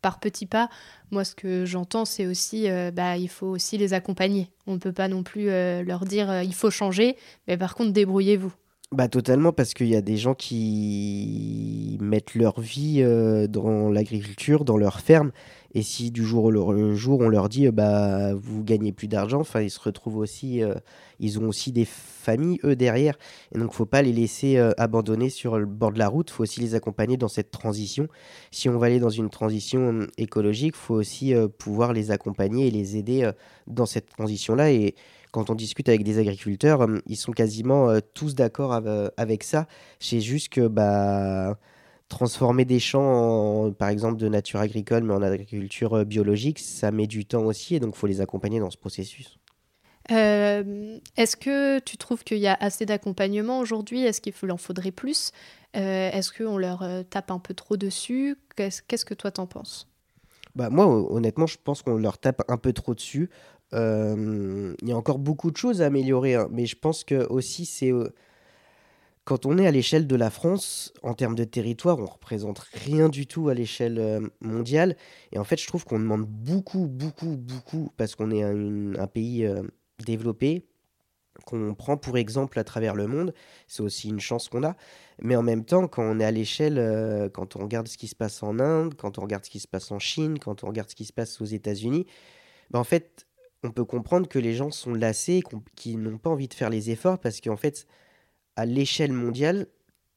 par 0.00 0.18
petits 0.18 0.46
pas, 0.46 0.70
moi, 1.10 1.24
ce 1.24 1.34
que 1.34 1.66
j'entends, 1.66 2.06
c'est 2.06 2.26
aussi, 2.26 2.66
bah, 2.94 3.18
il 3.18 3.28
faut 3.28 3.48
aussi 3.48 3.76
les 3.76 3.92
accompagner. 3.92 4.50
On 4.66 4.74
ne 4.74 4.78
peut 4.78 4.92
pas 4.92 5.08
non 5.08 5.22
plus 5.22 5.46
leur 5.46 6.06
dire, 6.06 6.42
il 6.42 6.54
faut 6.54 6.70
changer, 6.70 7.16
mais 7.46 7.58
par 7.58 7.74
contre, 7.74 7.92
débrouillez-vous. 7.92 8.52
Bah 8.90 9.06
totalement 9.06 9.52
parce 9.52 9.74
qu'il 9.74 9.88
y 9.88 9.96
a 9.96 10.00
des 10.00 10.16
gens 10.16 10.32
qui 10.34 11.98
mettent 12.00 12.34
leur 12.34 12.58
vie 12.58 13.02
euh, 13.02 13.46
dans 13.46 13.90
l'agriculture, 13.90 14.64
dans 14.64 14.78
leur 14.78 15.00
ferme, 15.00 15.30
et 15.74 15.82
si 15.82 16.10
du 16.10 16.24
jour 16.24 16.44
au 16.44 16.94
jour 16.94 17.20
on 17.20 17.28
leur 17.28 17.50
dit 17.50 17.66
euh, 17.66 17.70
bah 17.70 18.32
vous 18.34 18.64
gagnez 18.64 18.92
plus 18.92 19.06
d'argent, 19.06 19.40
enfin 19.40 19.60
ils 19.60 19.68
se 19.70 19.78
retrouvent 19.78 20.16
aussi, 20.16 20.62
euh, 20.62 20.72
ils 21.20 21.38
ont 21.38 21.48
aussi 21.48 21.70
des 21.70 21.84
familles 21.84 22.60
eux 22.64 22.76
derrière, 22.76 23.18
et 23.54 23.58
donc 23.58 23.74
faut 23.74 23.84
pas 23.84 24.00
les 24.00 24.12
laisser 24.14 24.56
abandonner 24.78 25.28
sur 25.28 25.58
le 25.58 25.66
bord 25.66 25.92
de 25.92 25.98
la 25.98 26.08
route, 26.08 26.30
faut 26.30 26.44
aussi 26.44 26.60
les 26.60 26.74
accompagner 26.74 27.18
dans 27.18 27.28
cette 27.28 27.50
transition. 27.50 28.08
Si 28.50 28.70
on 28.70 28.78
va 28.78 28.86
aller 28.86 29.00
dans 29.00 29.10
une 29.10 29.28
transition 29.28 30.06
écologique, 30.16 30.74
faut 30.76 30.94
aussi 30.94 31.34
pouvoir 31.58 31.92
les 31.92 32.10
accompagner 32.10 32.68
et 32.68 32.70
les 32.70 32.96
aider 32.96 33.30
dans 33.66 33.86
cette 33.86 34.08
transition 34.08 34.54
là 34.54 34.72
et 34.72 34.94
quand 35.30 35.50
on 35.50 35.54
discute 35.54 35.88
avec 35.88 36.04
des 36.04 36.18
agriculteurs, 36.18 36.82
euh, 36.82 36.98
ils 37.06 37.16
sont 37.16 37.32
quasiment 37.32 37.90
euh, 37.90 38.00
tous 38.14 38.34
d'accord 38.34 38.72
avec 39.16 39.42
ça. 39.44 39.66
C'est 40.00 40.20
juste 40.20 40.48
que 40.50 40.66
bah, 40.66 41.58
transformer 42.08 42.64
des 42.64 42.78
champs, 42.78 43.72
par 43.72 43.88
exemple, 43.88 44.16
de 44.16 44.28
nature 44.28 44.60
agricole, 44.60 45.04
mais 45.04 45.14
en 45.14 45.22
agriculture 45.22 45.94
euh, 45.94 46.04
biologique, 46.04 46.58
ça 46.58 46.90
met 46.90 47.06
du 47.06 47.24
temps 47.24 47.44
aussi, 47.44 47.74
et 47.74 47.80
donc 47.80 47.94
il 47.94 47.98
faut 47.98 48.06
les 48.06 48.20
accompagner 48.20 48.60
dans 48.60 48.70
ce 48.70 48.78
processus. 48.78 49.38
Est-ce 50.10 51.36
que 51.36 51.80
tu 51.80 51.98
trouves 51.98 52.24
qu'il 52.24 52.38
y 52.38 52.46
a 52.46 52.56
assez 52.60 52.86
d'accompagnement 52.86 53.58
aujourd'hui? 53.58 54.04
Est-ce 54.04 54.22
qu'il 54.22 54.32
en 54.50 54.56
faudrait 54.56 54.90
plus? 54.90 55.32
Est-ce 55.74 56.32
qu'on 56.32 56.56
leur 56.56 56.82
tape 57.10 57.30
un 57.30 57.38
peu 57.38 57.52
trop 57.52 57.76
dessus? 57.76 58.38
Qu'est-ce 58.56 59.04
que 59.04 59.12
toi 59.12 59.30
t'en 59.30 59.46
penses? 59.46 59.86
Bah 60.54 60.70
moi, 60.70 60.86
honnêtement, 60.86 61.46
je 61.46 61.56
pense 61.62 61.82
qu'on 61.82 61.98
leur 61.98 62.18
tape 62.18 62.42
un 62.48 62.56
peu 62.56 62.72
trop 62.72 62.94
dessus. 62.94 63.30
Euh, 63.74 64.74
il 64.82 64.88
y 64.88 64.92
a 64.92 64.96
encore 64.96 65.18
beaucoup 65.18 65.50
de 65.50 65.56
choses 65.56 65.82
à 65.82 65.86
améliorer, 65.86 66.34
hein, 66.34 66.48
mais 66.50 66.66
je 66.66 66.76
pense 66.76 67.04
que 67.04 67.26
aussi 67.28 67.66
c'est 67.66 67.92
euh, 67.92 68.08
quand 69.24 69.44
on 69.44 69.58
est 69.58 69.66
à 69.66 69.70
l'échelle 69.70 70.06
de 70.06 70.16
la 70.16 70.30
France, 70.30 70.94
en 71.02 71.12
termes 71.12 71.34
de 71.34 71.44
territoire, 71.44 71.98
on 71.98 72.06
représente 72.06 72.60
rien 72.60 73.10
du 73.10 73.26
tout 73.26 73.50
à 73.50 73.54
l'échelle 73.54 73.98
euh, 73.98 74.20
mondiale. 74.40 74.96
Et 75.32 75.38
en 75.38 75.44
fait, 75.44 75.60
je 75.60 75.66
trouve 75.66 75.84
qu'on 75.84 75.98
demande 75.98 76.24
beaucoup, 76.24 76.86
beaucoup, 76.86 77.36
beaucoup, 77.36 77.90
parce 77.98 78.14
qu'on 78.14 78.30
est 78.30 78.42
un, 78.42 79.06
pays 79.06 79.46
développé, 80.06 80.66
qu'on 81.44 81.74
prend 81.74 81.98
pour 81.98 82.16
exemple 82.16 82.58
à 82.58 82.64
travers 82.64 82.94
le 82.94 83.06
monde. 83.06 83.34
C'est 83.66 83.82
aussi 83.82 84.08
une 84.08 84.20
chance 84.20 84.48
qu'on 84.48 84.64
a. 84.64 84.76
Mais 85.20 85.36
en 85.36 85.42
même 85.42 85.66
temps, 85.66 85.88
quand 85.88 86.04
on 86.04 86.20
est 86.20 86.24
à 86.24 86.30
l'échelle, 86.30 87.30
quand 87.34 87.56
on 87.56 87.60
regarde 87.60 87.86
ce 87.88 87.98
qui 87.98 88.08
se 88.08 88.16
passe 88.16 88.42
en 88.42 88.58
Inde, 88.58 88.94
quand 88.94 89.18
on 89.18 89.22
regarde 89.22 89.44
ce 89.44 89.50
qui 89.50 89.60
se 89.60 89.68
passe 89.68 89.90
en 89.90 89.98
Chine, 89.98 90.38
quand 90.38 90.64
on 90.64 90.68
regarde 90.68 90.88
ce 90.88 90.94
qui 90.94 91.04
se 91.04 91.12
passe 91.12 91.38
aux 91.42 91.44
États-Unis, 91.44 92.06
ben 92.70 92.78
en 92.78 92.84
fait, 92.84 93.27
on 93.62 93.70
peut 93.70 93.84
comprendre 93.84 94.28
que 94.28 94.38
les 94.38 94.54
gens 94.54 94.70
sont 94.70 94.94
lassés, 94.94 95.42
qu'ils 95.74 96.00
n'ont 96.00 96.18
pas 96.18 96.30
envie 96.30 96.48
de 96.48 96.54
faire 96.54 96.70
les 96.70 96.90
efforts 96.90 97.18
parce 97.18 97.40
qu'en 97.40 97.56
fait, 97.56 97.86
à 98.56 98.66
l'échelle 98.66 99.12
mondiale, 99.12 99.66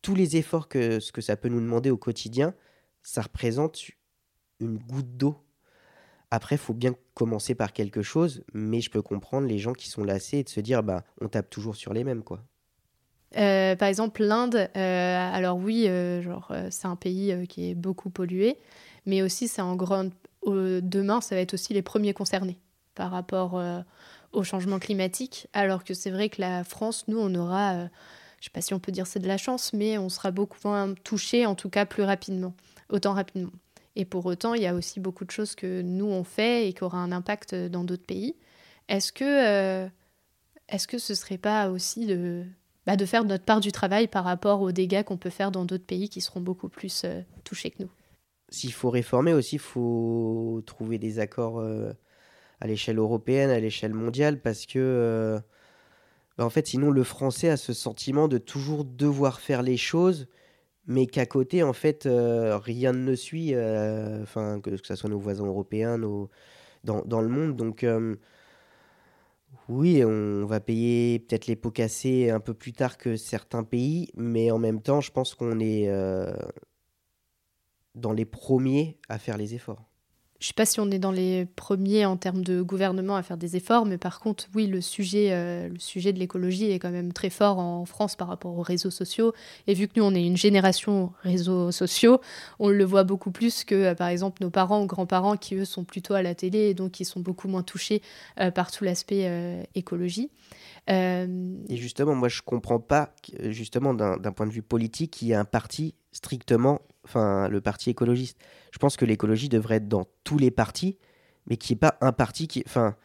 tous 0.01 0.15
les 0.15 0.37
efforts 0.37 0.67
que 0.67 0.99
ce 0.99 1.11
que 1.11 1.21
ça 1.21 1.35
peut 1.35 1.49
nous 1.49 1.59
demander 1.59 1.89
au 1.89 1.97
quotidien, 1.97 2.53
ça 3.03 3.21
représente 3.21 3.81
une 4.59 4.77
goutte 4.77 5.17
d'eau. 5.17 5.37
Après, 6.29 6.55
il 6.55 6.59
faut 6.59 6.73
bien 6.73 6.95
commencer 7.13 7.55
par 7.55 7.73
quelque 7.73 8.01
chose, 8.01 8.43
mais 8.53 8.79
je 8.79 8.89
peux 8.89 9.01
comprendre 9.01 9.47
les 9.47 9.59
gens 9.59 9.73
qui 9.73 9.89
sont 9.89 10.03
lassés 10.03 10.39
et 10.39 10.43
de 10.43 10.49
se 10.49 10.61
dire, 10.61 10.81
bah, 10.81 11.03
on 11.19 11.27
tape 11.27 11.49
toujours 11.49 11.75
sur 11.75 11.93
les 11.93 12.03
mêmes, 12.03 12.23
quoi. 12.23 12.41
Euh, 13.37 13.75
par 13.75 13.87
exemple, 13.87 14.23
l'Inde, 14.23 14.69
euh, 14.75 15.33
alors 15.33 15.57
oui, 15.57 15.87
euh, 15.87 16.21
genre, 16.21 16.53
c'est 16.69 16.87
un 16.87 16.95
pays 16.95 17.47
qui 17.47 17.69
est 17.69 17.75
beaucoup 17.75 18.09
pollué, 18.09 18.57
mais 19.05 19.21
aussi 19.21 19.47
c'est 19.47 19.61
en 19.61 19.75
grande. 19.75 20.11
demain, 20.45 21.21
ça 21.21 21.35
va 21.35 21.41
être 21.41 21.53
aussi 21.53 21.73
les 21.73 21.81
premiers 21.81 22.13
concernés 22.13 22.57
par 22.95 23.11
rapport 23.11 23.57
euh, 23.57 23.81
au 24.31 24.43
changement 24.43 24.79
climatique, 24.79 25.47
alors 25.53 25.83
que 25.83 25.93
c'est 25.93 26.11
vrai 26.11 26.29
que 26.29 26.41
la 26.41 26.63
France, 26.63 27.05
nous, 27.07 27.19
on 27.19 27.33
aura, 27.35 27.73
euh, 27.73 27.87
je 28.39 28.41
ne 28.41 28.43
sais 28.43 28.49
pas 28.53 28.61
si 28.61 28.73
on 28.73 28.79
peut 28.79 28.91
dire 28.91 29.07
c'est 29.07 29.19
de 29.19 29.27
la 29.27 29.37
chance, 29.37 29.73
mais 29.73 29.97
on 29.97 30.09
sera 30.09 30.31
beaucoup 30.31 30.57
moins 30.63 30.93
touché, 31.03 31.45
en 31.45 31.55
tout 31.55 31.69
cas 31.69 31.85
plus 31.85 32.03
rapidement, 32.03 32.53
autant 32.89 33.13
rapidement. 33.13 33.51
Et 33.95 34.05
pour 34.05 34.25
autant, 34.25 34.53
il 34.53 34.61
y 34.61 34.67
a 34.67 34.73
aussi 34.73 34.99
beaucoup 34.99 35.25
de 35.25 35.31
choses 35.31 35.55
que 35.55 35.81
nous, 35.81 36.05
on 36.05 36.23
fait 36.23 36.67
et 36.67 36.73
qui 36.73 36.83
aura 36.83 36.99
un 36.99 37.11
impact 37.11 37.53
dans 37.55 37.83
d'autres 37.83 38.05
pays. 38.05 38.35
Est-ce 38.87 39.11
que, 39.11 39.25
euh, 39.25 39.89
est-ce 40.69 40.87
que 40.87 40.97
ce 40.97 41.13
serait 41.13 41.37
pas 41.37 41.69
aussi 41.69 42.07
bah, 42.85 42.95
de 42.95 43.05
faire 43.05 43.25
notre 43.25 43.43
part 43.43 43.59
du 43.59 43.73
travail 43.73 44.07
par 44.07 44.23
rapport 44.23 44.61
aux 44.61 44.71
dégâts 44.71 45.03
qu'on 45.03 45.17
peut 45.17 45.29
faire 45.29 45.51
dans 45.51 45.65
d'autres 45.65 45.85
pays 45.85 46.07
qui 46.07 46.21
seront 46.21 46.39
beaucoup 46.39 46.69
plus 46.69 47.05
touchés 47.43 47.71
que 47.71 47.83
nous? 47.83 47.89
S'il 48.49 48.73
faut 48.73 48.89
réformer 48.89 49.33
aussi, 49.33 49.55
il 49.55 49.59
faut 49.59 50.61
trouver 50.65 50.97
des 50.97 51.19
accords 51.19 51.61
à 52.61 52.67
l'échelle 52.67 52.99
européenne, 52.99 53.49
à 53.49 53.59
l'échelle 53.59 53.93
mondiale, 53.93 54.39
parce 54.39 54.65
que, 54.65 54.79
euh, 54.79 55.39
bah, 56.37 56.45
en 56.45 56.49
fait, 56.49 56.67
sinon, 56.67 56.91
le 56.91 57.03
français 57.03 57.49
a 57.49 57.57
ce 57.57 57.73
sentiment 57.73 58.27
de 58.27 58.37
toujours 58.37 58.85
devoir 58.85 59.41
faire 59.41 59.63
les 59.63 59.77
choses, 59.77 60.27
mais 60.87 61.07
qu'à 61.07 61.25
côté, 61.25 61.63
en 61.63 61.73
fait, 61.73 62.05
euh, 62.05 62.57
rien 62.57 62.93
ne 62.93 63.15
suit, 63.15 63.53
euh, 63.55 64.23
que 64.63 64.77
ce 64.83 64.95
soit 64.95 65.09
nos 65.09 65.19
voisins 65.19 65.45
européens, 65.45 65.97
nos, 65.97 66.29
dans, 66.83 67.01
dans 67.03 67.21
le 67.21 67.29
monde. 67.29 67.55
Donc, 67.55 67.85
oui, 69.69 70.03
on 70.05 70.45
va 70.45 70.59
payer 70.59 71.19
peut-être 71.19 71.47
les 71.47 71.55
pots 71.55 71.71
cassés 71.71 72.29
un 72.29 72.39
peu 72.39 72.53
plus 72.53 72.73
tard 72.73 72.97
que 72.97 73.15
certains 73.15 73.63
pays, 73.63 74.09
mais 74.15 74.51
en 74.51 74.59
même 74.59 74.81
temps, 74.81 75.01
je 75.01 75.11
pense 75.11 75.33
qu'on 75.35 75.59
est 75.59 75.89
dans 77.95 78.13
les 78.13 78.25
premiers 78.25 78.99
à 79.09 79.17
faire 79.19 79.37
les 79.37 79.55
efforts. 79.55 79.90
Je 80.41 80.45
ne 80.45 80.47
sais 80.47 80.53
pas 80.55 80.65
si 80.65 80.79
on 80.79 80.89
est 80.89 80.97
dans 80.97 81.11
les 81.11 81.45
premiers 81.45 82.07
en 82.07 82.17
termes 82.17 82.43
de 82.43 82.63
gouvernement 82.63 83.15
à 83.15 83.21
faire 83.21 83.37
des 83.37 83.55
efforts, 83.57 83.85
mais 83.85 83.99
par 83.99 84.19
contre, 84.19 84.47
oui, 84.55 84.65
le 84.65 84.81
sujet, 84.81 85.27
euh, 85.33 85.69
le 85.69 85.77
sujet 85.77 86.13
de 86.13 86.19
l'écologie 86.19 86.71
est 86.71 86.79
quand 86.79 86.89
même 86.89 87.13
très 87.13 87.29
fort 87.29 87.59
en 87.59 87.85
France 87.85 88.15
par 88.15 88.27
rapport 88.27 88.57
aux 88.57 88.63
réseaux 88.63 88.89
sociaux. 88.89 89.33
Et 89.67 89.75
vu 89.75 89.87
que 89.87 89.93
nous, 89.97 90.03
on 90.03 90.15
est 90.15 90.25
une 90.25 90.37
génération 90.37 91.13
réseaux 91.21 91.71
sociaux, 91.71 92.21
on 92.57 92.69
le 92.69 92.83
voit 92.83 93.03
beaucoup 93.03 93.29
plus 93.29 93.63
que, 93.63 93.75
euh, 93.75 93.93
par 93.93 94.07
exemple, 94.07 94.41
nos 94.41 94.49
parents 94.49 94.81
ou 94.81 94.87
grands-parents 94.87 95.37
qui, 95.37 95.53
eux, 95.53 95.65
sont 95.65 95.83
plutôt 95.83 96.15
à 96.15 96.23
la 96.23 96.33
télé 96.33 96.69
et 96.69 96.73
donc 96.73 96.93
qui 96.93 97.05
sont 97.05 97.19
beaucoup 97.19 97.47
moins 97.47 97.61
touchés 97.61 98.01
euh, 98.39 98.49
par 98.49 98.71
tout 98.71 98.83
l'aspect 98.83 99.67
écologie. 99.75 100.31
Et 100.87 101.27
justement, 101.69 102.15
moi, 102.15 102.29
je 102.29 102.41
comprends 102.41 102.79
pas, 102.79 103.13
justement, 103.43 103.93
d'un 103.93 104.31
point 104.31 104.47
de 104.47 104.51
vue 104.51 104.63
politique, 104.63 105.11
qu'il 105.11 105.27
y 105.27 105.31
ait 105.33 105.35
un 105.35 105.45
parti 105.45 105.93
strictement 106.11 106.81
enfin 107.05 107.47
le 107.47 107.61
parti 107.61 107.89
écologiste. 107.89 108.37
Je 108.71 108.79
pense 108.79 108.97
que 108.97 109.05
l'écologie 109.05 109.49
devrait 109.49 109.75
être 109.75 109.87
dans 109.87 110.05
tous 110.23 110.37
les 110.37 110.51
partis, 110.51 110.97
mais 111.47 111.57
qu'il 111.57 111.73
n'y 111.73 111.77
ait 111.77 111.87
pas 111.87 111.97
un 112.01 112.11
parti 112.11 112.47
qui, 112.47 112.63
enfin, 112.65 112.95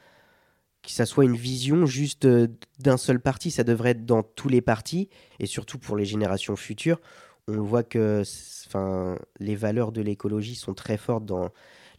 que 0.83 0.91
ça 0.91 1.07
soit 1.07 1.25
une 1.25 1.37
vision 1.37 1.87
juste 1.87 2.27
euh, 2.27 2.49
d'un 2.79 2.97
seul 2.97 3.21
parti. 3.21 3.51
Ça 3.51 3.65
devrait 3.65 3.91
être 3.91 4.07
dans 4.07 4.23
tous 4.23 4.49
les 4.49 4.61
partis, 4.61 5.09
et 5.41 5.47
surtout 5.47 5.79
pour 5.79 5.97
les 5.97 6.05
générations 6.05 6.57
futures. 6.57 7.01
On 7.49 7.63
voit 7.63 7.85
que, 7.85 8.23
enfin, 8.67 9.19
les 9.39 9.55
valeurs 9.55 9.93
de 9.93 10.03
l'écologie 10.03 10.57
sont 10.57 10.75
très 10.75 10.97
fortes 10.97 11.25
dans 11.25 11.51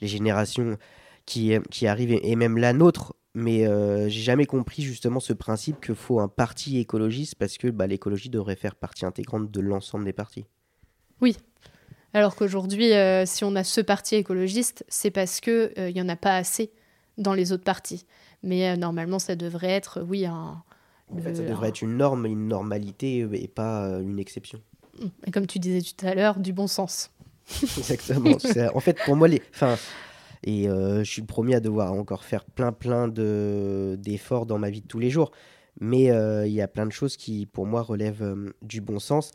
les 0.01 0.07
générations 0.07 0.77
qui, 1.25 1.53
qui 1.71 1.87
arrivent, 1.87 2.19
et 2.21 2.35
même 2.35 2.57
la 2.57 2.73
nôtre. 2.73 3.13
Mais 3.33 3.67
euh, 3.67 4.09
j'ai 4.09 4.21
jamais 4.21 4.47
compris 4.47 4.81
justement 4.81 5.19
ce 5.19 5.31
principe 5.31 5.79
qu'il 5.79 5.93
faut 5.93 6.19
un 6.19 6.27
parti 6.27 6.79
écologiste 6.79 7.35
parce 7.35 7.59
que 7.59 7.67
bah, 7.67 7.85
l'écologie 7.85 8.29
devrait 8.29 8.55
faire 8.55 8.73
partie 8.73 9.05
intégrante 9.05 9.51
de 9.51 9.61
l'ensemble 9.61 10.05
des 10.05 10.13
partis. 10.13 10.45
Oui, 11.21 11.37
alors 12.13 12.35
qu'aujourd'hui, 12.35 12.93
euh, 12.93 13.25
si 13.25 13.43
on 13.43 13.55
a 13.55 13.63
ce 13.63 13.81
parti 13.81 14.15
écologiste, 14.15 14.85
c'est 14.87 15.11
parce 15.11 15.39
qu'il 15.39 15.71
il 15.75 15.81
euh, 15.81 15.91
n'y 15.91 16.01
en 16.01 16.09
a 16.09 16.15
pas 16.15 16.35
assez 16.35 16.71
dans 17.17 17.33
les 17.33 17.51
autres 17.51 17.63
partis. 17.63 18.05
Mais 18.43 18.69
euh, 18.69 18.75
normalement, 18.75 19.19
ça 19.19 19.35
devrait 19.35 19.69
être, 19.69 20.01
oui, 20.01 20.25
un... 20.25 20.63
En 21.09 21.17
fait, 21.19 21.35
ça 21.35 21.43
devrait 21.43 21.69
être 21.69 21.81
une 21.81 21.97
norme, 21.97 22.25
une 22.25 22.47
normalité 22.47 23.25
et 23.31 23.47
pas 23.47 23.99
une 24.01 24.19
exception. 24.19 24.59
Et 25.25 25.31
comme 25.31 25.47
tu 25.47 25.57
disais 25.57 25.81
tout 25.81 26.05
à 26.05 26.13
l'heure, 26.15 26.37
du 26.37 26.51
bon 26.51 26.67
sens. 26.67 27.11
Exactement. 27.61 28.37
en 28.73 28.79
fait, 28.79 28.97
pour 29.05 29.15
moi, 29.15 29.29
les... 29.29 29.41
Enfin, 29.53 29.77
et 30.43 30.63
je 30.65 31.03
suis 31.05 31.21
le 31.21 31.27
premier 31.27 31.55
à 31.55 31.59
devoir 31.61 31.93
encore 31.93 32.25
faire 32.25 32.43
plein, 32.43 32.73
plein 32.73 33.07
d'efforts 33.07 34.45
dans 34.45 34.57
ma 34.57 34.69
vie 34.69 34.81
de 34.81 34.87
tous 34.87 34.99
les 34.99 35.09
jours. 35.09 35.31
Mais 35.79 36.07
il 36.45 36.51
y 36.51 36.61
a 36.61 36.67
plein 36.67 36.85
de 36.85 36.91
choses 36.91 37.15
qui, 37.15 37.45
pour 37.45 37.65
moi, 37.65 37.81
relèvent 37.81 38.35
du 38.61 38.81
bon 38.81 38.99
sens 38.99 39.31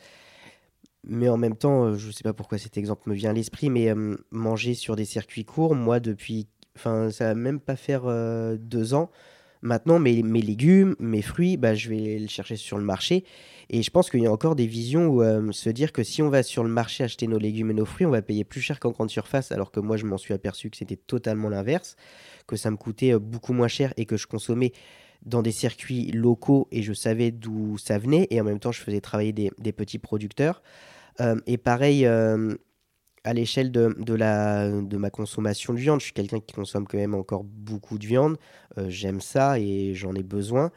mais 1.04 1.28
en 1.28 1.36
même 1.36 1.56
temps, 1.56 1.84
euh, 1.84 1.96
je 1.96 2.08
ne 2.08 2.12
sais 2.12 2.22
pas 2.22 2.32
pourquoi 2.32 2.58
cet 2.58 2.76
exemple 2.76 3.08
me 3.10 3.14
vient 3.14 3.30
à 3.30 3.32
l'esprit, 3.32 3.70
mais 3.70 3.90
euh, 3.90 4.16
manger 4.30 4.74
sur 4.74 4.96
des 4.96 5.04
circuits 5.04 5.44
courts, 5.44 5.74
moi, 5.74 6.00
depuis, 6.00 6.46
enfin, 6.76 7.10
ça 7.10 7.26
va 7.26 7.34
même 7.34 7.60
pas 7.60 7.76
faire 7.76 8.02
euh, 8.06 8.56
deux 8.56 8.94
ans. 8.94 9.10
Maintenant, 9.62 9.98
mes, 9.98 10.22
mes, 10.22 10.42
légumes, 10.42 10.96
mes 10.98 11.22
fruits, 11.22 11.56
bah, 11.56 11.74
je 11.74 11.88
vais 11.88 12.18
les 12.18 12.28
chercher 12.28 12.56
sur 12.56 12.78
le 12.78 12.84
marché. 12.84 13.24
Et 13.70 13.82
je 13.82 13.90
pense 13.90 14.10
qu'il 14.10 14.20
y 14.20 14.26
a 14.26 14.32
encore 14.32 14.56
des 14.56 14.66
visions 14.66 15.06
où 15.06 15.52
se 15.52 15.70
dire 15.70 15.92
que 15.92 16.02
si 16.02 16.20
on 16.20 16.28
va 16.28 16.42
sur 16.42 16.64
le 16.64 16.68
marché 16.68 17.04
acheter 17.04 17.28
nos 17.28 17.38
légumes 17.38 17.70
et 17.70 17.74
nos 17.74 17.84
fruits, 17.84 18.04
on 18.04 18.10
va 18.10 18.22
payer 18.22 18.42
plus 18.42 18.60
cher 18.60 18.80
qu'en 18.80 18.90
grande 18.90 19.08
surface, 19.08 19.52
alors 19.52 19.70
que 19.70 19.78
moi, 19.78 19.96
je 19.96 20.04
m'en 20.04 20.18
suis 20.18 20.34
aperçu 20.34 20.68
que 20.68 20.76
c'était 20.76 20.96
totalement 20.96 21.48
l'inverse, 21.48 21.96
que 22.48 22.56
ça 22.56 22.72
me 22.72 22.76
coûtait 22.76 23.16
beaucoup 23.18 23.52
moins 23.52 23.68
cher 23.68 23.94
et 23.96 24.04
que 24.04 24.16
je 24.16 24.26
consommais 24.26 24.72
dans 25.24 25.42
des 25.42 25.52
circuits 25.52 26.10
locaux 26.10 26.68
et 26.70 26.82
je 26.82 26.92
savais 26.92 27.30
d'où 27.30 27.78
ça 27.78 27.98
venait. 27.98 28.26
Et 28.30 28.40
en 28.40 28.44
même 28.44 28.58
temps, 28.58 28.72
je 28.72 28.80
faisais 28.80 29.00
travailler 29.00 29.32
des, 29.32 29.72
petits 29.72 29.98
producteurs. 29.98 30.62
Euh, 31.20 31.36
et 31.46 31.58
pareil, 31.58 32.06
euh, 32.06 32.54
à 33.24 33.32
l'échelle 33.32 33.70
de, 33.70 33.94
de 33.98 34.96
ma 34.96 35.10
consommation 35.10 35.74
de 35.74 35.78
viande, 35.78 36.00
je 36.00 36.06
suis 36.06 36.12
quelqu'un 36.12 36.40
qui 36.40 36.54
consomme 36.54 36.86
quand 36.86 36.98
même 36.98 37.14
encore 37.14 37.44
beaucoup 37.44 37.98
de 37.98 38.06
viande. 38.06 38.36
Euh, 38.78 38.86
j'aime 38.88 39.20
ça 39.20 39.58
et 39.58 39.94
j'en 39.94 40.14
ai 40.14 40.22
besoin. 40.22 40.70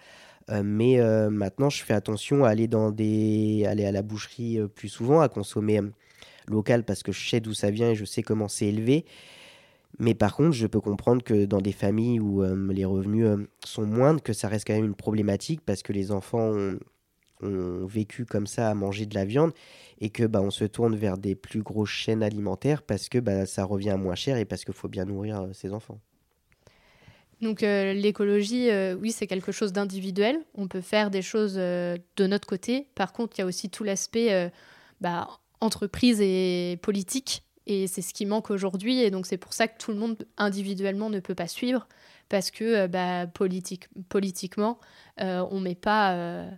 mais 0.63 0.99
maintenant, 1.29 1.71
je 1.71 1.83
fais 1.83 1.95
attention 1.95 2.45
à 2.45 2.49
aller, 2.49 2.67
dans 2.67 2.91
des, 2.91 3.65
aller 3.67 3.85
à 3.85 3.91
la 3.91 4.03
boucherie 4.03 4.59
plus 4.75 4.89
souvent, 4.89 5.21
à 5.21 5.29
consommer 5.29 5.81
local 6.47 6.83
parce 6.83 7.01
que 7.01 7.11
je 7.11 7.27
sais 7.27 7.39
d'où 7.39 7.55
ça 7.55 7.71
vient 7.71 7.89
et 7.89 7.95
je 7.95 8.05
sais 8.05 8.21
comment 8.21 8.47
c'est 8.47 8.67
élevé. 8.67 9.05
Mais 9.99 10.13
par 10.13 10.35
contre, 10.35 10.51
je 10.51 10.67
peux 10.67 10.81
comprendre 10.81 11.23
que 11.23 11.45
dans 11.45 11.61
des 11.61 11.71
familles 11.71 12.19
où 12.19 12.43
les 12.71 12.85
revenus 12.85 13.47
sont 13.63 13.85
moindres, 13.85 14.21
que 14.21 14.33
ça 14.33 14.47
reste 14.47 14.67
quand 14.67 14.73
même 14.73 14.85
une 14.85 14.95
problématique 14.95 15.61
parce 15.65 15.83
que 15.83 15.93
les 15.93 16.11
enfants 16.11 16.51
ont, 16.51 16.77
vécu 17.41 18.25
comme 18.25 18.47
ça 18.47 18.69
à 18.69 18.73
manger 18.73 19.05
de 19.05 19.13
la 19.13 19.25
viande 19.25 19.51
et 19.99 20.09
que 20.09 20.23
bah, 20.23 20.41
on 20.41 20.51
se 20.51 20.65
tourne 20.65 20.95
vers 20.95 21.17
des 21.17 21.35
plus 21.35 21.61
grosses 21.61 21.89
chaînes 21.89 22.23
alimentaires 22.23 22.81
parce 22.81 23.09
que 23.09 23.19
bah, 23.19 23.45
ça 23.45 23.63
revient 23.63 23.95
moins 23.99 24.15
cher 24.15 24.37
et 24.37 24.45
parce 24.45 24.63
qu'il 24.65 24.73
faut 24.73 24.87
bien 24.87 25.05
nourrir 25.05 25.41
euh, 25.41 25.53
ses 25.53 25.73
enfants. 25.73 25.99
Donc 27.41 27.63
euh, 27.63 27.93
l'écologie, 27.93 28.69
euh, 28.69 28.95
oui, 28.95 29.11
c'est 29.11 29.27
quelque 29.27 29.51
chose 29.51 29.73
d'individuel. 29.73 30.39
On 30.55 30.67
peut 30.67 30.81
faire 30.81 31.11
des 31.11 31.21
choses 31.21 31.55
de 31.55 32.27
notre 32.27 32.47
côté. 32.47 32.87
Par 32.95 33.13
contre, 33.13 33.37
il 33.37 33.41
y 33.41 33.43
a 33.43 33.45
aussi 33.45 33.69
tout 33.69 33.83
l'aspect 33.83 34.51
bah, 35.01 35.27
entreprise 35.59 36.21
et 36.21 36.79
politique. 36.81 37.44
Et 37.67 37.87
c'est 37.87 38.01
ce 38.01 38.13
qui 38.13 38.25
manque 38.25 38.51
aujourd'hui. 38.51 39.01
Et 39.01 39.11
donc 39.11 39.25
c'est 39.25 39.37
pour 39.37 39.53
ça 39.53 39.67
que 39.67 39.77
tout 39.77 39.91
le 39.91 39.97
monde 39.97 40.27
individuellement 40.37 41.09
ne 41.09 41.19
peut 41.19 41.35
pas 41.35 41.47
suivre. 41.47 41.87
Parce 42.27 42.49
que 42.49 42.87
bah, 42.87 43.27
politique, 43.27 43.87
politiquement, 44.09 44.79
on 45.19 45.59
ne 45.59 45.61
met 45.61 45.75
pas 45.75 46.49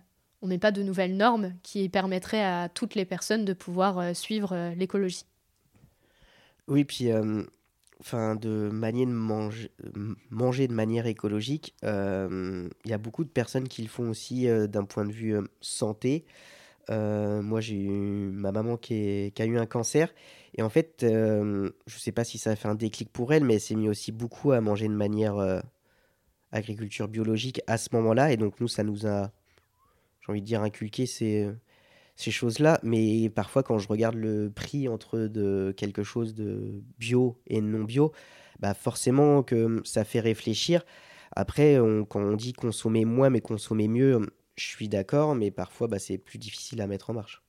on 0.42 0.46
met 0.46 0.58
pas 0.58 0.72
de 0.72 0.82
nouvelles 0.82 1.16
normes 1.16 1.54
qui 1.62 1.88
permettraient 1.88 2.44
à 2.44 2.68
toutes 2.68 2.94
les 2.94 3.04
personnes 3.04 3.44
de 3.44 3.52
pouvoir 3.52 3.98
euh, 3.98 4.14
suivre 4.14 4.52
euh, 4.52 4.74
l'écologie. 4.74 5.24
Oui, 6.68 6.84
puis 6.84 7.10
euh, 7.10 7.42
enfin 8.00 8.36
de 8.36 8.68
manière 8.70 9.06
de 9.06 9.12
manger, 10.30 10.68
de 10.68 10.72
manière 10.72 11.06
écologique, 11.06 11.74
il 11.82 12.68
y 12.84 12.92
a 12.92 12.98
beaucoup 12.98 13.24
de 13.24 13.30
personnes 13.30 13.68
qui 13.68 13.82
le 13.82 13.88
font 13.88 14.10
aussi 14.10 14.46
d'un 14.68 14.84
point 14.84 15.06
de 15.06 15.12
vue 15.12 15.34
santé. 15.62 16.26
moi, 16.90 17.60
j'ai 17.62 17.76
eu 17.76 18.30
ma 18.30 18.52
maman 18.52 18.76
qui, 18.76 19.32
a 19.36 19.44
eu 19.46 19.56
un 19.56 19.64
cancer. 19.64 20.12
Et 20.58 20.62
en 20.62 20.68
fait, 20.68 20.96
je 21.00 21.06
ne 21.06 21.72
sais 21.86 22.12
pas 22.12 22.24
si 22.24 22.36
ça 22.36 22.50
a 22.50 22.56
fait 22.56 22.68
un 22.68 22.74
déclic 22.74 23.10
pour 23.10 23.32
elle, 23.32 23.44
mais 23.44 23.54
elle 23.54 23.60
s'est 23.60 23.76
mis 23.76 23.88
aussi 23.88 24.12
beaucoup 24.12 24.52
à 24.52 24.60
manger 24.60 24.88
de 24.88 24.92
manière 24.92 25.62
agriculture 26.52 27.08
biologique 27.08 27.62
à 27.66 27.78
ce 27.78 27.88
moment-là. 27.92 28.32
Et 28.32 28.36
donc, 28.36 28.60
nous, 28.60 28.68
ça 28.68 28.82
nous 28.82 29.06
a 29.06 29.32
j'ai 30.28 30.32
envie 30.32 30.42
de 30.42 30.46
dire, 30.46 30.62
inculquer 30.62 31.06
ces, 31.06 31.48
ces 32.16 32.30
choses-là. 32.30 32.80
Mais 32.82 33.30
parfois, 33.30 33.62
quand 33.62 33.78
je 33.78 33.88
regarde 33.88 34.16
le 34.16 34.50
prix 34.50 34.88
entre 34.88 35.18
de 35.20 35.74
quelque 35.76 36.02
chose 36.02 36.34
de 36.34 36.82
bio 36.98 37.40
et 37.46 37.60
non 37.60 37.84
bio, 37.84 38.12
bah 38.60 38.74
forcément 38.74 39.42
que 39.42 39.80
ça 39.84 40.04
fait 40.04 40.20
réfléchir. 40.20 40.84
Après, 41.32 41.78
quand 42.08 42.20
on 42.20 42.36
dit 42.36 42.52
consommer 42.52 43.04
moins 43.04 43.30
mais 43.30 43.40
consommer 43.40 43.88
mieux, 43.88 44.20
je 44.56 44.66
suis 44.66 44.88
d'accord, 44.88 45.34
mais 45.34 45.50
parfois 45.50 45.88
bah, 45.88 45.98
c'est 45.98 46.18
plus 46.18 46.38
difficile 46.38 46.80
à 46.80 46.86
mettre 46.86 47.10
en 47.10 47.14
marche. 47.14 47.42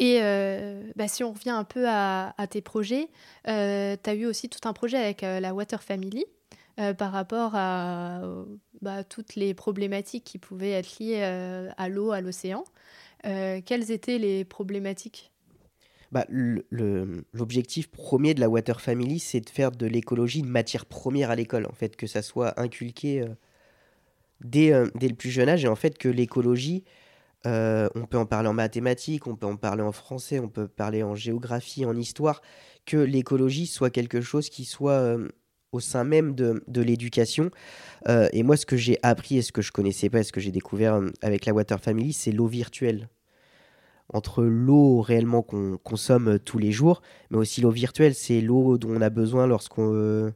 Et 0.00 0.20
euh, 0.22 0.82
bah, 0.96 1.08
si 1.08 1.22
on 1.22 1.32
revient 1.32 1.50
un 1.50 1.64
peu 1.64 1.84
à, 1.86 2.32
tes 2.48 2.62
projets, 2.62 3.08
euh, 3.46 3.96
tu 4.02 4.10
as 4.10 4.14
eu 4.14 4.24
aussi 4.24 4.48
tout 4.48 4.66
un 4.66 4.72
projet 4.72 4.96
avec 4.96 5.22
euh, 5.22 5.38
la 5.40 5.54
Water 5.54 5.82
Family. 5.82 6.24
Euh, 6.78 6.94
par 6.94 7.12
rapport 7.12 7.50
à 7.56 8.22
bah, 8.80 9.04
toutes 9.04 9.34
les 9.34 9.52
problématiques 9.52 10.24
qui 10.24 10.38
pouvaient 10.38 10.70
être 10.70 10.98
liées 10.98 11.20
à 11.76 11.88
l'eau, 11.90 12.12
à 12.12 12.22
l'océan. 12.22 12.64
Quelles 13.22 13.90
étaient 13.90 14.16
les 14.16 14.46
problématiques? 14.46 15.30
Bah, 16.10 16.24
L'objectif 16.30 17.90
premier 17.90 18.32
de 18.32 18.40
la 18.40 18.48
Water 18.48 18.80
Family, 18.80 19.18
c'est 19.18 19.40
de 19.40 19.50
faire 19.50 19.72
de 19.72 19.84
l'écologie 19.84 20.38
une 20.38 20.48
matière 20.48 20.86
première 20.86 21.30
à 21.30 21.36
l'école, 21.36 21.66
en 21.66 21.74
fait, 21.74 21.96
que 21.96 22.06
ça 22.06 22.22
soit 22.22 22.58
inculqué 22.58 23.26
dès, 24.40 24.72
dès, 24.94 25.08
le 25.08 25.14
plus 25.16 25.30
jeune 25.30 25.50
âge, 25.50 25.64
et 25.64 25.68
en 25.68 25.76
fait 25.76 25.98
que 25.98 26.08
l'écologie, 26.08 26.84
on 27.44 28.06
peut 28.08 28.18
en 28.18 28.26
parler 28.26 28.48
en 28.48 28.54
mathématiques, 28.54 29.26
on 29.26 29.36
peut 29.36 29.46
en 29.46 29.56
parler 29.56 29.82
en 29.82 29.92
français, 29.92 30.38
on 30.38 30.48
peut 30.48 30.68
parler 30.68 31.02
en 31.02 31.14
géographie, 31.14 31.84
en 31.84 31.96
histoire, 31.96 32.42
que 32.86 32.96
l'écologie 32.96 33.66
soit 33.66 33.90
quelque 33.90 34.20
chose 34.20 34.48
qui 34.48 34.64
soit 34.64 35.16
au 35.72 35.80
sein 35.80 36.04
même 36.04 36.34
de, 36.34 36.62
de 36.66 36.82
l'éducation. 36.82 37.50
Euh, 38.08 38.28
et 38.32 38.42
moi, 38.42 38.56
ce 38.56 38.66
que 38.66 38.76
j'ai 38.76 38.98
appris 39.02 39.38
et 39.38 39.42
ce 39.42 39.52
que 39.52 39.62
je 39.62 39.72
connaissais 39.72 40.10
pas, 40.10 40.22
ce 40.22 40.32
que 40.32 40.40
j'ai 40.40 40.50
découvert 40.50 40.94
euh, 40.94 41.10
avec 41.22 41.46
la 41.46 41.52
Water 41.52 41.80
Family, 41.80 42.12
c'est 42.12 42.32
l'eau 42.32 42.46
virtuelle. 42.46 43.08
Entre 44.12 44.42
l'eau 44.42 45.00
réellement 45.00 45.42
qu'on 45.42 45.78
consomme 45.78 46.28
euh, 46.28 46.38
tous 46.38 46.58
les 46.58 46.72
jours, 46.72 47.02
mais 47.30 47.38
aussi 47.38 47.60
l'eau 47.60 47.70
virtuelle, 47.70 48.14
c'est 48.14 48.40
l'eau 48.40 48.78
dont 48.78 48.90
on 48.90 49.00
a 49.00 49.10
besoin 49.10 49.46
lorsqu'on 49.46 50.32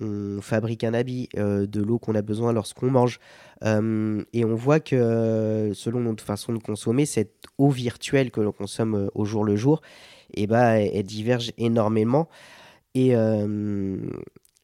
on 0.00 0.40
fabrique 0.40 0.84
un 0.84 0.94
habit, 0.94 1.28
de 1.34 1.82
l'eau 1.82 1.98
qu'on 1.98 2.14
a 2.14 2.22
besoin 2.22 2.52
lorsqu'on 2.52 2.90
mange. 2.90 3.18
et 3.62 4.44
on 4.44 4.54
voit 4.54 4.80
que 4.80 5.72
selon 5.74 6.00
notre 6.00 6.24
façon 6.24 6.52
de 6.52 6.58
consommer, 6.58 7.06
cette 7.06 7.44
eau 7.58 7.70
virtuelle 7.70 8.30
que 8.30 8.40
l'on 8.40 8.52
consomme 8.52 9.10
au 9.14 9.24
jour 9.24 9.44
le 9.44 9.56
jour, 9.56 9.80
eh 10.34 10.46
ben, 10.46 10.74
elle, 10.74 11.02
diverge 11.04 11.52
énormément. 11.58 12.28
Et, 12.94 13.14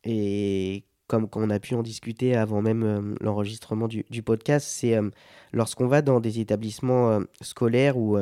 et 0.04 0.84
comme 1.06 1.28
on 1.34 1.50
a 1.50 1.60
pu 1.60 1.74
en 1.74 1.82
discuter 1.82 2.34
avant 2.36 2.62
même 2.62 2.82
euh, 2.82 3.14
l'enregistrement 3.20 3.88
du, 3.88 4.22
podcast, 4.22 4.66
c'est 4.68 4.96
euh, 4.96 5.10
lorsqu'on 5.52 5.86
va 5.86 6.02
dans 6.02 6.20
des 6.20 6.40
établissements 6.40 7.10
euh, 7.10 7.20
scolaires 7.40 7.96
ou 7.96 8.18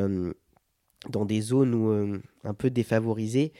dans 1.10 1.24
des 1.24 1.40
zones 1.40 2.22
un 2.44 2.54
peu 2.54 2.70
défavorisées, 2.70 3.52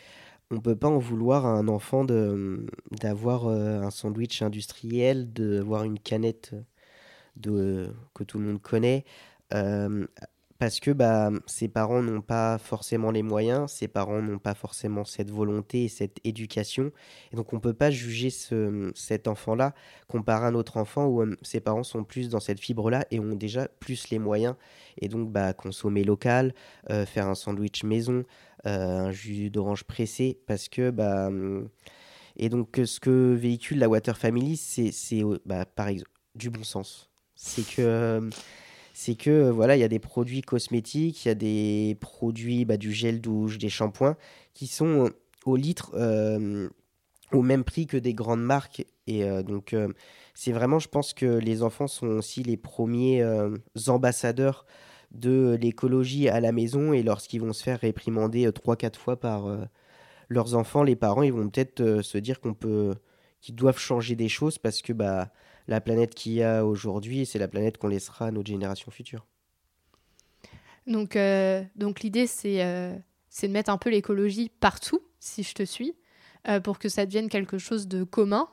on 0.55 0.61
peut 0.61 0.77
pas 0.77 0.89
en 0.89 0.99
vouloir 0.99 1.47
à 1.47 1.51
un 1.51 1.69
enfant 1.69 2.05
d'avoir 2.05 3.49
un 3.49 3.91
sandwich 3.91 4.43
industriel, 4.43 5.33
d'avoir 5.33 5.85
une 5.85 5.99
canette 5.99 6.55
de, 7.37 7.93
que 8.15 8.25
tout 8.25 8.39
le 8.39 8.47
monde 8.47 8.63
connaît 8.63 9.05
parce 10.59 10.79
que 10.81 10.91
bah, 10.91 11.31
ses 11.47 11.69
parents 11.69 12.03
n'ont 12.03 12.21
pas 12.21 12.59
forcément 12.59 13.11
les 13.11 13.23
moyens, 13.23 13.71
ses 13.73 13.89
parents 13.89 14.23
n'ont 14.23 14.39
pas 14.39 14.55
forcément 14.55 15.05
cette 15.05 15.31
volonté 15.31 15.85
et 15.85 15.89
cette 15.89 16.19
éducation. 16.25 16.93
Et 17.33 17.37
donc 17.37 17.53
on 17.53 17.57
ne 17.57 17.61
peut 17.61 17.75
pas 17.75 17.91
juger 17.91 18.31
ce, 18.31 18.93
cet 18.95 19.27
enfant-là 19.27 19.75
comparé 20.07 20.45
à 20.47 20.49
un 20.49 20.55
autre 20.55 20.77
enfant 20.77 21.07
où 21.07 21.23
euh, 21.23 21.37
ses 21.43 21.61
parents 21.61 21.83
sont 21.83 22.05
plus 22.05 22.29
dans 22.29 22.41
cette 22.41 22.61
fibre-là 22.61 23.05
et 23.11 23.19
ont 23.19 23.35
déjà 23.35 23.69
plus 23.81 24.11
les 24.11 24.19
moyens. 24.19 24.55
Et 25.01 25.09
donc 25.09 25.31
bah, 25.33 25.53
consommer 25.55 26.05
local, 26.05 26.55
euh, 26.91 27.05
faire 27.05 27.27
un 27.27 27.35
sandwich 27.35 27.83
maison, 27.83 28.25
euh, 28.67 29.07
un 29.09 29.13
jus 29.13 29.51
d'orange 29.51 29.85
pressé, 29.85 30.39
parce 30.47 30.69
que... 30.69 30.91
Bah, 30.91 31.31
et 32.37 32.49
donc 32.49 32.81
ce 32.85 32.99
que 32.99 33.33
véhicule 33.35 33.79
la 33.79 33.89
Water 33.89 34.19
Family, 34.19 34.57
c'est 34.57 35.23
bah, 35.47 35.65
par 35.65 35.87
exemple 35.87 36.11
du 36.35 36.51
bon 36.51 36.65
sens. 36.65 37.11
C'est 37.37 37.65
que 37.65 38.29
c'est 38.95 39.17
que 39.17 39.31
euh, 39.31 39.53
voilà, 39.53 39.77
il 39.77 39.81
y 39.81 39.85
a 39.85 39.89
des 39.89 39.99
produits 39.99 40.41
cosmétiques, 40.41 41.25
il 41.25 41.29
y 41.29 41.31
a 41.31 41.35
des 41.35 41.97
produits, 42.01 42.65
bah, 42.65 42.77
du 42.77 42.93
gel 42.93 43.21
douche, 43.21 43.59
des 43.59 43.69
shampoings, 43.69 44.17
qui 44.55 44.69
sont 44.69 45.07
euh, 45.07 45.09
au 45.45 45.57
litre 45.57 45.91
euh, 45.95 46.69
au 47.33 47.43
même 47.43 47.65
prix 47.65 47.87
que 47.87 47.97
des 47.97 48.15
grandes 48.15 48.43
marques. 48.43 48.87
Et 49.09 49.25
donc, 49.43 49.77
c'est 50.33 50.53
vraiment, 50.53 50.79
je 50.79 50.89
pense 50.89 51.13
que 51.13 51.27
les 51.27 51.63
enfants 51.63 51.89
sont 51.89 52.07
aussi 52.07 52.43
les 52.43 52.57
premiers 52.57 53.23
ambassadeurs 53.89 54.65
de 55.11 55.59
l'écologie 55.61 56.29
à 56.29 56.41
la 56.41 56.53
maison. 56.53 56.93
Et 56.93 57.03
lorsqu'ils 57.03 57.41
vont 57.41 57.53
se 57.53 57.63
faire 57.63 57.81
réprimander 57.81 58.49
3-4 58.49 58.97
fois 58.97 59.19
par 59.19 59.49
leurs 60.29 60.55
enfants, 60.55 60.85
les 60.85 60.97
parents, 60.97 61.23
ils 61.23 61.33
vont 61.33 61.49
peut-être 61.51 62.03
se 62.03 62.17
dire 62.17 62.41
qu'on 62.41 62.55
peut, 62.55 62.95
qu'ils 63.41 63.57
doivent 63.57 63.81
changer 63.81 64.15
des 64.15 64.29
choses 64.29 64.59
parce 64.59 64.81
que 64.81 64.93
bah 64.93 65.29
la 65.67 65.81
planète 65.81 66.15
qu'il 66.15 66.33
y 66.33 66.43
a 66.43 66.65
aujourd'hui, 66.65 67.27
c'est 67.27 67.39
la 67.39 67.49
planète 67.49 67.79
qu'on 67.79 67.89
laissera 67.89 68.27
à 68.27 68.31
notre 68.31 68.49
génération 68.49 68.91
future. 68.91 69.27
Donc, 70.87 71.17
euh, 71.17 71.63
donc 71.77 72.01
l'idée, 72.01 72.27
euh, 72.45 72.97
c'est 73.29 73.49
de 73.49 73.53
mettre 73.53 73.71
un 73.71 73.79
peu 73.79 73.91
l'écologie 73.91 74.51
partout, 74.61 75.01
si 75.19 75.43
je 75.43 75.55
te 75.55 75.63
suis, 75.63 75.95
euh, 76.49 76.61
pour 76.61 76.79
que 76.79 76.89
ça 76.89 77.07
devienne 77.07 77.29
quelque 77.29 77.59
chose 77.59 77.89
de 77.89 78.05
commun, 78.05 78.49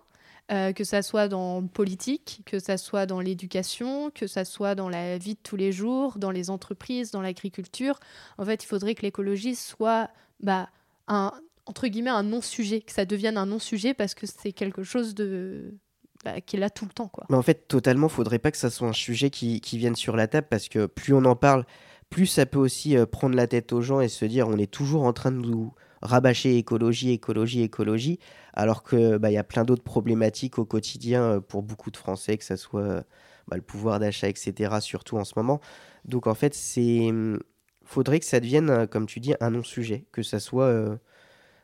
que 0.76 0.84
ça 0.84 1.02
soit 1.02 1.30
dans 1.30 1.66
politique, 1.66 2.42
que 2.46 2.60
ça 2.60 2.76
soit 2.76 3.06
dans 3.06 3.22
l'éducation, 3.22 4.12
que 4.12 4.28
ça 4.28 4.44
soit 4.44 4.76
dans 4.76 4.90
la 4.90 5.18
vie 5.18 5.36
de 5.36 5.40
tous 5.42 5.56
les 5.56 5.72
jours, 5.72 6.18
dans 6.18 6.30
les 6.30 6.50
entreprises, 6.50 7.12
dans 7.12 7.22
l'agriculture. 7.22 8.02
En 8.38 8.44
fait, 8.44 8.62
il 8.62 8.68
faudrait 8.68 8.94
que 8.94 9.04
l'écologie 9.04 9.56
soit 9.56 10.10
bah, 10.42 10.68
un, 11.08 11.32
entre 11.68 11.88
guillemets, 11.88 12.10
un 12.10 12.24
non-sujet, 12.24 12.82
que 12.82 12.92
ça 12.92 13.06
devienne 13.06 13.38
un 13.38 13.46
non-sujet 13.46 13.94
parce 13.94 14.14
que 14.14 14.28
c'est 14.28 14.52
quelque 14.52 14.84
chose 14.84 15.16
de 15.16 15.74
bah, 16.24 16.40
qui 16.42 16.56
est 16.56 16.60
là 16.60 16.70
tout 16.70 16.86
le 16.86 16.92
temps. 16.92 17.12
Mais 17.30 17.36
en 17.36 17.42
fait, 17.42 17.68
totalement, 17.68 18.08
faudrait 18.08 18.40
pas 18.40 18.52
que 18.52 18.58
ça 18.58 18.70
soit 18.70 18.88
un 18.88 18.94
sujet 18.94 19.30
qui, 19.30 19.60
qui 19.62 19.78
vienne 19.78 19.96
sur 19.96 20.16
la 20.16 20.28
table 20.28 20.48
parce 20.50 20.70
que 20.70 20.86
plus 20.86 21.14
on 21.14 21.26
en 21.26 21.36
parle, 21.36 21.66
plus 22.12 22.28
ça 22.28 22.46
peut 22.46 22.60
aussi 22.60 22.96
euh, 22.96 23.08
prendre 23.08 23.36
la 23.36 23.48
tête 23.48 23.74
aux 23.74 23.82
gens 23.82 24.02
et 24.02 24.10
se 24.10 24.26
dire 24.26 24.48
on 24.48 24.58
est 24.58 24.72
toujours 24.72 25.04
en 25.04 25.14
train 25.14 25.32
de 25.32 25.38
nous 25.38 25.74
rabâcher 26.04 26.58
écologie, 26.58 27.12
écologie, 27.12 27.62
écologie, 27.64 28.20
alors 28.54 28.84
qu'il 28.84 29.18
bah, 29.18 29.32
y 29.32 29.38
a 29.38 29.44
plein 29.44 29.64
d'autres 29.64 29.84
problématiques 29.84 30.60
au 30.60 30.66
quotidien 30.66 31.24
euh, 31.24 31.40
pour 31.40 31.64
beaucoup 31.64 31.90
de 31.90 31.98
Français, 31.98 32.38
que 32.38 32.44
ce 32.44 32.56
soit 32.56 32.82
euh, 32.82 33.02
bah, 33.48 33.56
le 33.56 33.62
pouvoir 33.64 34.00
d'achat, 34.00 34.28
etc., 34.28 34.76
surtout 34.82 35.18
en 35.18 35.24
ce 35.24 35.34
moment. 35.38 35.62
Donc 36.06 36.28
en 36.28 36.36
fait, 36.36 36.54
c'est 36.54 37.10
hum, 37.10 37.40
faudrait 37.86 38.20
que 38.20 38.26
ça 38.26 38.40
devienne, 38.40 38.88
comme 38.88 39.06
tu 39.06 39.20
dis, 39.20 39.34
un 39.40 39.52
non-sujet, 39.52 40.06
que 40.12 40.22
ça 40.24 40.40
soit, 40.40 40.72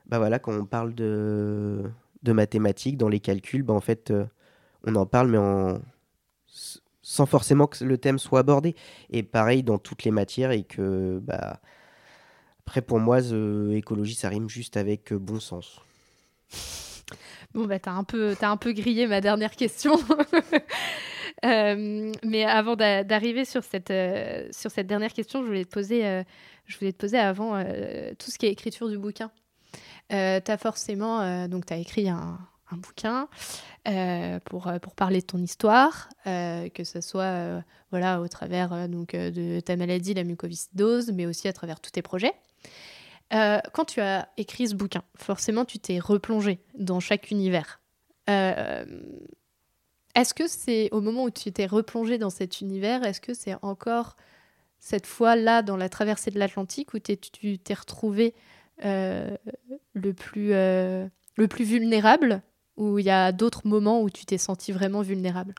bah 0.07 0.17
voilà, 0.17 0.39
quand 0.39 0.53
on 0.53 0.65
parle 0.65 0.93
de, 0.93 1.83
de 2.23 2.31
mathématiques, 2.33 2.97
dans 2.97 3.07
les 3.07 3.21
calculs, 3.21 3.63
bah 3.63 3.73
en 3.73 3.79
fait, 3.81 4.11
on 4.85 4.95
en 4.95 5.05
parle, 5.05 5.29
mais 5.29 5.79
sans 7.07 7.25
forcément 7.25 7.67
que 7.67 7.85
le 7.85 7.97
thème 7.97 8.19
soit 8.19 8.39
abordé. 8.39 8.75
Et 9.09 9.23
pareil 9.23 9.63
dans 9.63 9.77
toutes 9.77 10.03
les 10.03 10.11
matières, 10.11 10.51
et 10.51 10.63
que, 10.63 11.19
bah, 11.23 11.61
après, 12.67 12.81
pour 12.81 12.99
moi, 12.99 13.19
écologie, 13.71 14.13
ça 14.13 14.27
rime 14.27 14.49
juste 14.49 14.75
avec 14.75 15.13
euh, 15.13 15.17
bon 15.17 15.39
sens. 15.39 15.79
Bon, 17.53 17.65
bah, 17.65 17.79
t'as 17.79 17.93
un, 17.93 18.03
peu, 18.03 18.35
un 18.41 18.57
peu 18.57 18.73
grillé 18.73 19.07
ma 19.07 19.21
dernière 19.21 19.55
question. 19.55 19.95
Euh, 21.45 22.11
mais 22.23 22.45
avant 22.45 22.75
d'arriver 22.75 23.45
sur, 23.45 23.63
cette, 23.63 23.91
euh, 23.91 24.47
sur 24.51 24.71
cette 24.71 24.87
dernière 24.87 25.13
question, 25.13 25.43
je 25.43 25.45
voulais 25.45 25.65
te 25.65 25.69
poser, 25.69 26.23
je 26.65 26.79
voulais 26.79 26.91
te 26.91 26.97
poser 26.97 27.19
avant 27.19 27.63
tout 28.17 28.31
ce 28.31 28.39
qui 28.39 28.47
est 28.47 28.51
écriture 28.51 28.89
du 28.89 28.97
bouquin. 28.97 29.29
tu 30.09 30.15
as 30.15 30.57
forcément, 30.57 31.47
donc 31.47 31.67
tu 31.67 31.73
as 31.73 31.77
écrit 31.77 32.09
un, 32.09 32.39
un 32.71 32.77
bouquin 32.77 33.27
euh, 33.87 34.39
pour, 34.45 34.67
euh, 34.67 34.79
pour 34.79 34.95
parler 34.95 35.21
de 35.21 35.25
ton 35.25 35.37
histoire, 35.37 36.09
euh, 36.25 36.69
que 36.69 36.83
ce 36.83 37.01
soit 37.01 37.63
voilà, 37.91 38.21
au 38.21 38.27
travers 38.27 38.89
donc, 38.89 39.15
de 39.15 39.59
ta 39.59 39.75
maladie, 39.75 40.13
la 40.13 40.23
mucoviscidose, 40.23 41.11
mais 41.11 41.25
aussi 41.25 41.47
à 41.47 41.53
travers 41.53 41.79
tous 41.79 41.91
tes 41.91 42.01
projets. 42.01 42.33
quand 43.31 43.85
tu 43.85 44.01
as 44.01 44.29
écrit 44.37 44.67
ce 44.67 44.75
bouquin, 44.75 45.03
forcément, 45.15 45.65
tu 45.65 45.79
t'es 45.79 45.99
replongé 45.99 46.59
dans 46.77 46.99
chaque 46.99 47.31
univers. 47.31 47.79
est-ce 48.27 48.83
que 50.33 50.47
c'est 50.47 50.89
au 50.91 51.01
moment 51.01 51.23
où 51.23 51.29
tu 51.29 51.51
t'es 51.51 51.65
replongé 51.65 52.17
dans 52.17 52.29
cet 52.29 52.61
univers, 52.61 53.05
est-ce 53.05 53.21
que 53.21 53.33
c'est 53.33 53.55
encore 53.61 54.15
cette 54.79 55.07
fois-là 55.07 55.63
dans 55.63 55.77
la 55.77 55.89
traversée 55.89 56.29
de 56.29 56.39
l'Atlantique 56.39 56.93
où 56.93 56.99
tu 56.99 57.57
t'es 57.57 57.73
retrouvé 57.73 58.35
le, 58.83 60.11
plus, 60.13 60.49
le 60.49 61.47
plus 61.47 61.63
vulnérable 61.63 62.41
ou 62.77 62.99
il 62.99 63.05
y 63.05 63.09
a 63.09 63.31
d'autres 63.31 63.67
moments 63.67 64.01
où 64.01 64.09
tu 64.09 64.25
t'es 64.25 64.37
senti 64.37 64.71
vraiment 64.71 65.01
vulnérable 65.01 65.55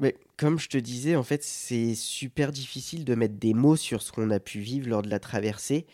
mais 0.00 0.16
comme 0.36 0.58
je 0.58 0.68
te 0.68 0.78
disais, 0.78 1.14
en 1.14 1.22
fait, 1.22 1.44
c'est 1.44 1.94
super 1.94 2.52
difficile 2.52 3.04
de 3.04 3.14
mettre 3.14 3.34
des 3.34 3.54
mots 3.54 3.76
sur 3.76 4.02
ce 4.02 4.10
qu'on 4.12 4.30
a 4.30 4.40
pu 4.40 4.58
vivre 4.58 4.88
lors 4.88 5.02
de 5.02 5.10
la 5.10 5.20
traversée, 5.20 5.86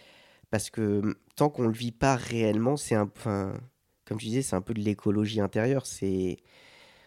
parce 0.51 0.71
que 0.71 1.01
hum, 1.01 1.15
tant 1.35 1.51
qu'on 1.51 1.67
le 1.67 1.73
vit 1.73 1.93
pas 1.93 2.17
réellement, 2.17 2.77
c'est 2.77 2.95
un, 2.95 3.11
enfin, 3.17 3.55
comme 4.07 4.19
tu 4.19 4.27
disais, 4.27 4.43
c'est 4.43 4.57
un 4.57 4.63
peu 4.63 4.75
de 4.75 4.81
l'écologie 4.81 5.41
intérieure. 5.41 5.87
C'est, 5.87 6.39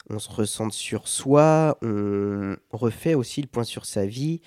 on 0.10 0.20
se 0.20 0.30
ressent 0.30 0.70
sur 0.72 1.08
soi, 1.08 1.78
on 1.82 2.58
refait 2.72 3.16
aussi 3.16 3.42
le 3.42 3.48
point 3.48 3.64
sur 3.64 3.86
sa 3.86 4.06
vie. 4.06 4.42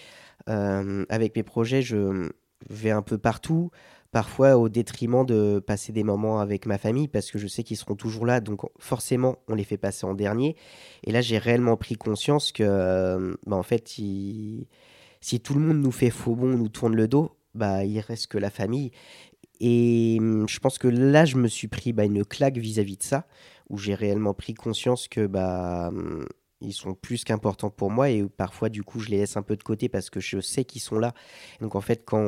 Euh, 0.48 1.06
avec 1.08 1.36
mes 1.36 1.42
projets, 1.44 1.82
je 1.82 2.30
vais 2.68 2.90
un 2.90 3.02
peu 3.02 3.18
partout 3.18 3.70
parfois 4.12 4.58
au 4.58 4.68
détriment 4.68 5.24
de 5.26 5.58
passer 5.58 5.92
des 5.92 6.04
moments 6.04 6.38
avec 6.38 6.66
ma 6.66 6.78
famille 6.78 7.08
parce 7.08 7.30
que 7.30 7.38
je 7.38 7.46
sais 7.48 7.64
qu'ils 7.64 7.78
seront 7.78 7.96
toujours 7.96 8.26
là, 8.26 8.40
donc 8.40 8.60
forcément 8.78 9.38
on 9.48 9.54
les 9.54 9.64
fait 9.64 9.78
passer 9.78 10.06
en 10.06 10.14
dernier. 10.14 10.54
Et 11.04 11.12
là 11.12 11.20
j'ai 11.22 11.38
réellement 11.38 11.76
pris 11.76 11.96
conscience 11.96 12.52
que, 12.52 12.62
euh, 12.62 13.34
bah, 13.46 13.56
en 13.56 13.62
fait, 13.62 13.88
si 13.88 14.68
tout 15.42 15.54
le 15.54 15.60
monde 15.60 15.78
nous 15.80 15.92
fait 15.92 16.10
faux 16.10 16.36
bon, 16.36 16.48
nous 16.48 16.68
tourne 16.68 16.94
le 16.94 17.08
dos, 17.08 17.32
bah 17.54 17.84
il 17.84 17.98
reste 18.00 18.28
que 18.28 18.38
la 18.38 18.50
famille. 18.50 18.92
Et 19.60 20.18
hum, 20.20 20.48
je 20.48 20.58
pense 20.60 20.78
que 20.78 20.88
là 20.88 21.24
je 21.24 21.36
me 21.36 21.48
suis 21.48 21.68
pris 21.68 21.92
bah, 21.92 22.04
une 22.04 22.24
claque 22.24 22.58
vis-à-vis 22.58 22.98
de 22.98 23.02
ça, 23.04 23.26
où 23.70 23.78
j'ai 23.78 23.94
réellement 23.94 24.34
pris 24.34 24.54
conscience 24.54 25.08
que 25.08 25.26
bah 25.26 25.88
hum, 25.88 26.26
ils 26.60 26.72
sont 26.74 26.94
plus 26.94 27.24
qu'importants 27.24 27.70
pour 27.70 27.90
moi 27.90 28.10
et 28.10 28.24
parfois 28.24 28.68
du 28.68 28.82
coup 28.84 29.00
je 29.00 29.08
les 29.10 29.18
laisse 29.18 29.36
un 29.36 29.42
peu 29.42 29.56
de 29.56 29.62
côté 29.62 29.88
parce 29.88 30.10
que 30.10 30.20
je 30.20 30.40
sais 30.40 30.64
qu'ils 30.64 30.82
sont 30.82 30.98
là. 30.98 31.14
Donc 31.60 31.74
en 31.76 31.80
fait 31.80 32.04
quand 32.04 32.20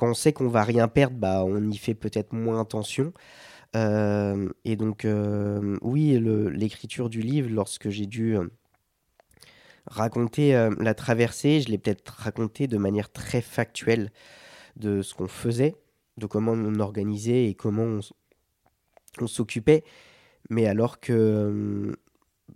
quand 0.00 0.08
on 0.08 0.14
sait 0.14 0.32
qu'on 0.32 0.48
va 0.48 0.64
rien 0.64 0.88
perdre, 0.88 1.18
bah, 1.18 1.44
on 1.44 1.70
y 1.70 1.76
fait 1.76 1.92
peut-être 1.94 2.32
moins 2.32 2.58
attention. 2.58 3.12
Euh, 3.76 4.48
et 4.64 4.74
donc, 4.76 5.04
euh, 5.04 5.76
oui, 5.82 6.18
l'écriture 6.52 7.10
du 7.10 7.20
livre, 7.20 7.50
lorsque 7.50 7.90
j'ai 7.90 8.06
dû 8.06 8.34
euh, 8.34 8.48
raconter 9.86 10.70
la 10.78 10.94
traversée, 10.94 11.60
je 11.60 11.68
l'ai 11.68 11.76
peut-être 11.76 12.08
raconté 12.08 12.66
de 12.66 12.78
manière 12.78 13.12
très 13.12 13.42
factuelle 13.42 14.10
de 14.76 15.02
ce 15.02 15.12
qu'on 15.14 15.28
faisait, 15.28 15.76
de 16.16 16.24
comment 16.24 16.52
on 16.52 16.80
organisait 16.80 17.44
et 17.44 17.54
comment 17.54 18.00
on, 19.20 19.26
s'occupait. 19.26 19.84
Mais 20.48 20.66
alors 20.66 20.98
que, 20.98 21.94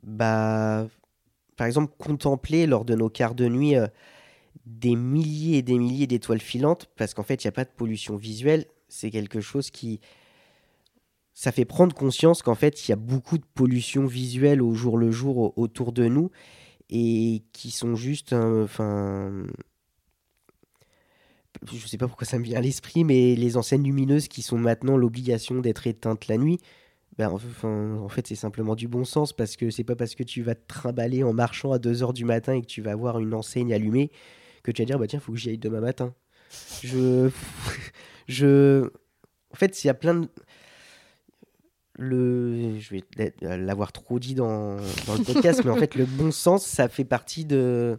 bah, 0.03 0.87
par 1.59 1.67
exemple, 1.67 1.93
contempler 1.99 2.67
lors 2.67 2.87
de 2.87 2.95
nos 2.95 3.11
quarts 3.11 3.35
de 3.35 3.49
nuit 3.49 3.75
des 4.67 4.97
milliers 4.97 5.59
et 5.59 5.63
des 5.63 5.79
milliers 5.79 6.07
d'étoiles 6.07 6.41
filantes, 6.41 6.89
parce 6.97 7.15
qu'en 7.15 7.23
fait, 7.23 7.45
il 7.45 7.47
n'y 7.47 7.51
a 7.51 7.53
pas 7.53 7.65
de 7.65 7.71
pollution 7.71 8.17
visuelle. 8.17 8.67
C'est 8.89 9.11
quelque 9.11 9.41
chose 9.41 9.71
qui. 9.71 10.01
Ça 11.33 11.51
fait 11.51 11.65
prendre 11.65 11.95
conscience 11.95 12.43
qu'en 12.43 12.55
fait, 12.55 12.87
il 12.87 12.91
y 12.91 12.93
a 12.93 12.97
beaucoup 12.97 13.39
de 13.39 13.45
pollution 13.55 14.07
visuelle 14.07 14.63
au 14.63 14.75
jour 14.75 14.97
le 14.97 15.11
jour 15.11 15.53
autour 15.59 15.93
de 15.93 16.07
nous 16.07 16.31
et 16.91 17.43
qui 17.53 17.71
sont 17.71 17.97
juste. 17.97 18.33
Enfin. 18.33 19.45
je 21.67 21.75
ne 21.75 21.89
sais 21.89 21.99
pas 21.99 22.07
pourquoi 22.07 22.27
ça 22.27 22.39
me 22.39 22.45
vient 22.45 22.59
à 22.59 22.63
l'esprit, 22.63 23.03
mais 23.03 23.35
les 23.35 23.57
enseignes 23.57 23.83
lumineuses 23.83 24.29
qui 24.29 24.43
sont 24.43 24.59
maintenant 24.59 24.97
l'obligation 24.97 25.61
d'être 25.61 25.89
éteintes 25.89 26.29
la 26.29 26.39
nuit, 26.39 26.61
ben, 27.19 27.31
en 27.31 28.09
fait, 28.09 28.27
c'est 28.27 28.35
simplement 28.35 28.75
du 28.75 28.89
bon 28.89 29.05
sens 29.05 29.33
parce 29.33 29.57
que 29.57 29.71
c'est 29.71 29.85
pas 29.85 29.97
parce 29.97 30.15
que 30.15 30.23
tu 30.23 30.43
vas 30.43 30.55
te 30.55 30.67
trimballer 30.67 31.23
en 31.23 31.33
marchant 31.33 31.73
à 31.73 31.79
2h 31.79 32.13
du 32.13 32.25
matin 32.25 32.55
et 32.55 32.61
que 32.61 32.67
tu 32.67 32.83
vas 32.83 32.93
avoir 32.93 33.19
une 33.21 33.35
enseigne 33.35 33.73
allumée 33.73 34.11
que 34.65 34.73
tu 34.73 34.83
vas 34.83 34.87
dire 34.87 34.99
bah 34.99 35.07
tiens 35.07 35.21
faut 35.21 35.33
que 35.33 35.39
j'y 35.39 35.51
aille 35.51 35.59
demain 35.59 35.81
matin 35.81 36.13
je 36.83 37.31
je 38.29 38.91
En 39.53 39.57
fait, 39.57 39.85
il 39.85 39.87
y 39.87 39.91
a 39.91 39.95
plein 39.95 40.15
de. 40.15 40.29
Le... 41.97 42.79
Je 42.81 42.91
vais 42.91 43.05
l'avoir 43.41 43.93
trop 43.93 44.19
dit 44.19 44.35
dans, 44.35 44.77
dans 45.07 45.15
le 45.17 45.25
podcast, 45.33 45.63
mais 45.65 45.71
en 45.71 45.77
fait, 45.77 45.95
le 45.95 46.07
bon 46.07 46.33
sens, 46.33 46.67
ça 46.67 46.89
fait 46.89 47.05
partie 47.05 47.45
de. 47.45 47.99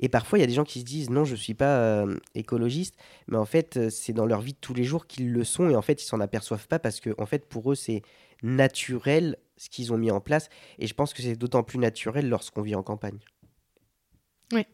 Et 0.00 0.08
parfois, 0.08 0.38
il 0.38 0.42
y 0.42 0.44
a 0.44 0.46
des 0.46 0.54
gens 0.54 0.64
qui 0.64 0.80
se 0.80 0.84
disent 0.84 1.10
non, 1.10 1.24
je 1.24 1.32
ne 1.32 1.36
suis 1.36 1.54
pas 1.54 1.78
euh, 1.78 2.16
écologiste, 2.34 2.94
mais 3.26 3.36
en 3.36 3.44
fait, 3.44 3.76
euh, 3.76 3.90
c'est 3.90 4.12
dans 4.12 4.26
leur 4.26 4.40
vie 4.40 4.52
de 4.52 4.58
tous 4.60 4.72
les 4.72 4.84
jours 4.84 5.06
qu'ils 5.06 5.32
le 5.32 5.42
sont, 5.42 5.68
et 5.68 5.76
en 5.76 5.82
fait, 5.82 6.00
ils 6.00 6.06
s'en 6.06 6.20
aperçoivent 6.20 6.68
pas 6.68 6.78
parce 6.78 7.00
que, 7.00 7.10
en 7.18 7.26
fait, 7.26 7.46
pour 7.46 7.72
eux, 7.72 7.74
c'est 7.74 8.02
naturel 8.44 9.36
ce 9.56 9.68
qu'ils 9.68 9.92
ont 9.92 9.98
mis 9.98 10.12
en 10.12 10.20
place, 10.20 10.50
et 10.78 10.86
je 10.86 10.94
pense 10.94 11.12
que 11.12 11.20
c'est 11.20 11.34
d'autant 11.34 11.64
plus 11.64 11.80
naturel 11.80 12.28
lorsqu'on 12.28 12.62
vit 12.62 12.76
en 12.76 12.84
campagne. 12.84 13.18
Oui. 14.52 14.64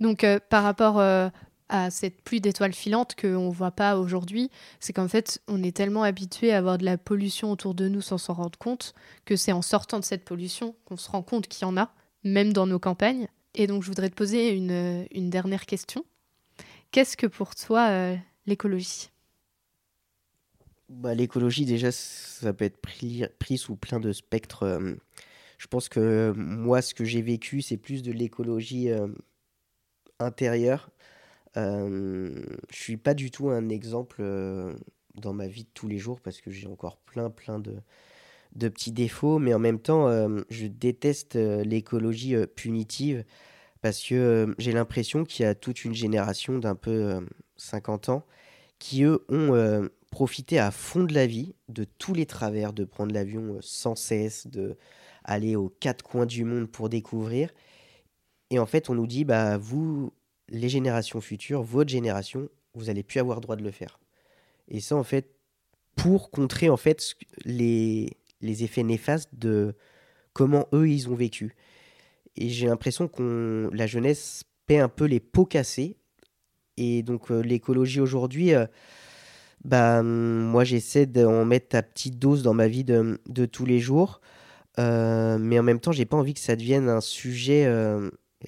Donc, 0.00 0.24
euh, 0.24 0.38
par 0.48 0.62
rapport 0.62 1.00
à 1.68 1.90
cette 1.90 2.22
pluie 2.22 2.40
d'étoiles 2.40 2.72
filantes 2.72 3.14
qu'on 3.14 3.48
ne 3.48 3.52
voit 3.52 3.70
pas 3.70 3.98
aujourd'hui, 3.98 4.50
c'est 4.80 4.92
qu'en 4.92 5.08
fait, 5.08 5.40
on 5.48 5.62
est 5.62 5.76
tellement 5.76 6.02
habitué 6.02 6.52
à 6.52 6.58
avoir 6.58 6.78
de 6.78 6.84
la 6.84 6.96
pollution 6.96 7.52
autour 7.52 7.74
de 7.74 7.88
nous 7.88 8.00
sans 8.00 8.18
s'en 8.18 8.34
rendre 8.34 8.58
compte, 8.58 8.94
que 9.24 9.36
c'est 9.36 9.52
en 9.52 9.62
sortant 9.62 9.98
de 9.98 10.04
cette 10.04 10.24
pollution 10.24 10.74
qu'on 10.84 10.96
se 10.96 11.10
rend 11.10 11.22
compte 11.22 11.48
qu'il 11.48 11.62
y 11.62 11.70
en 11.70 11.76
a, 11.76 11.92
même 12.24 12.52
dans 12.52 12.66
nos 12.66 12.78
campagnes. 12.78 13.28
Et 13.54 13.66
donc, 13.66 13.82
je 13.82 13.88
voudrais 13.88 14.08
te 14.08 14.14
poser 14.14 14.50
une, 14.50 15.30
dernière 15.30 15.66
question. 15.66 16.04
Qu'est-ce 16.90 17.16
que 17.16 17.26
pour 17.26 17.54
toi 17.54 17.88
euh, 17.88 18.16
l'écologie? 18.46 19.10
Bah, 20.88 21.14
L'écologie, 21.14 21.66
déjà, 21.66 21.92
ça 21.92 22.52
peut 22.52 22.64
être 22.64 22.80
pris, 22.80 23.58
sous 23.58 23.76
plein 23.76 24.00
de 24.00 24.12
spectres. 24.12 24.62
Euh. 24.62 24.94
Je 25.58 25.66
pense 25.66 25.88
que 25.88 26.32
moi, 26.36 26.80
ce 26.82 26.94
que 26.94 27.04
j'ai 27.04 27.20
vécu, 27.20 27.62
c'est 27.62 27.76
plus 27.76 28.02
de 28.02 28.12
l'écologie 28.12 28.90
euh, 28.90 29.08
intérieure. 30.18 30.90
je 31.56 32.32
suis 32.70 32.96
pas 32.96 33.14
du 33.14 33.30
tout 33.30 33.50
un 33.50 33.68
exemple 33.68 34.22
dans 35.14 35.32
ma 35.32 35.46
vie 35.46 35.64
de 35.64 35.70
tous 35.74 35.88
les 35.88 35.98
jours 35.98 36.20
parce 36.20 36.40
que 36.40 36.50
j'ai 36.50 36.66
encore 36.66 36.96
plein, 36.98 37.30
plein 37.30 37.58
de, 37.58 37.76
de 38.54 38.68
petits 38.68 38.92
défauts, 38.92 39.38
mais 39.38 39.54
en 39.54 39.58
même 39.58 39.78
temps, 39.78 40.08
euh, 40.08 40.40
je 40.50 40.66
déteste 40.66 41.36
euh, 41.36 41.62
l'écologie 41.64 42.34
euh, 42.34 42.46
punitive 42.46 43.24
parce 43.82 44.02
que 44.02 44.54
j'ai 44.58 44.72
l'impression 44.72 45.24
qu'il 45.24 45.44
y 45.44 45.46
a 45.46 45.54
toute 45.54 45.84
une 45.84 45.94
génération 45.94 46.58
d'un 46.58 46.74
peu 46.74 47.24
50 47.56 48.08
ans 48.08 48.26
qui, 48.80 49.04
eux, 49.04 49.24
ont 49.28 49.88
profité 50.10 50.58
à 50.58 50.72
fond 50.72 51.04
de 51.04 51.14
la 51.14 51.28
vie, 51.28 51.54
de 51.68 51.84
tous 51.84 52.12
les 52.12 52.26
travers, 52.26 52.72
de 52.72 52.84
prendre 52.84 53.14
l'avion 53.14 53.58
sans 53.60 53.94
cesse, 53.94 54.48
de 54.48 54.76
aller 55.22 55.54
aux 55.54 55.68
quatre 55.68 56.02
coins 56.02 56.26
du 56.26 56.42
monde 56.42 56.68
pour 56.68 56.88
découvrir. 56.88 57.50
Et 58.50 58.58
en 58.58 58.66
fait, 58.66 58.90
on 58.90 58.94
nous 58.94 59.06
dit, 59.06 59.24
bah, 59.24 59.58
vous, 59.58 60.12
les 60.48 60.68
générations 60.68 61.20
futures, 61.20 61.62
votre 61.62 61.90
génération, 61.90 62.48
vous 62.74 62.86
n'allez 62.86 63.02
plus 63.02 63.20
avoir 63.20 63.40
droit 63.40 63.56
de 63.56 63.62
le 63.62 63.70
faire. 63.70 63.98
Et 64.68 64.80
ça, 64.80 64.96
en 64.96 65.04
fait, 65.04 65.30
pour 65.98 66.30
contrer 66.30 66.70
en 66.70 66.76
fait 66.76 67.14
les, 67.44 68.16
les 68.40 68.64
effets 68.64 68.84
néfastes 68.84 69.34
de 69.34 69.74
comment 70.32 70.66
eux 70.72 70.88
ils 70.88 71.08
ont 71.08 71.14
vécu. 71.14 71.56
Et 72.36 72.48
j'ai 72.48 72.68
l'impression 72.68 73.08
qu'on 73.08 73.68
la 73.72 73.86
jeunesse 73.86 74.44
paie 74.66 74.78
un 74.78 74.88
peu 74.88 75.04
les 75.04 75.20
pots 75.20 75.44
cassés. 75.44 75.96
Et 76.76 77.02
donc 77.02 77.32
euh, 77.32 77.40
l'écologie 77.40 78.00
aujourd'hui, 78.00 78.54
euh, 78.54 78.66
bah, 79.64 80.02
moi 80.04 80.62
j'essaie 80.62 81.06
d'en 81.06 81.44
mettre 81.44 81.74
à 81.74 81.82
petite 81.82 82.18
dose 82.18 82.44
dans 82.44 82.54
ma 82.54 82.68
vie 82.68 82.84
de, 82.84 83.20
de 83.28 83.46
tous 83.46 83.66
les 83.66 83.80
jours. 83.80 84.20
Euh, 84.78 85.38
mais 85.38 85.58
en 85.58 85.64
même 85.64 85.80
temps, 85.80 85.90
j'ai 85.90 86.04
pas 86.04 86.16
envie 86.16 86.34
que 86.34 86.40
ça 86.40 86.54
devienne 86.54 86.88
un 86.88 87.00
sujet, 87.00 87.66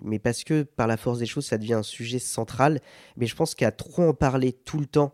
mais 0.02 0.18
parce 0.18 0.44
que 0.44 0.62
par 0.62 0.86
la 0.86 0.96
force 0.96 1.18
des 1.18 1.26
choses, 1.26 1.46
ça 1.46 1.58
devient 1.58 1.74
un 1.74 1.82
sujet 1.82 2.18
central. 2.18 2.80
Mais 3.16 3.26
je 3.26 3.34
pense 3.34 3.54
qu'à 3.54 3.72
trop 3.72 4.02
en 4.02 4.14
parler 4.14 4.52
tout 4.52 4.78
le 4.78 4.86
temps 4.86 5.12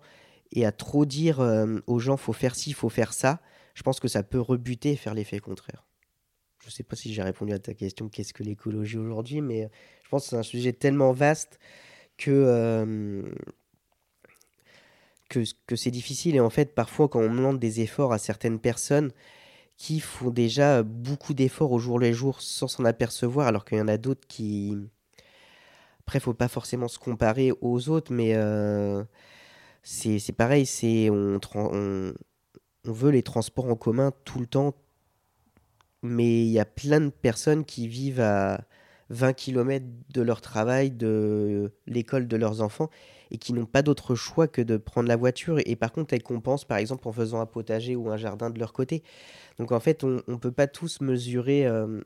et 0.53 0.67
à 0.67 0.73
trop 0.73 1.07
dire 1.07 1.41
aux 1.87 1.99
gens 1.99 2.17
faut 2.17 2.33
faire 2.33 2.55
ci, 2.55 2.73
faut 2.73 2.89
faire 2.89 3.13
ça, 3.13 3.41
je 3.75 3.83
pense 3.83 4.01
que 4.01 4.09
ça 4.09 4.23
peut 4.23 4.41
rebuter 4.41 4.93
et 4.93 4.97
faire 4.97 5.15
l'effet 5.15 5.39
contraire. 5.39 5.85
Je 6.61 6.67
ne 6.69 6.73
sais 6.73 6.83
pas 6.83 6.97
si 6.97 7.13
j'ai 7.13 7.23
répondu 7.23 7.53
à 7.53 7.59
ta 7.59 7.75
question, 7.75 8.09
qu'est-ce 8.09 8.33
que 8.33 8.43
l'écologie 8.43 8.99
aujourd'hui, 8.99 9.41
mais 9.41 9.71
je 10.03 10.09
pense 10.09 10.25
que 10.25 10.31
c'est 10.31 10.37
un 10.37 10.43
sujet 10.43 10.73
tellement 10.73 11.13
vaste 11.13 11.59
que, 12.17 12.31
euh, 12.31 13.23
que, 15.29 15.41
que 15.67 15.77
c'est 15.77 15.91
difficile. 15.91 16.35
Et 16.37 16.41
en 16.41 16.51
fait, 16.51 16.75
parfois, 16.75 17.09
quand 17.09 17.21
on 17.21 17.33
demande 17.33 17.59
des 17.59 17.81
efforts 17.81 18.13
à 18.13 18.19
certaines 18.19 18.59
personnes 18.59 19.13
qui 19.77 20.01
font 20.01 20.31
déjà 20.31 20.83
beaucoup 20.83 21.35
d'efforts 21.35 21.73
au 21.73 21.79
jour 21.79 21.99
le 21.99 22.13
jour 22.13 22.41
sans 22.41 22.69
s'en 22.69 22.85
apercevoir, 22.85 23.47
alors 23.47 23.65
qu'il 23.65 23.79
y 23.79 23.81
en 23.81 23.89
a 23.89 23.99
d'autres 23.99 24.27
qui... 24.27 24.77
Après, 26.01 26.21
faut 26.21 26.35
pas 26.35 26.49
forcément 26.49 26.89
se 26.89 26.99
comparer 26.99 27.53
aux 27.61 27.89
autres, 27.89 28.13
mais 28.13 28.35
euh, 28.37 29.03
c'est 29.83 30.37
pareil, 30.37 30.65
c'est 30.65 31.11
on, 31.11 31.41
on, 31.55 32.15
on 32.87 32.93
veut 32.93 33.11
les 33.11 33.23
transports 33.25 33.67
en 33.67 33.75
commun 33.75 34.13
tout 34.25 34.39
le 34.39 34.47
temps, 34.47 34.75
mais 36.03 36.43
il 36.45 36.51
y 36.51 36.61
a 36.61 36.65
plein 36.65 37.01
de 37.01 37.11
personnes 37.11 37.65
qui 37.65 37.89
vivent 37.89 38.21
à 38.21 38.61
20 39.11 39.33
km 39.33 39.85
de 40.11 40.23
leur 40.23 40.41
travail, 40.41 40.91
de 40.91 41.73
l'école 41.87 42.29
de 42.29 42.37
leurs 42.37 42.61
enfants, 42.61 42.91
et 43.31 43.39
qui 43.39 43.53
n'ont 43.53 43.67
pas 43.67 43.83
d'autre 43.83 44.15
choix 44.15 44.49
que 44.49 44.63
de 44.63 44.77
prendre 44.77 45.09
la 45.09 45.17
voiture. 45.17 45.59
Et 45.65 45.77
par 45.77 45.93
contre, 45.93 46.15
elles 46.15 46.23
compensent, 46.23 46.65
par 46.67 46.79
exemple, 46.79 47.07
en 47.09 47.13
faisant 47.13 47.41
un 47.41 47.47
potager 47.47 47.97
ou 47.97 48.11
un 48.11 48.17
jardin 48.17 48.51
de 48.51 48.59
leur 48.59 48.73
côté. 48.73 49.03
Donc 49.59 49.73
en 49.73 49.81
fait, 49.81 50.05
on 50.05 50.23
ne 50.27 50.37
peut 50.37 50.53
pas 50.53 50.67
tous 50.67 51.01
mesurer, 51.01 51.67
euh, 51.67 52.01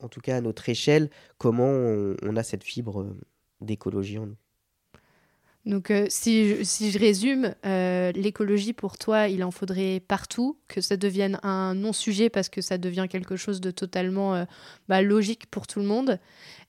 en 0.00 0.08
tout 0.08 0.20
cas 0.20 0.36
à 0.36 0.40
notre 0.40 0.68
échelle, 0.68 1.10
comment 1.38 1.68
on 1.68 2.36
a 2.36 2.42
cette 2.42 2.64
fibre 2.64 3.02
euh, 3.02 3.16
d'écologie 3.60 4.18
en 4.18 4.26
nous. 4.26 4.36
Donc, 5.66 5.90
euh, 5.90 6.06
si, 6.08 6.48
je, 6.48 6.64
si, 6.64 6.90
je, 6.90 6.98
résume, 6.98 7.54
l'écologie 7.62 8.72
pour 8.72 8.96
toi, 8.96 9.28
il 9.28 9.44
en 9.44 9.50
faudrait 9.50 10.00
partout, 10.00 10.56
que 10.68 10.80
ça 10.80 10.96
devienne 10.96 11.38
un 11.42 11.74
non-sujet 11.74 12.30
parce 12.30 12.48
que 12.48 12.62
ça 12.62 12.78
devient 12.78 13.06
quelque 13.10 13.36
chose 13.36 13.60
de 13.60 13.70
totalement 13.70 14.46
bah, 14.88 15.02
logique 15.02 15.50
pour 15.50 15.66
tout 15.66 15.80
le 15.80 15.84
monde. 15.84 16.18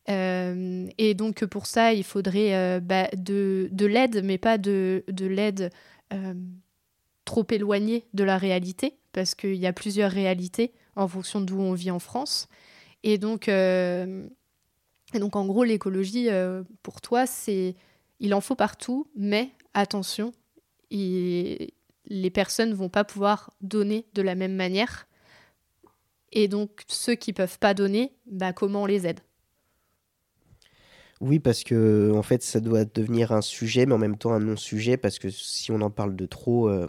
Et 0.08 1.14
donc, 1.14 1.46
pour 1.46 1.66
ça, 1.66 1.94
il 1.94 2.04
faudrait 2.04 2.82
bah, 2.82 3.08
de, 3.16 3.70
de 3.72 3.86
l'aide, 3.86 4.24
mais 4.24 4.38
pas 4.38 4.58
de, 4.58 5.04
de 5.08 5.26
l'aide 5.26 5.72
trop 7.26 7.46
éloignée 7.50 8.08
de 8.14 8.24
la 8.24 8.38
réalité, 8.38 8.98
parce 9.14 9.36
qu'il 9.36 9.56
y 9.56 9.68
a 9.68 9.74
plusieurs 9.74 10.12
réalités 10.12 10.74
en 10.96 11.08
fonction 11.08 11.40
d'où 11.40 11.60
on 11.60 11.74
vit 11.74 11.92
en 11.92 12.00
France. 12.00 12.48
Et 13.04 13.18
donc, 13.18 13.48
en 13.48 15.46
gros, 15.46 15.64
l'écologie, 15.64 16.30
pour 16.84 17.02
toi, 17.02 17.26
c'est 17.26 17.76
il 18.20 18.34
en 18.34 18.42
faut 18.42 18.56
partout, 18.56 19.08
mais 19.16 19.50
attention, 19.74 20.32
les 20.92 21.72
personnes 22.34 22.74
vont 22.74 22.90
pas 22.90 23.04
pouvoir 23.04 23.52
donner 23.62 24.06
de 24.14 24.22
la 24.22 24.36
même 24.36 24.56
manière. 24.56 25.08
Et 26.32 26.48
donc, 26.48 26.84
ceux 26.88 27.16
qui 27.16 27.34
peuvent 27.34 27.60
pas 27.60 27.74
donner, 27.74 28.14
bah, 28.26 28.54
comment 28.54 28.84
on 28.84 28.86
les 28.86 29.08
aide? 29.08 29.20
Oui, 31.22 31.40
parce 31.40 31.64
que 31.64 32.12
en 32.14 32.24
fait, 32.24 32.44
ça 32.44 32.60
doit 32.60 32.84
devenir 32.84 33.32
un 33.32 33.42
sujet, 33.42 33.86
mais 33.86 33.94
en 33.94 34.00
même 34.00 34.18
temps 34.18 34.34
un 34.34 34.40
non-sujet, 34.40 34.98
parce 34.98 35.20
que 35.20 35.30
si 35.30 35.72
on 35.72 35.80
en 35.82 35.90
parle 35.90 36.16
de 36.16 36.26
trop, 36.26 36.68
euh, 36.68 36.88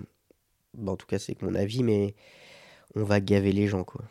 bah, 0.77 0.93
en 0.93 0.97
tout 0.97 1.07
cas, 1.07 1.19
c'est 1.19 1.35
que 1.35 1.45
mon 1.45 1.55
avis, 1.55 1.83
mais 1.83 2.15
on 2.97 3.05
va 3.05 3.21
gaver 3.21 3.53
les 3.53 3.69
gens, 3.69 3.85
quoi. 3.85 4.03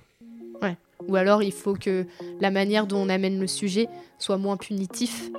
Ouais. 0.62 0.78
Ou 1.08 1.16
alors, 1.16 1.42
il 1.42 1.52
faut 1.52 1.74
que 1.74 2.06
la 2.40 2.52
manière 2.52 2.86
dont 2.86 3.00
on 3.00 3.10
amène 3.10 3.40
le 3.40 3.48
sujet 3.48 3.88
soit 4.20 4.38
moins 4.38 4.58
punitif 4.58 5.32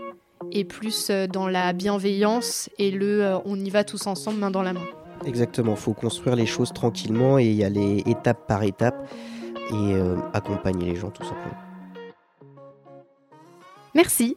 et 0.51 0.65
plus 0.65 1.11
euh, 1.11 1.27
dans 1.27 1.49
la 1.49 1.73
bienveillance 1.73 2.69
et 2.79 2.91
le 2.91 3.23
euh, 3.23 3.39
on 3.45 3.59
y 3.59 3.71
va 3.71 3.85
tous 3.85 4.07
ensemble 4.07 4.39
main 4.39 4.51
dans 4.51 4.63
la 4.63 4.73
main. 4.73 4.85
Exactement, 5.25 5.73
il 5.73 5.79
faut 5.79 5.95
construire 5.95 6.35
les 6.35 6.47
choses 6.47 6.73
tranquillement 6.73 7.39
et 7.39 7.47
y 7.47 7.63
aller 7.63 8.03
étape 8.07 8.47
par 8.49 8.65
étape 8.65 9.09
et 9.71 9.95
euh, 9.95 10.17
accompagner 10.33 10.87
les 10.87 10.97
gens 10.97 11.11
tout 11.11 11.23
simplement. 11.23 11.57
Merci 13.95 14.37